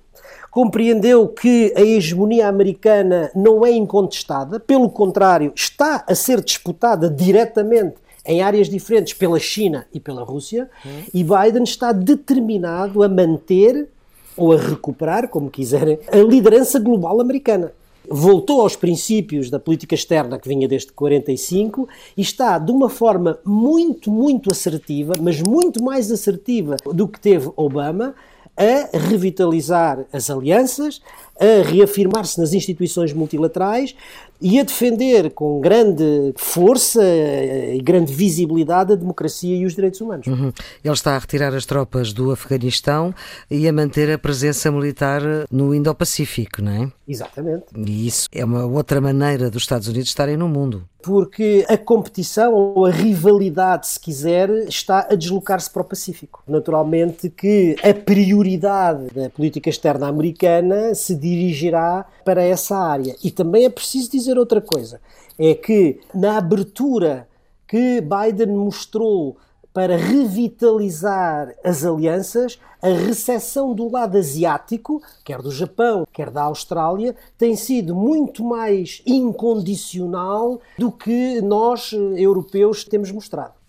compreendeu 0.55 1.27
que 1.27 1.73
a 1.75 1.81
hegemonia 1.81 2.47
americana 2.47 3.29
não 3.35 3.65
é 3.65 3.71
incontestada, 3.71 4.57
pelo 4.57 4.89
contrário, 4.89 5.51
está 5.53 6.05
a 6.07 6.15
ser 6.15 6.41
disputada 6.41 7.09
diretamente 7.09 7.95
em 8.25 8.41
áreas 8.41 8.69
diferentes 8.69 9.13
pela 9.13 9.37
China 9.37 9.85
e 9.93 9.99
pela 9.99 10.23
Rússia, 10.23 10.69
hum. 10.85 11.01
e 11.13 11.25
Biden 11.25 11.63
está 11.63 11.91
determinado 11.91 13.03
a 13.03 13.09
manter 13.09 13.89
ou 14.37 14.53
a 14.53 14.57
recuperar, 14.57 15.27
como 15.27 15.51
quiserem, 15.51 15.99
a 16.09 16.15
liderança 16.19 16.79
global 16.79 17.19
americana. 17.19 17.73
Voltou 18.09 18.61
aos 18.61 18.77
princípios 18.77 19.49
da 19.49 19.59
política 19.59 19.93
externa 19.93 20.39
que 20.39 20.47
vinha 20.47 20.69
desde 20.69 20.93
45 20.93 21.89
e 22.15 22.21
está 22.21 22.57
de 22.57 22.71
uma 22.71 22.87
forma 22.87 23.39
muito, 23.43 24.09
muito 24.09 24.49
assertiva, 24.49 25.15
mas 25.19 25.41
muito 25.41 25.83
mais 25.83 26.09
assertiva 26.09 26.77
do 26.93 27.09
que 27.09 27.19
teve 27.19 27.51
Obama, 27.57 28.15
a 28.57 28.97
revitalizar 28.97 30.05
as 30.13 30.29
alianças, 30.29 31.01
a 31.39 31.67
reafirmar-se 31.67 32.39
nas 32.39 32.53
instituições 32.53 33.11
multilaterais 33.11 33.93
e 34.41 34.59
a 34.59 34.63
defender 34.63 35.31
com 35.31 35.59
grande 35.59 36.33
força 36.37 37.01
e 37.03 37.79
grande 37.81 38.13
visibilidade 38.13 38.93
a 38.93 38.95
democracia 38.95 39.55
e 39.55 39.65
os 39.65 39.75
direitos 39.75 39.99
humanos. 39.99 40.27
Uhum. 40.27 40.51
Ele 40.83 40.93
está 40.93 41.15
a 41.15 41.19
retirar 41.19 41.53
as 41.53 41.65
tropas 41.65 42.13
do 42.13 42.31
Afeganistão 42.31 43.13
e 43.49 43.67
a 43.67 43.73
manter 43.73 44.11
a 44.11 44.17
presença 44.17 44.71
militar 44.71 45.21
no 45.51 45.73
Indo-Pacífico, 45.73 46.61
não 46.61 46.71
é? 46.71 46.91
Exatamente. 47.07 47.65
E 47.75 48.07
isso 48.07 48.27
é 48.31 48.43
uma 48.43 48.65
outra 48.65 49.01
maneira 49.01 49.49
dos 49.49 49.63
Estados 49.63 49.87
Unidos 49.87 50.09
estarem 50.09 50.37
no 50.37 50.47
mundo. 50.47 50.87
Porque 51.05 51.63
a 51.69 51.77
competição 51.77 52.51
ou 52.51 52.83
a 52.83 52.89
rivalidade, 52.89 53.87
se 53.87 53.99
quiser, 53.99 54.49
está 54.67 55.07
a 55.07 55.13
deslocar-se 55.13 55.69
para 55.69 55.83
o 55.83 55.85
Pacífico. 55.85 56.41
Naturalmente 56.47 57.29
que 57.29 57.75
a 57.83 57.93
prioridade 57.93 59.13
da 59.13 59.29
política 59.29 59.69
externa 59.69 60.07
americana 60.07 60.95
se 60.95 61.13
dirigirá 61.13 62.07
para 62.25 62.41
essa 62.41 62.75
área. 62.75 63.15
E 63.23 63.29
também 63.29 63.65
é 63.65 63.69
preciso 63.69 64.09
dizer 64.09 64.35
outra 64.39 64.59
coisa: 64.59 64.99
é 65.37 65.53
que 65.53 65.99
na 66.11 66.39
abertura 66.39 67.27
que 67.67 68.01
Biden 68.01 68.55
mostrou 68.55 69.37
para 69.75 69.97
revitalizar 69.97 71.53
as 71.61 71.83
alianças, 71.83 72.57
a 72.81 72.87
recessão 72.87 73.73
do 73.73 73.91
lado 73.91 74.17
asiático, 74.17 75.03
quer 75.21 75.41
do 75.41 75.51
Japão, 75.51 76.07
quer 76.13 76.31
da 76.31 76.43
Austrália, 76.43 77.13
tem 77.37 77.57
sido 77.57 77.93
muito 77.93 78.41
mais 78.41 79.01
incondicional 79.05 80.61
do 80.77 80.89
que 80.89 81.41
nós, 81.41 81.91
europeus, 81.91 82.85
temos 82.85 83.11
mostrado. 83.11 83.64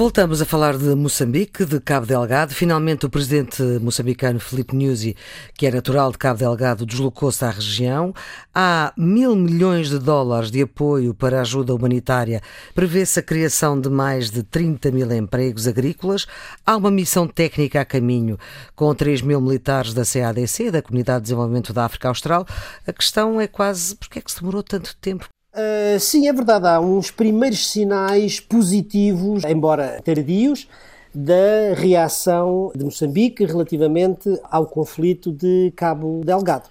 Voltamos 0.00 0.40
a 0.40 0.46
falar 0.46 0.78
de 0.78 0.94
Moçambique, 0.94 1.66
de 1.66 1.78
Cabo 1.78 2.06
Delgado. 2.06 2.54
Finalmente, 2.54 3.04
o 3.04 3.10
presidente 3.10 3.62
moçambicano 3.82 4.40
Filipe 4.40 4.74
Nyusi, 4.74 5.14
que 5.52 5.66
é 5.66 5.70
natural 5.70 6.10
de 6.10 6.16
Cabo 6.16 6.38
Delgado, 6.38 6.86
deslocou-se 6.86 7.44
à 7.44 7.50
região. 7.50 8.14
Há 8.54 8.94
mil 8.96 9.36
milhões 9.36 9.90
de 9.90 9.98
dólares 9.98 10.50
de 10.50 10.62
apoio 10.62 11.12
para 11.12 11.42
ajuda 11.42 11.74
humanitária. 11.74 12.40
Prevê-se 12.74 13.20
a 13.20 13.22
criação 13.22 13.78
de 13.78 13.90
mais 13.90 14.30
de 14.30 14.42
30 14.42 14.90
mil 14.90 15.12
empregos 15.12 15.68
agrícolas. 15.68 16.26
Há 16.64 16.78
uma 16.78 16.90
missão 16.90 17.28
técnica 17.28 17.82
a 17.82 17.84
caminho 17.84 18.38
com 18.74 18.94
3 18.94 19.20
mil 19.20 19.38
militares 19.38 19.92
da 19.92 20.02
CADC, 20.02 20.70
da 20.70 20.80
Comunidade 20.80 21.18
de 21.18 21.24
Desenvolvimento 21.24 21.74
da 21.74 21.84
África 21.84 22.08
Austral. 22.08 22.46
A 22.86 22.92
questão 22.94 23.38
é 23.38 23.46
quase 23.46 23.94
por 23.96 24.08
que 24.08 24.18
é 24.18 24.22
que 24.22 24.32
se 24.32 24.40
demorou 24.40 24.62
tanto 24.62 24.96
tempo 24.98 25.28
Uh, 25.52 25.98
sim, 25.98 26.28
é 26.28 26.32
verdade, 26.32 26.68
há 26.68 26.78
uns 26.80 27.10
primeiros 27.10 27.66
sinais 27.66 28.38
positivos, 28.38 29.42
embora 29.44 30.00
tardios, 30.04 30.68
da 31.12 31.74
reação 31.74 32.70
de 32.72 32.84
Moçambique 32.84 33.44
relativamente 33.44 34.28
ao 34.44 34.64
conflito 34.66 35.32
de 35.32 35.72
Cabo 35.74 36.20
Delgado. 36.24 36.68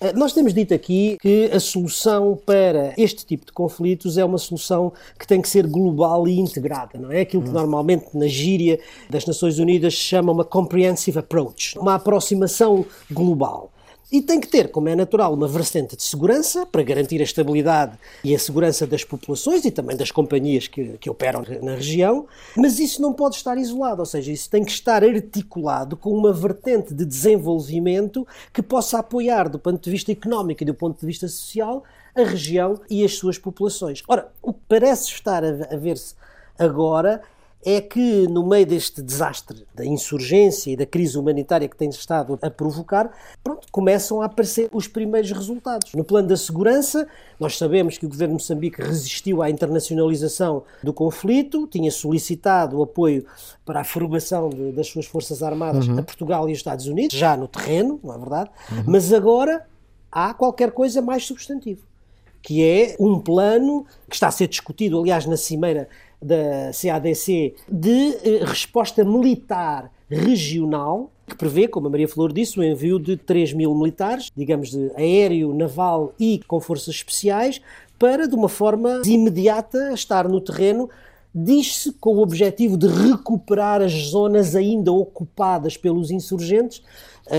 Uh, 0.00 0.18
nós 0.18 0.32
temos 0.32 0.52
dito 0.52 0.74
aqui 0.74 1.18
que 1.20 1.50
a 1.52 1.60
solução 1.60 2.36
para 2.44 2.94
este 2.98 3.24
tipo 3.24 3.46
de 3.46 3.52
conflitos 3.52 4.18
é 4.18 4.24
uma 4.24 4.38
solução 4.38 4.92
que 5.16 5.24
tem 5.24 5.40
que 5.40 5.48
ser 5.48 5.68
global 5.68 6.26
e 6.26 6.40
integrada, 6.40 6.98
não 6.98 7.12
é? 7.12 7.20
Aquilo 7.20 7.44
que 7.44 7.50
hum. 7.50 7.52
normalmente 7.52 8.06
na 8.14 8.26
gíria 8.26 8.80
das 9.08 9.24
Nações 9.24 9.60
Unidas 9.60 9.94
se 9.94 10.00
chama 10.00 10.32
uma 10.32 10.44
comprehensive 10.44 11.20
approach, 11.20 11.78
uma 11.78 11.94
aproximação 11.94 12.84
global. 13.08 13.70
E 14.12 14.20
tem 14.20 14.40
que 14.40 14.48
ter, 14.48 14.72
como 14.72 14.88
é 14.88 14.96
natural, 14.96 15.32
uma 15.32 15.46
vertente 15.46 15.96
de 15.96 16.02
segurança 16.02 16.66
para 16.66 16.82
garantir 16.82 17.20
a 17.20 17.24
estabilidade 17.24 17.96
e 18.24 18.34
a 18.34 18.38
segurança 18.38 18.84
das 18.84 19.04
populações 19.04 19.64
e 19.64 19.70
também 19.70 19.96
das 19.96 20.10
companhias 20.10 20.66
que, 20.66 20.98
que 20.98 21.08
operam 21.08 21.44
na 21.62 21.76
região, 21.76 22.26
mas 22.56 22.80
isso 22.80 23.00
não 23.00 23.12
pode 23.12 23.36
estar 23.36 23.56
isolado, 23.56 24.00
ou 24.00 24.06
seja, 24.06 24.32
isso 24.32 24.50
tem 24.50 24.64
que 24.64 24.72
estar 24.72 25.04
articulado 25.04 25.96
com 25.96 26.10
uma 26.10 26.32
vertente 26.32 26.92
de 26.92 27.04
desenvolvimento 27.04 28.26
que 28.52 28.62
possa 28.62 28.98
apoiar, 28.98 29.48
do 29.48 29.60
ponto 29.60 29.80
de 29.80 29.90
vista 29.90 30.10
económico 30.10 30.64
e 30.64 30.66
do 30.66 30.74
ponto 30.74 30.98
de 30.98 31.06
vista 31.06 31.28
social, 31.28 31.84
a 32.12 32.22
região 32.22 32.80
e 32.90 33.04
as 33.04 33.14
suas 33.14 33.38
populações. 33.38 34.02
Ora, 34.08 34.28
o 34.42 34.52
que 34.52 34.60
parece 34.68 35.06
estar 35.06 35.44
a, 35.44 35.76
ver-se 35.76 36.14
agora 36.58 37.22
é 37.64 37.80
que, 37.80 38.26
no 38.28 38.46
meio 38.46 38.64
deste 38.64 39.02
desastre 39.02 39.66
da 39.74 39.84
insurgência 39.84 40.70
e 40.70 40.76
da 40.76 40.86
crise 40.86 41.18
humanitária 41.18 41.68
que 41.68 41.76
tem 41.76 41.90
estado 41.90 42.38
a 42.40 42.50
provocar, 42.50 43.10
pronto, 43.44 43.66
começam 43.70 44.22
a 44.22 44.24
aparecer 44.24 44.70
os 44.72 44.88
primeiros 44.88 45.30
resultados. 45.30 45.92
No 45.92 46.02
plano 46.02 46.28
da 46.28 46.36
segurança, 46.36 47.06
nós 47.38 47.58
sabemos 47.58 47.98
que 47.98 48.06
o 48.06 48.08
governo 48.08 48.36
de 48.36 48.42
Moçambique 48.42 48.80
resistiu 48.80 49.42
à 49.42 49.50
internacionalização 49.50 50.62
do 50.82 50.92
conflito, 50.92 51.66
tinha 51.66 51.90
solicitado 51.90 52.78
o 52.78 52.82
apoio 52.82 53.26
para 53.64 53.80
a 53.80 53.84
formação 53.84 54.48
de, 54.48 54.72
das 54.72 54.88
suas 54.88 55.04
Forças 55.04 55.42
Armadas 55.42 55.86
uhum. 55.86 55.98
a 55.98 56.02
Portugal 56.02 56.48
e 56.48 56.52
os 56.52 56.58
Estados 56.58 56.86
Unidos, 56.86 57.16
já 57.16 57.36
no 57.36 57.46
terreno, 57.46 58.00
não 58.02 58.14
é 58.14 58.18
verdade? 58.18 58.50
Uhum. 58.72 58.84
Mas 58.86 59.12
agora 59.12 59.66
há 60.10 60.32
qualquer 60.32 60.72
coisa 60.72 61.02
mais 61.02 61.26
substantivo, 61.26 61.82
que 62.42 62.64
é 62.64 62.96
um 62.98 63.18
plano 63.20 63.84
que 64.08 64.14
está 64.14 64.28
a 64.28 64.32
ser 64.32 64.48
discutido, 64.48 64.98
aliás, 64.98 65.26
na 65.26 65.36
Cimeira 65.36 65.88
da 66.22 66.70
CADC 66.72 67.54
de 67.68 68.16
eh, 68.24 68.44
resposta 68.44 69.04
militar 69.04 69.90
regional 70.08 71.10
que 71.30 71.36
prevê, 71.36 71.68
como 71.68 71.86
a 71.86 71.90
Maria 71.90 72.08
Flor 72.08 72.32
disse, 72.32 72.58
o 72.58 72.62
envio 72.64 72.98
de 72.98 73.16
3 73.16 73.52
mil 73.52 73.74
militares, 73.74 74.30
digamos 74.36 74.70
de 74.70 74.90
aéreo, 74.96 75.54
naval 75.54 76.12
e 76.18 76.40
com 76.46 76.60
forças 76.60 76.96
especiais, 76.96 77.60
para, 77.98 78.26
de 78.26 78.34
uma 78.34 78.48
forma 78.48 79.00
imediata, 79.06 79.92
estar 79.92 80.28
no 80.28 80.40
terreno. 80.40 80.90
Diz-se 81.32 81.92
com 81.92 82.16
o 82.16 82.22
objetivo 82.22 82.76
de 82.76 82.88
recuperar 82.88 83.80
as 83.80 83.92
zonas 83.92 84.56
ainda 84.56 84.90
ocupadas 84.90 85.76
pelos 85.76 86.10
insurgentes, 86.10 86.82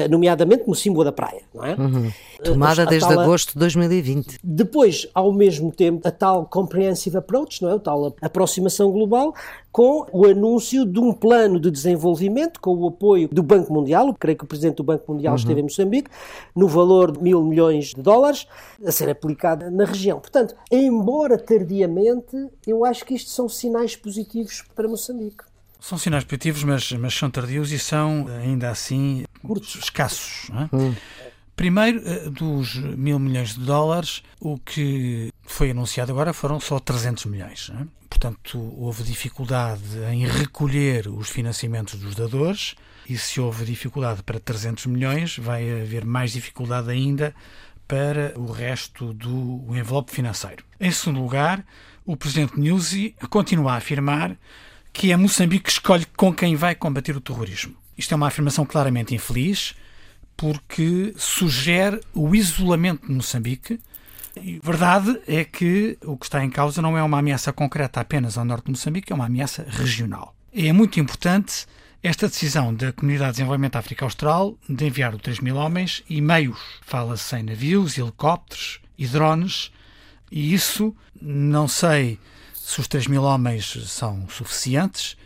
nomeadamente 0.10 0.64
no 0.68 0.76
símbolo 0.76 1.04
da 1.04 1.12
praia, 1.12 1.42
não 1.54 1.66
é? 1.66 1.76
Uhum. 1.76 2.12
Tomada 2.44 2.86
desde 2.86 3.08
tal, 3.08 3.20
agosto 3.20 3.54
de 3.54 3.60
2020. 3.60 4.40
Depois, 4.44 5.08
ao 5.14 5.32
mesmo 5.32 5.72
tempo, 5.72 6.08
a 6.08 6.12
tal 6.12 6.46
comprehensive 6.46 7.18
approach, 7.18 7.62
não 7.62 7.70
é? 7.70 7.76
A 7.76 7.80
tal 7.80 8.16
aproximação 8.22 8.92
global, 8.92 9.34
com 9.72 10.06
o 10.12 10.26
anúncio 10.26 10.86
de 10.86 11.00
um 11.00 11.14
plano 11.14 11.60
de 11.60 11.70
desenvolvimento 11.70 12.60
com 12.60 12.76
o 12.76 12.88
apoio 12.88 13.30
do 13.32 13.44
Banco 13.44 13.72
Mundial, 13.72 14.14
creio 14.20 14.38
que 14.38 14.44
o 14.44 14.48
Presidente 14.48 14.78
do 14.78 14.84
Banco 14.84 15.12
Mundial 15.12 15.34
uhum. 15.34 15.40
esteve 15.40 15.60
em 15.60 15.64
Moçambique, 15.64 16.10
no 16.56 16.68
valor 16.68 17.12
de 17.12 17.22
mil 17.22 17.44
milhões 17.44 17.94
de 17.94 18.02
dólares, 18.02 18.48
a 18.86 18.92
ser 18.92 19.10
aplicado 19.10 19.70
na 19.70 19.86
região. 19.86 20.20
Portanto, 20.20 20.56
embora 20.72 21.38
tardiamente, 21.38 22.50
eu 22.66 22.84
acho 22.84 23.06
que 23.06 23.14
isto 23.14 23.30
são 23.30 23.48
sinais 23.48 23.96
positivos 23.96 24.64
para 24.76 24.88
Moçambique. 24.88 25.51
São 25.82 25.98
sinais 25.98 26.24
positivos, 26.24 26.64
mas, 26.64 26.92
mas 26.92 27.14
são 27.14 27.30
tardios 27.30 27.72
e 27.72 27.80
são, 27.80 28.28
ainda 28.42 28.70
assim, 28.70 29.26
Curtos. 29.42 29.76
escassos. 29.76 30.50
É? 30.52 30.76
Hum. 30.76 30.96
Primeiro, 31.56 32.02
eh, 32.08 32.30
dos 32.30 32.76
mil 32.76 33.18
milhões 33.18 33.56
de 33.56 33.62
dólares, 33.62 34.22
o 34.40 34.60
que 34.60 35.34
foi 35.42 35.72
anunciado 35.72 36.12
agora 36.12 36.34
foram 36.34 36.60
só 36.60 36.80
300 36.80 37.26
milhões. 37.26 37.72
É? 37.76 37.86
Portanto, 38.08 38.60
houve 38.78 39.04
dificuldade 39.04 39.98
em 40.12 40.26
recolher 40.28 41.08
os 41.08 41.30
financiamentos 41.30 42.00
dos 42.00 42.14
dadores, 42.14 42.76
e 43.10 43.18
se 43.18 43.42
houve 43.42 43.66
dificuldade 43.66 44.22
para 44.22 44.40
300 44.40 44.86
milhões, 44.86 45.38
vai 45.38 45.82
haver 45.82 46.06
mais 46.06 46.32
dificuldade 46.32 46.92
ainda 46.92 47.34
para 47.88 48.34
o 48.38 48.52
resto 48.52 49.14
do 49.14 49.66
envelope 49.76 50.12
financeiro. 50.12 50.64
Em 50.80 50.92
segundo 50.92 51.22
lugar, 51.22 51.66
o 52.06 52.16
presidente 52.16 52.60
Nyusi 52.60 53.16
continua 53.30 53.74
a 53.74 53.78
afirmar 53.78 54.38
que 54.94 55.12
é 55.12 55.18
Moçambique 55.18 55.66
que 55.66 55.72
escolhe 55.72 56.06
com 56.18 56.34
quem 56.34 56.56
vai 56.56 56.76
combater 56.76 57.16
o 57.16 57.22
terrorismo. 57.22 57.76
Isto 57.98 58.14
é 58.14 58.16
uma 58.16 58.28
afirmação 58.28 58.66
claramente 58.66 59.14
infeliz, 59.16 59.76
porque 60.36 61.14
sugere 61.18 62.00
o 62.14 62.36
isolamento 62.36 63.08
de 63.08 63.14
Moçambique. 63.14 63.80
E 64.36 64.60
verdade 64.64 65.20
é 65.28 65.44
que 65.44 65.98
o 66.04 66.18
que 66.18 66.26
está 66.26 66.44
em 66.44 66.50
causa 66.50 66.82
não 66.82 66.98
é 66.98 67.04
uma 67.04 67.20
ameaça 67.20 67.52
concreta 67.52 68.00
apenas 68.00 68.38
ao 68.38 68.46
norte 68.46 68.66
de 68.66 68.72
Moçambique, 68.72 69.12
é 69.12 69.16
uma 69.16 69.26
ameaça 69.26 69.66
regional. 69.70 70.36
É 70.54 70.72
muito 70.74 71.00
importante 71.00 71.66
esta 72.04 72.28
decisão 72.28 72.74
da 72.74 72.92
Comunidade 72.92 73.32
de 73.32 73.36
Desenvolvimento 73.36 73.74
da 73.74 73.80
África 73.80 74.06
Austral 74.06 74.58
de 74.68 74.86
enviar 74.86 75.14
os 75.14 75.22
3 75.22 75.40
mil 75.42 75.56
homens 75.56 76.04
e 76.10 76.20
meios, 76.20 76.60
fala-se 76.82 77.36
em 77.36 77.44
navios, 77.44 77.98
helicópteros 77.98 78.80
e 78.98 79.06
drones, 79.06 79.72
e 80.32 80.54
isso 80.54 80.96
não 81.22 81.68
sei 81.68 82.18
se 82.72 82.80
os 82.80 82.88
3 82.88 83.08
mil 83.08 83.24
homens 83.24 83.78
são 83.88 84.30
suficientes, 84.30 85.18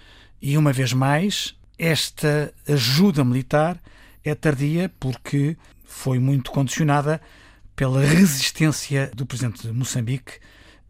e 0.41 0.57
uma 0.57 0.73
vez 0.73 0.93
mais, 0.93 1.55
esta 1.77 2.51
ajuda 2.67 3.23
militar 3.23 3.79
é 4.23 4.33
tardia 4.33 4.91
porque 4.99 5.55
foi 5.83 6.17
muito 6.17 6.49
condicionada 6.49 7.21
pela 7.75 8.01
resistência 8.01 9.11
do 9.13 9.27
presidente 9.27 9.61
de 9.61 9.71
Moçambique 9.71 10.39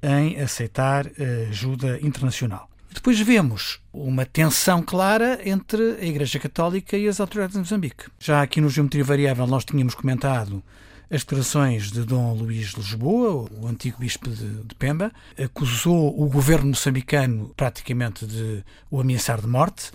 em 0.01 0.39
aceitar 0.39 1.06
ajuda 1.49 1.99
internacional. 2.01 2.70
Depois 2.89 3.20
vemos 3.20 3.82
uma 3.91 4.26
tensão 4.26 4.82
clara 4.82 5.41
entre 5.43 5.97
a 5.99 6.06
Igreja 6.06 6.39
Católica 6.39 6.95
e 6.95 7.10
as 7.10 7.20
autoridades 7.20 7.56
de 7.56 7.60
Moçambique. 7.60 8.06
Já 8.18 8.41
aqui 8.41 8.62
no 8.62 8.70
Geometria 8.70 9.03
Variável 9.03 9.45
nós 9.45 9.66
tínhamos 9.66 9.93
comentado 9.93 10.64
as 11.10 11.22
declarações 11.22 11.91
de 11.91 12.03
Dom 12.03 12.34
Luís 12.34 12.70
de 12.70 12.78
Lisboa, 12.78 13.47
o 13.51 13.68
antigo 13.68 13.99
bispo 13.99 14.30
de, 14.30 14.64
de, 14.64 14.76
Pemba, 14.76 15.12
acusou 15.41 16.20
o 16.20 16.28
governo 16.28 16.70
moçambicano 16.70 17.51
praticamente 17.56 18.26
de 18.26 18.64
o 18.89 18.99
ameaçar 18.99 19.39
de 19.39 19.47
morte. 19.47 19.91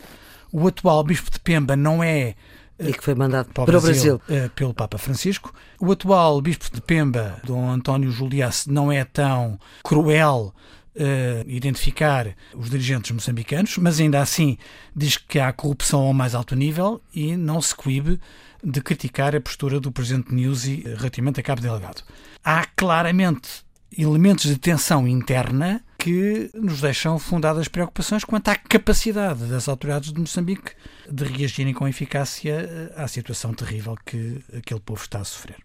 O 0.53 0.67
atual 0.67 1.03
bispo 1.05 1.31
de 1.31 1.41
Pemba 1.41 1.77
não 1.77 2.03
é 2.03 2.35
e 2.79 2.93
que 2.95 3.05
foi 3.05 3.15
mandado 3.15 3.53
para 3.53 3.65
o 3.65 3.67
Brasil, 3.67 4.19
Brasil. 4.19 4.21
Eh, 4.29 4.49
pelo 4.55 4.73
Papa 4.73 4.97
Francisco. 4.97 5.53
O 5.79 5.93
atual 5.93 6.41
bispo 6.41 6.71
de 6.73 6.81
Pemba, 6.81 7.39
Dom 7.45 7.71
António 7.71 8.11
Juliás, 8.11 8.67
não 8.67 8.91
é 8.91 9.05
tão 9.05 9.61
cruel 9.85 10.55
uh, 10.97 11.49
identificar 11.49 12.35
os 12.55 12.71
dirigentes 12.71 13.11
moçambicanos, 13.11 13.77
mas 13.79 14.01
ainda 14.01 14.21
assim 14.21 14.59
diz 14.95 15.17
que 15.17 15.39
há 15.39 15.53
corrupção 15.53 16.01
ao 16.01 16.13
mais 16.13 16.35
alto 16.35 16.55
nível 16.55 17.01
e 17.15 17.37
não 17.37 17.61
se 17.61 17.75
coíbe 17.75 18.21
de 18.63 18.81
criticar 18.81 19.35
a 19.35 19.41
postura 19.41 19.81
do 19.81 19.91
presidente 19.91 20.35
Newsy 20.35 20.85
relativamente 20.97 21.41
a 21.41 21.43
Cabo 21.43 21.63
Delgado. 21.63 22.03
Há 22.45 22.67
claramente 22.77 23.65
elementos 23.97 24.45
de 24.45 24.57
tensão 24.57 25.07
interna 25.07 25.83
que 25.99 26.51
nos 26.55 26.81
deixam 26.81 27.19
fundadas 27.19 27.69
preocupações 27.69 28.25
quanto 28.25 28.49
à 28.49 28.57
capacidade 28.57 29.45
das 29.47 29.69
autoridades 29.69 30.13
de 30.13 30.21
Moçambique 30.21 30.73
de 31.11 31.25
reagirem 31.25 31.75
com 31.75 31.87
eficácia 31.87 32.53
eh, 32.53 32.93
à 32.97 33.07
situação 33.07 33.53
terrível 33.53 33.97
que 34.07 34.43
aquele 34.57 34.81
povo 34.81 35.03
está 35.03 35.19
a 35.19 35.25
sofrer. 35.25 35.57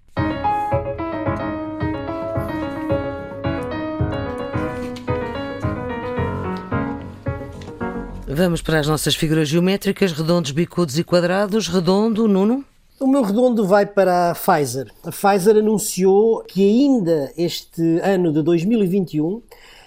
Vamos 8.36 8.62
para 8.62 8.82
as 8.82 8.88
nossas 8.88 9.16
figuras 9.16 9.48
geométricas, 9.48 10.12
redondos, 10.12 10.52
bicudos 10.52 11.00
e 11.00 11.06
quadrados. 11.06 11.70
Redondo, 11.70 12.28
Nuno? 12.28 12.66
O 13.00 13.08
meu 13.08 13.22
redondo 13.22 13.66
vai 13.66 13.86
para 13.86 14.32
a 14.32 14.36
Pfizer. 14.36 14.92
A 15.06 15.10
Pfizer 15.10 15.56
anunciou 15.56 16.44
que 16.44 16.62
ainda 16.62 17.32
este 17.38 17.82
ano 18.04 18.34
de 18.34 18.42
2021 18.42 19.42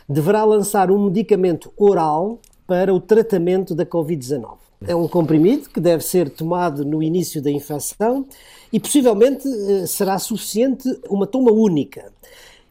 deverá 0.09 0.45
lançar 0.45 0.91
um 0.91 1.05
medicamento 1.05 1.71
oral 1.77 2.39
para 2.67 2.95
o 2.95 2.99
tratamento 2.99 3.75
da 3.75 3.85
Covid-19. 3.85 4.57
É 4.87 4.97
um 4.97 5.07
comprimido 5.07 5.69
que 5.69 5.79
deve 5.79 6.03
ser 6.03 6.31
tomado 6.31 6.87
no 6.87 7.03
início 7.03 7.43
da 7.43 7.51
infecção 7.51 8.25
e 8.73 8.81
possivelmente 8.81 9.47
eh, 9.47 9.87
será 9.87 10.19
suficiente 10.19 10.89
uma 11.11 11.27
toma 11.27 11.53
única. 11.53 12.11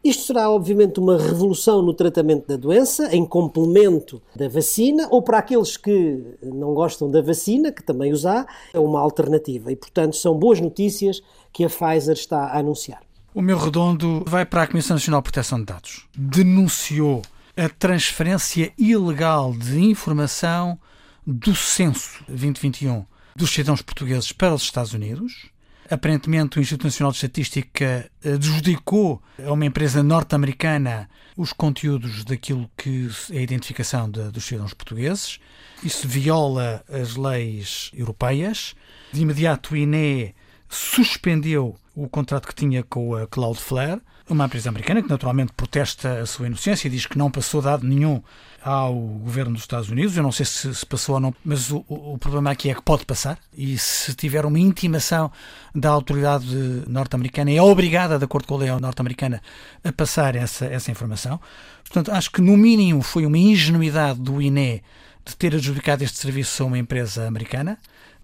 Isto 0.08 0.22
será, 0.22 0.50
obviamente, 0.50 0.98
uma 0.98 1.18
revolução 1.18 1.82
no 1.82 1.92
tratamento 1.92 2.48
da 2.48 2.56
doença, 2.56 3.14
em 3.14 3.26
complemento 3.26 4.22
da 4.34 4.48
vacina, 4.48 5.06
ou 5.10 5.20
para 5.20 5.36
aqueles 5.36 5.76
que 5.76 6.18
não 6.42 6.72
gostam 6.72 7.10
da 7.10 7.20
vacina, 7.20 7.70
que 7.70 7.82
também 7.82 8.10
os 8.10 8.24
há, 8.24 8.46
é 8.72 8.78
uma 8.78 9.00
alternativa. 9.00 9.70
E, 9.70 9.76
portanto, 9.76 10.16
são 10.16 10.34
boas 10.34 10.62
notícias 10.62 11.20
que 11.52 11.62
a 11.62 11.68
Pfizer 11.68 12.14
está 12.14 12.44
a 12.46 12.58
anunciar. 12.58 13.02
O 13.34 13.42
meu 13.42 13.58
redondo 13.58 14.24
vai 14.26 14.46
para 14.46 14.62
a 14.62 14.66
Comissão 14.66 14.94
Nacional 14.94 15.20
de 15.20 15.24
Proteção 15.24 15.58
de 15.58 15.66
Dados. 15.66 16.08
Denunciou 16.16 17.20
a 17.54 17.68
transferência 17.68 18.72
ilegal 18.78 19.52
de 19.52 19.78
informação 19.78 20.78
do 21.26 21.54
censo 21.54 22.24
2021 22.28 23.04
dos 23.36 23.50
cidadãos 23.50 23.82
portugueses 23.82 24.32
para 24.32 24.54
os 24.54 24.62
Estados 24.62 24.94
Unidos 24.94 25.50
Aparentemente, 25.90 26.58
o 26.58 26.60
Instituto 26.60 26.84
Nacional 26.84 27.12
de 27.12 27.16
Estatística 27.16 28.10
adjudicou 28.24 29.22
a 29.44 29.52
uma 29.52 29.64
empresa 29.64 30.02
norte-americana 30.02 31.08
os 31.36 31.52
conteúdos 31.52 32.24
daquilo 32.24 32.68
que 32.76 33.08
é 33.30 33.38
a 33.38 33.42
identificação 33.42 34.10
de, 34.10 34.30
dos 34.30 34.44
cidadãos 34.44 34.74
portugueses. 34.74 35.38
Isso 35.82 36.06
viola 36.06 36.84
as 36.88 37.16
leis 37.16 37.90
europeias. 37.94 38.74
De 39.12 39.22
imediato, 39.22 39.72
o 39.72 39.76
INE 39.76 40.34
suspendeu 40.68 41.76
o 41.94 42.08
contrato 42.08 42.48
que 42.48 42.54
tinha 42.54 42.82
com 42.82 43.14
a 43.14 43.26
Cloudflare, 43.26 44.00
uma 44.28 44.46
empresa 44.46 44.68
americana 44.68 45.02
que 45.02 45.08
naturalmente 45.08 45.52
protesta 45.52 46.20
a 46.20 46.26
sua 46.26 46.46
inocência 46.46 46.88
e 46.88 46.90
diz 46.90 47.06
que 47.06 47.16
não 47.16 47.30
passou 47.30 47.62
dado 47.62 47.86
nenhum 47.86 48.22
ao 48.62 48.94
governo 48.94 49.52
dos 49.52 49.62
Estados 49.62 49.88
Unidos. 49.88 50.16
Eu 50.16 50.22
não 50.22 50.32
sei 50.32 50.44
se, 50.44 50.74
se 50.74 50.84
passou 50.84 51.14
ou 51.14 51.20
não, 51.20 51.34
mas 51.44 51.70
o, 51.70 51.84
o, 51.88 52.18
problema 52.18 52.50
aqui 52.50 52.70
é 52.70 52.74
que 52.74 52.82
pode 52.82 53.04
passar. 53.04 53.38
E 53.56 53.78
se 53.78 54.14
tiver 54.14 54.44
uma 54.44 54.58
intimação 54.58 55.30
da 55.74 55.90
autoridade 55.90 56.46
norte-americana, 56.86 57.50
é 57.50 57.62
obrigada, 57.62 58.18
de 58.18 58.24
acordo 58.24 58.46
com 58.46 58.54
a 58.54 58.58
lei 58.58 58.70
norte-americana, 58.70 59.42
a 59.82 59.92
passar 59.92 60.34
essa, 60.34 60.66
essa 60.66 60.90
informação. 60.90 61.40
Portanto, 61.82 62.12
acho 62.12 62.30
que 62.30 62.40
no 62.40 62.56
mínimo 62.56 63.02
foi 63.02 63.24
uma 63.24 63.38
ingenuidade 63.38 64.20
do 64.20 64.42
INE 64.42 64.82
de 65.24 65.36
ter 65.36 65.54
adjudicado 65.54 66.02
este 66.02 66.18
serviço 66.18 66.62
a 66.62 66.66
uma 66.66 66.78
empresa 66.78 67.26
americana. 67.26 67.78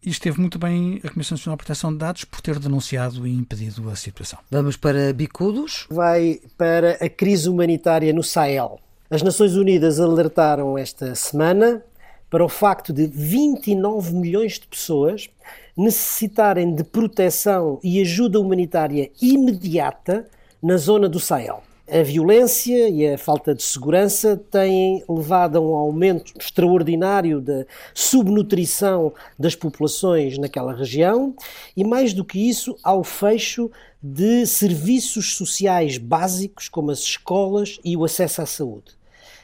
E 0.05 0.11
esteve 0.11 0.39
muito 0.39 0.59
bem 0.59 1.01
a 1.03 1.09
Comissão 1.09 1.35
Nacional 1.35 1.57
de 1.57 1.65
Proteção 1.65 1.91
de 1.91 1.99
Dados 1.99 2.25
por 2.27 2.43
ter 2.43 2.59
denunciado 2.59 3.27
e 3.27 3.33
impedido 3.33 3.89
a 3.89 3.97
situação. 3.97 4.39
Vamos 4.51 4.77
para 4.77 5.11
bicudos? 5.15 5.87
Vai 5.89 6.41
para 6.59 6.99
a 7.01 7.09
crise 7.09 7.49
humanitária 7.49 8.13
no 8.13 8.23
Sahel. 8.23 8.79
As 9.09 9.23
Nações 9.23 9.55
Unidas 9.55 9.99
alertaram 9.99 10.77
esta 10.77 11.15
semana 11.15 11.83
para 12.29 12.45
o 12.45 12.51
facto 12.51 12.93
de 12.93 13.07
29 13.07 14.13
milhões 14.13 14.59
de 14.59 14.67
pessoas 14.67 15.31
necessitarem 15.75 16.75
de 16.75 16.85
proteção 16.85 17.81
e 17.83 17.99
ajuda 18.03 18.39
humanitária 18.39 19.11
imediata 19.23 20.29
na 20.63 20.77
zona 20.77 21.09
do 21.09 21.19
Sahel. 21.19 21.63
A 21.87 22.03
violência 22.03 22.89
e 22.89 23.07
a 23.07 23.19
falta 23.19 23.55
de 23.55 23.63
segurança 23.63 24.41
têm 24.51 25.05
levado 25.07 25.59
a 25.59 25.61
um 25.61 25.75
aumento 25.75 26.33
extraordinário 26.39 27.43
da 27.43 27.67
subnutrição 27.93 29.13
das 29.39 29.55
populações 29.55 30.39
naquela 30.39 30.73
região 30.73 31.35
e, 31.77 31.85
mais 31.85 32.15
do 32.15 32.25
que 32.25 32.39
isso, 32.39 32.75
ao 32.83 33.05
fecho 33.05 33.71
de 34.03 34.47
serviços 34.47 35.35
sociais 35.37 35.99
básicos 35.99 36.71
como 36.71 36.91
as 36.91 37.01
escolas 37.01 37.79
e 37.85 37.95
o 37.97 38.05
acesso 38.05 38.41
à 38.41 38.47
saúde, 38.47 38.93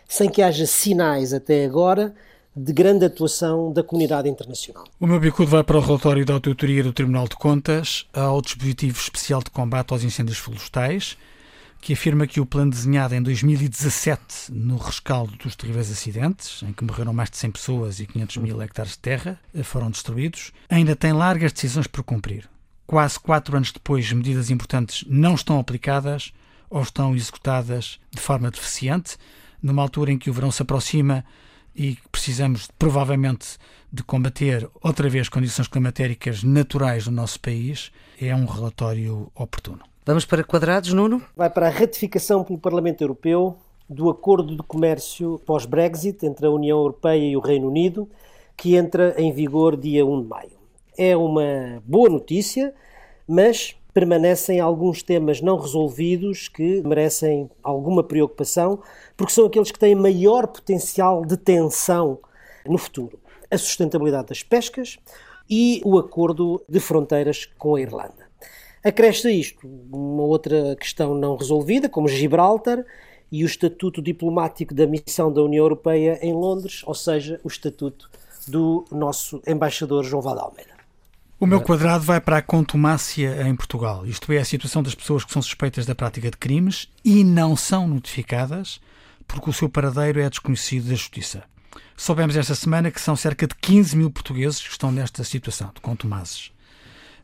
sem 0.08 0.30
que 0.30 0.40
haja 0.40 0.64
sinais 0.64 1.34
até 1.34 1.66
agora 1.66 2.14
de 2.56 2.72
grande 2.72 3.04
atuação 3.04 3.70
da 3.70 3.82
comunidade 3.82 4.30
internacional. 4.30 4.84
O 4.98 5.06
meu 5.06 5.20
bicudo 5.20 5.50
vai 5.50 5.62
para 5.62 5.76
o 5.76 5.80
relatório 5.80 6.24
da 6.24 6.34
auditoria 6.34 6.82
do 6.82 6.92
Tribunal 6.92 7.28
de 7.28 7.36
Contas 7.36 8.06
ao 8.14 8.40
dispositivo 8.40 8.98
especial 8.98 9.42
de 9.42 9.50
combate 9.50 9.92
aos 9.92 10.02
incêndios 10.02 10.38
florestais, 10.38 11.18
que 11.80 11.94
afirma 11.94 12.26
que 12.26 12.40
o 12.40 12.46
plano 12.46 12.70
desenhado 12.70 13.14
em 13.14 13.22
2017 13.22 14.52
no 14.52 14.76
rescaldo 14.76 15.34
dos 15.36 15.56
terríveis 15.56 15.90
acidentes, 15.90 16.62
em 16.62 16.72
que 16.72 16.84
morreram 16.84 17.12
mais 17.12 17.30
de 17.30 17.38
100 17.38 17.50
pessoas 17.52 18.00
e 18.00 18.06
500 18.06 18.36
mil 18.36 18.60
hectares 18.60 18.92
de 18.92 18.98
terra 18.98 19.40
foram 19.64 19.90
destruídos, 19.90 20.52
ainda 20.68 20.94
tem 20.94 21.12
largas 21.12 21.52
decisões 21.52 21.86
por 21.86 22.02
cumprir. 22.02 22.48
Quase 22.86 23.18
quatro 23.18 23.56
anos 23.56 23.72
depois, 23.72 24.12
medidas 24.12 24.50
importantes 24.50 25.04
não 25.08 25.34
estão 25.34 25.58
aplicadas 25.58 26.32
ou 26.68 26.82
estão 26.82 27.16
executadas 27.16 27.98
de 28.10 28.20
forma 28.20 28.50
deficiente, 28.50 29.16
numa 29.62 29.82
altura 29.82 30.12
em 30.12 30.18
que 30.18 30.28
o 30.28 30.32
verão 30.32 30.50
se 30.50 30.62
aproxima 30.62 31.24
e 31.74 31.96
precisamos 32.12 32.68
provavelmente 32.78 33.56
de 33.92 34.02
combater 34.02 34.68
outra 34.82 35.08
vez 35.08 35.28
condições 35.28 35.66
climatéricas 35.66 36.42
naturais 36.42 37.04
do 37.04 37.10
nosso 37.10 37.40
país, 37.40 37.90
é 38.20 38.34
um 38.34 38.44
relatório 38.44 39.30
oportuno. 39.34 39.89
Vamos 40.04 40.24
para 40.24 40.42
quadrados, 40.42 40.94
Nuno? 40.94 41.22
Vai 41.36 41.50
para 41.50 41.66
a 41.66 41.70
ratificação 41.70 42.42
pelo 42.42 42.58
Parlamento 42.58 43.02
Europeu 43.02 43.58
do 43.88 44.08
acordo 44.08 44.56
de 44.56 44.62
comércio 44.62 45.38
pós-Brexit 45.44 46.24
entre 46.24 46.46
a 46.46 46.50
União 46.50 46.78
Europeia 46.78 47.22
e 47.22 47.36
o 47.36 47.40
Reino 47.40 47.68
Unido, 47.68 48.08
que 48.56 48.76
entra 48.76 49.14
em 49.18 49.30
vigor 49.30 49.76
dia 49.76 50.06
1 50.06 50.22
de 50.22 50.26
maio. 50.26 50.58
É 50.96 51.14
uma 51.14 51.82
boa 51.84 52.08
notícia, 52.08 52.74
mas 53.28 53.76
permanecem 53.92 54.58
alguns 54.58 55.02
temas 55.02 55.42
não 55.42 55.58
resolvidos 55.58 56.48
que 56.48 56.80
merecem 56.82 57.50
alguma 57.62 58.02
preocupação, 58.02 58.80
porque 59.18 59.34
são 59.34 59.44
aqueles 59.44 59.70
que 59.70 59.78
têm 59.78 59.94
maior 59.94 60.46
potencial 60.46 61.26
de 61.26 61.36
tensão 61.36 62.20
no 62.66 62.78
futuro. 62.78 63.18
A 63.50 63.58
sustentabilidade 63.58 64.28
das 64.28 64.42
pescas 64.42 64.98
e 65.48 65.82
o 65.84 65.98
acordo 65.98 66.62
de 66.66 66.80
fronteiras 66.80 67.44
com 67.58 67.74
a 67.74 67.80
Irlanda. 67.82 68.29
Acresce 68.82 69.28
a 69.28 69.30
isto 69.30 69.66
uma 69.92 70.22
outra 70.22 70.74
questão 70.76 71.14
não 71.14 71.36
resolvida, 71.36 71.88
como 71.88 72.08
Gibraltar 72.08 72.84
e 73.30 73.44
o 73.44 73.46
estatuto 73.46 74.00
diplomático 74.00 74.74
da 74.74 74.86
missão 74.86 75.32
da 75.32 75.42
União 75.42 75.62
Europeia 75.64 76.18
em 76.22 76.32
Londres, 76.32 76.82
ou 76.86 76.94
seja, 76.94 77.40
o 77.44 77.48
estatuto 77.48 78.10
do 78.48 78.84
nosso 78.90 79.42
embaixador 79.46 80.04
João 80.04 80.22
Vada 80.22 80.40
Almeida. 80.40 80.80
O 81.38 81.46
meu 81.46 81.62
quadrado 81.62 82.04
vai 82.04 82.20
para 82.20 82.38
a 82.38 82.42
contumácia 82.42 83.48
em 83.48 83.56
Portugal, 83.56 84.04
isto 84.04 84.30
é, 84.32 84.38
a 84.38 84.44
situação 84.44 84.82
das 84.82 84.94
pessoas 84.94 85.24
que 85.24 85.32
são 85.32 85.40
suspeitas 85.40 85.86
da 85.86 85.94
prática 85.94 86.30
de 86.30 86.36
crimes 86.36 86.88
e 87.04 87.24
não 87.24 87.56
são 87.56 87.88
notificadas 87.88 88.80
porque 89.26 89.48
o 89.48 89.52
seu 89.52 89.68
paradeiro 89.68 90.20
é 90.20 90.28
desconhecido 90.28 90.88
da 90.88 90.94
Justiça. 90.94 91.44
Soubemos 91.96 92.36
esta 92.36 92.54
semana 92.54 92.90
que 92.90 93.00
são 93.00 93.14
cerca 93.14 93.46
de 93.46 93.54
15 93.54 93.96
mil 93.96 94.10
portugueses 94.10 94.60
que 94.60 94.70
estão 94.70 94.90
nesta 94.90 95.22
situação 95.22 95.70
de 95.74 95.80
contumazes. 95.80 96.50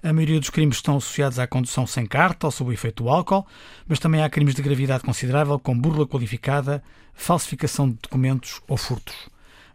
A 0.06 0.12
maioria 0.12 0.38
dos 0.38 0.50
crimes 0.50 0.76
estão 0.76 0.98
associados 0.98 1.36
à 1.36 1.48
condução 1.48 1.84
sem 1.84 2.06
carta 2.06 2.46
ou 2.46 2.52
sob 2.52 2.70
o 2.70 2.72
efeito 2.72 3.02
do 3.02 3.10
álcool, 3.10 3.44
mas 3.88 3.98
também 3.98 4.22
há 4.22 4.30
crimes 4.30 4.54
de 4.54 4.62
gravidade 4.62 5.02
considerável, 5.02 5.58
como 5.58 5.80
burla 5.80 6.06
qualificada, 6.06 6.80
falsificação 7.12 7.88
de 7.88 7.96
documentos 8.00 8.62
ou 8.68 8.76
furtos 8.76 9.16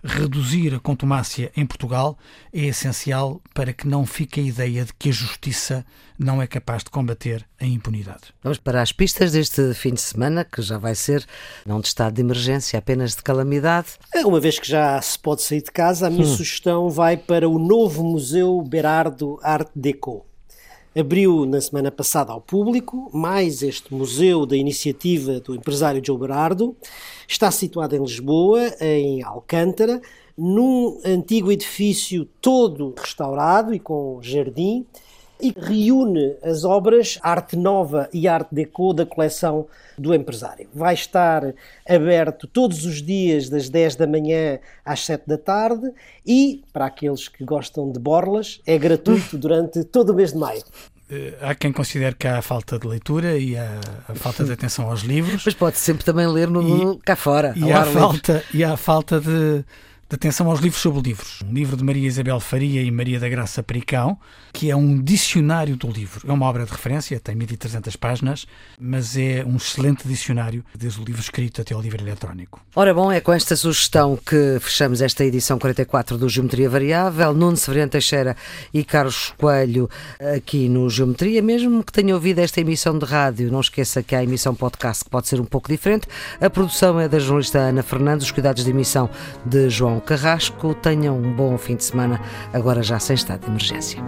reduzir 0.04 0.74
a 0.74 0.80
contumácia 0.80 1.52
em 1.56 1.66
Portugal 1.66 2.18
é 2.54 2.66
essencial 2.66 3.42
para 3.54 3.74
que 3.74 3.88
não 3.88 4.06
fique 4.06 4.40
a 4.40 4.44
ideia 4.44 4.86
de 4.86 4.94
que 4.94 5.10
a 5.10 5.12
justiça 5.12 5.86
não 6.18 6.42
é 6.42 6.48
capaz 6.48 6.84
de 6.84 6.90
combater 6.90 7.46
a 7.60 7.66
impunidade. 7.66 8.34
Vamos 8.44 8.58
para 8.58 8.82
as 8.82 8.92
pistas 8.92 9.32
deste 9.32 9.74
fim 9.74 9.94
de 9.94 10.02
semana, 10.02 10.46
que 10.46 10.62
já 10.62 10.78
vai 10.78 10.96
ser 10.96 11.26
não 11.66 11.80
de 11.80 11.88
estado 11.88 12.14
de 12.14 12.22
emergência, 12.22 12.78
apenas 12.78 13.16
de 13.16 13.24
calamidade. 13.24 13.90
É, 14.14 14.26
uma 14.26 14.40
vez 14.40 14.60
que 14.60 14.68
já 14.68 15.02
se 15.02 15.18
pode 15.18 15.42
sair 15.42 15.62
de 15.62 15.72
casa, 15.72 16.08
a 16.08 16.10
minha 16.10 16.26
hum. 16.26 16.36
sugestão 16.36 16.90
vai 16.90 17.18
para 17.18 17.48
o 17.48 17.58
novo 17.58 18.04
Museu 18.04 18.62
Berardo 18.62 19.40
Art 19.42 19.70
Deco 19.76 20.26
abriu 20.98 21.46
na 21.46 21.62
semana 21.62 21.90
passada 21.90 22.34
ao 22.34 22.42
público 22.42 23.10
mais 23.14 23.64
este 23.64 23.94
museu 23.94 24.46
da 24.46 24.58
iniciativa 24.58 25.40
do 25.40 25.56
empresário 25.56 26.02
Joe 26.06 26.18
Berardo. 26.18 26.76
Está 27.28 27.50
situado 27.50 27.96
em 27.96 28.02
Lisboa, 28.02 28.60
em 28.80 29.24
Alcântara, 29.24 30.02
num 30.38 31.00
antigo 31.06 31.52
edifício 31.52 32.26
todo 32.42 32.94
restaurado 32.98 33.74
e 33.74 33.80
com 33.80 34.20
jardim 34.22 34.86
e 35.42 35.54
reúne 35.58 36.36
as 36.44 36.64
obras 36.64 37.18
Arte 37.22 37.56
Nova 37.56 38.10
e 38.14 38.28
Arte 38.28 38.54
Deco 38.54 38.94
da 38.94 39.06
coleção 39.06 39.68
do 39.98 40.14
empresário. 40.14 40.68
Vai 40.74 40.94
estar 40.94 41.54
aberto 41.88 42.48
todos 42.48 42.86
os 42.86 43.02
dias 43.02 43.50
das 43.50 43.70
10 43.70 43.96
da 43.96 44.08
manhã 44.08 44.60
às 44.86 45.06
7 45.06 45.24
da 45.28 45.38
tarde 45.38 45.92
e, 46.26 46.64
para 46.72 46.86
aqueles 46.86 47.28
que 47.28 47.44
gostam 47.44 47.92
de 47.92 48.00
borlas, 48.00 48.62
é 48.66 48.78
gratuito 48.78 49.38
durante 49.38 49.84
todo 49.84 50.12
o 50.12 50.16
mês 50.16 50.32
de 50.32 50.38
maio 50.38 50.64
eh, 51.10 51.34
há 51.42 51.54
quem 51.54 51.74
considere 51.74 52.16
que 52.16 52.26
há 52.26 52.38
a 52.38 52.42
falta 52.42 52.80
de 52.80 52.88
leitura 52.88 53.38
e 53.38 53.58
há 53.58 53.82
a 54.08 54.16
falta 54.16 54.46
de 54.46 54.54
atenção 54.54 54.90
aos 54.90 55.02
livros. 55.02 55.44
Mas 55.46 55.54
pode 55.54 55.78
sempre 55.78 56.06
também 56.06 56.26
ler 56.26 56.50
no, 56.50 56.94
e, 56.94 57.00
cá 57.00 57.18
fora. 57.18 57.54
E 57.58 57.70
há, 57.70 57.84
falta, 57.84 58.44
e 58.54 58.64
há 58.64 58.78
falta 58.78 59.20
de 59.20 59.32
de 59.32 59.66
atenção 60.16 60.50
aos 60.50 60.60
livros 60.60 60.82
sobre 60.82 61.02
livros. 61.02 61.40
Um 61.48 61.54
livro 61.54 61.78
de 61.78 61.84
Maria 61.84 62.08
Isabel 62.08 62.40
Faria 62.40 62.82
e 62.82 62.92
Maria 62.92 63.20
da 63.20 63.30
Graça 63.30 63.64
Pericão, 63.64 64.18
que 64.52 64.70
é 64.70 64.76
um 64.76 65.02
dicionário 65.02 65.78
do 65.78 65.88
livro. 65.88 66.28
É 66.28 66.32
uma 66.32 66.46
obra 66.46 66.66
de 66.66 66.72
referência, 66.72 67.20
tem 67.20 67.34
1300 67.36 67.96
páginas, 67.96 68.46
mas 68.80 69.16
é 69.16 69.46
um 69.46 69.56
excelente 69.56 70.08
dicionário, 70.08 70.66
desde 70.76 71.00
o 71.00 71.04
livro 71.04 71.22
escrito 71.22 71.62
até 71.62 71.76
o 71.76 71.80
livro 71.80 72.02
eletrónico. 72.02 72.60
Ora 72.76 72.94
bom, 72.94 73.12
é 73.12 73.22
com 73.22 73.32
esta 73.32 73.56
sugestão 73.56 74.18
que 74.18 74.58
fechamos 74.60 75.02
esta 75.02 75.24
edição 75.24 75.58
44 75.58 76.18
do 76.18 76.28
Geometria 76.28 76.70
Variável. 76.70 77.34
Nuno 77.34 77.56
Severiano 77.56 77.92
Teixeira 77.92 78.36
e 78.74 78.84
Carlos 78.84 79.34
Coelho 79.38 79.90
aqui 80.36 80.68
no 80.68 80.90
Geometria. 80.90 81.42
Mesmo 81.42 81.84
que 81.84 81.92
tenha 81.92 82.14
ouvido 82.14 82.40
esta 82.40 82.60
emissão 82.60 83.00
de 83.00 83.06
rádio, 83.06 83.50
não 83.52 83.62
esqueça 83.62 84.04
que 84.04 84.14
há 84.14 84.20
a 84.20 84.24
emissão 84.24 84.54
podcast 84.54 85.06
que 85.06 85.10
pode 85.10 85.30
ser 85.30 85.40
um 85.40 85.46
pouco 85.46 85.70
diferente. 85.70 86.06
A 86.42 86.50
produção 86.50 87.00
é 87.00 87.08
da 87.08 87.18
jornalista 87.18 87.60
Ana 87.60 87.82
Fernandes, 87.82 88.26
os 88.26 88.32
cuidados 88.32 88.66
de 88.66 88.70
emissão 88.70 89.10
de 89.46 89.70
João 89.70 90.01
Carrasco. 90.02 90.74
Tenham 90.76 91.18
um 91.18 91.34
bom 91.34 91.58
fim 91.58 91.76
de 91.76 91.84
semana, 91.84 92.20
agora 92.54 92.84
já 92.84 93.00
sem 93.00 93.16
estado 93.16 93.42
de 93.42 93.48
emergência. 93.48 94.02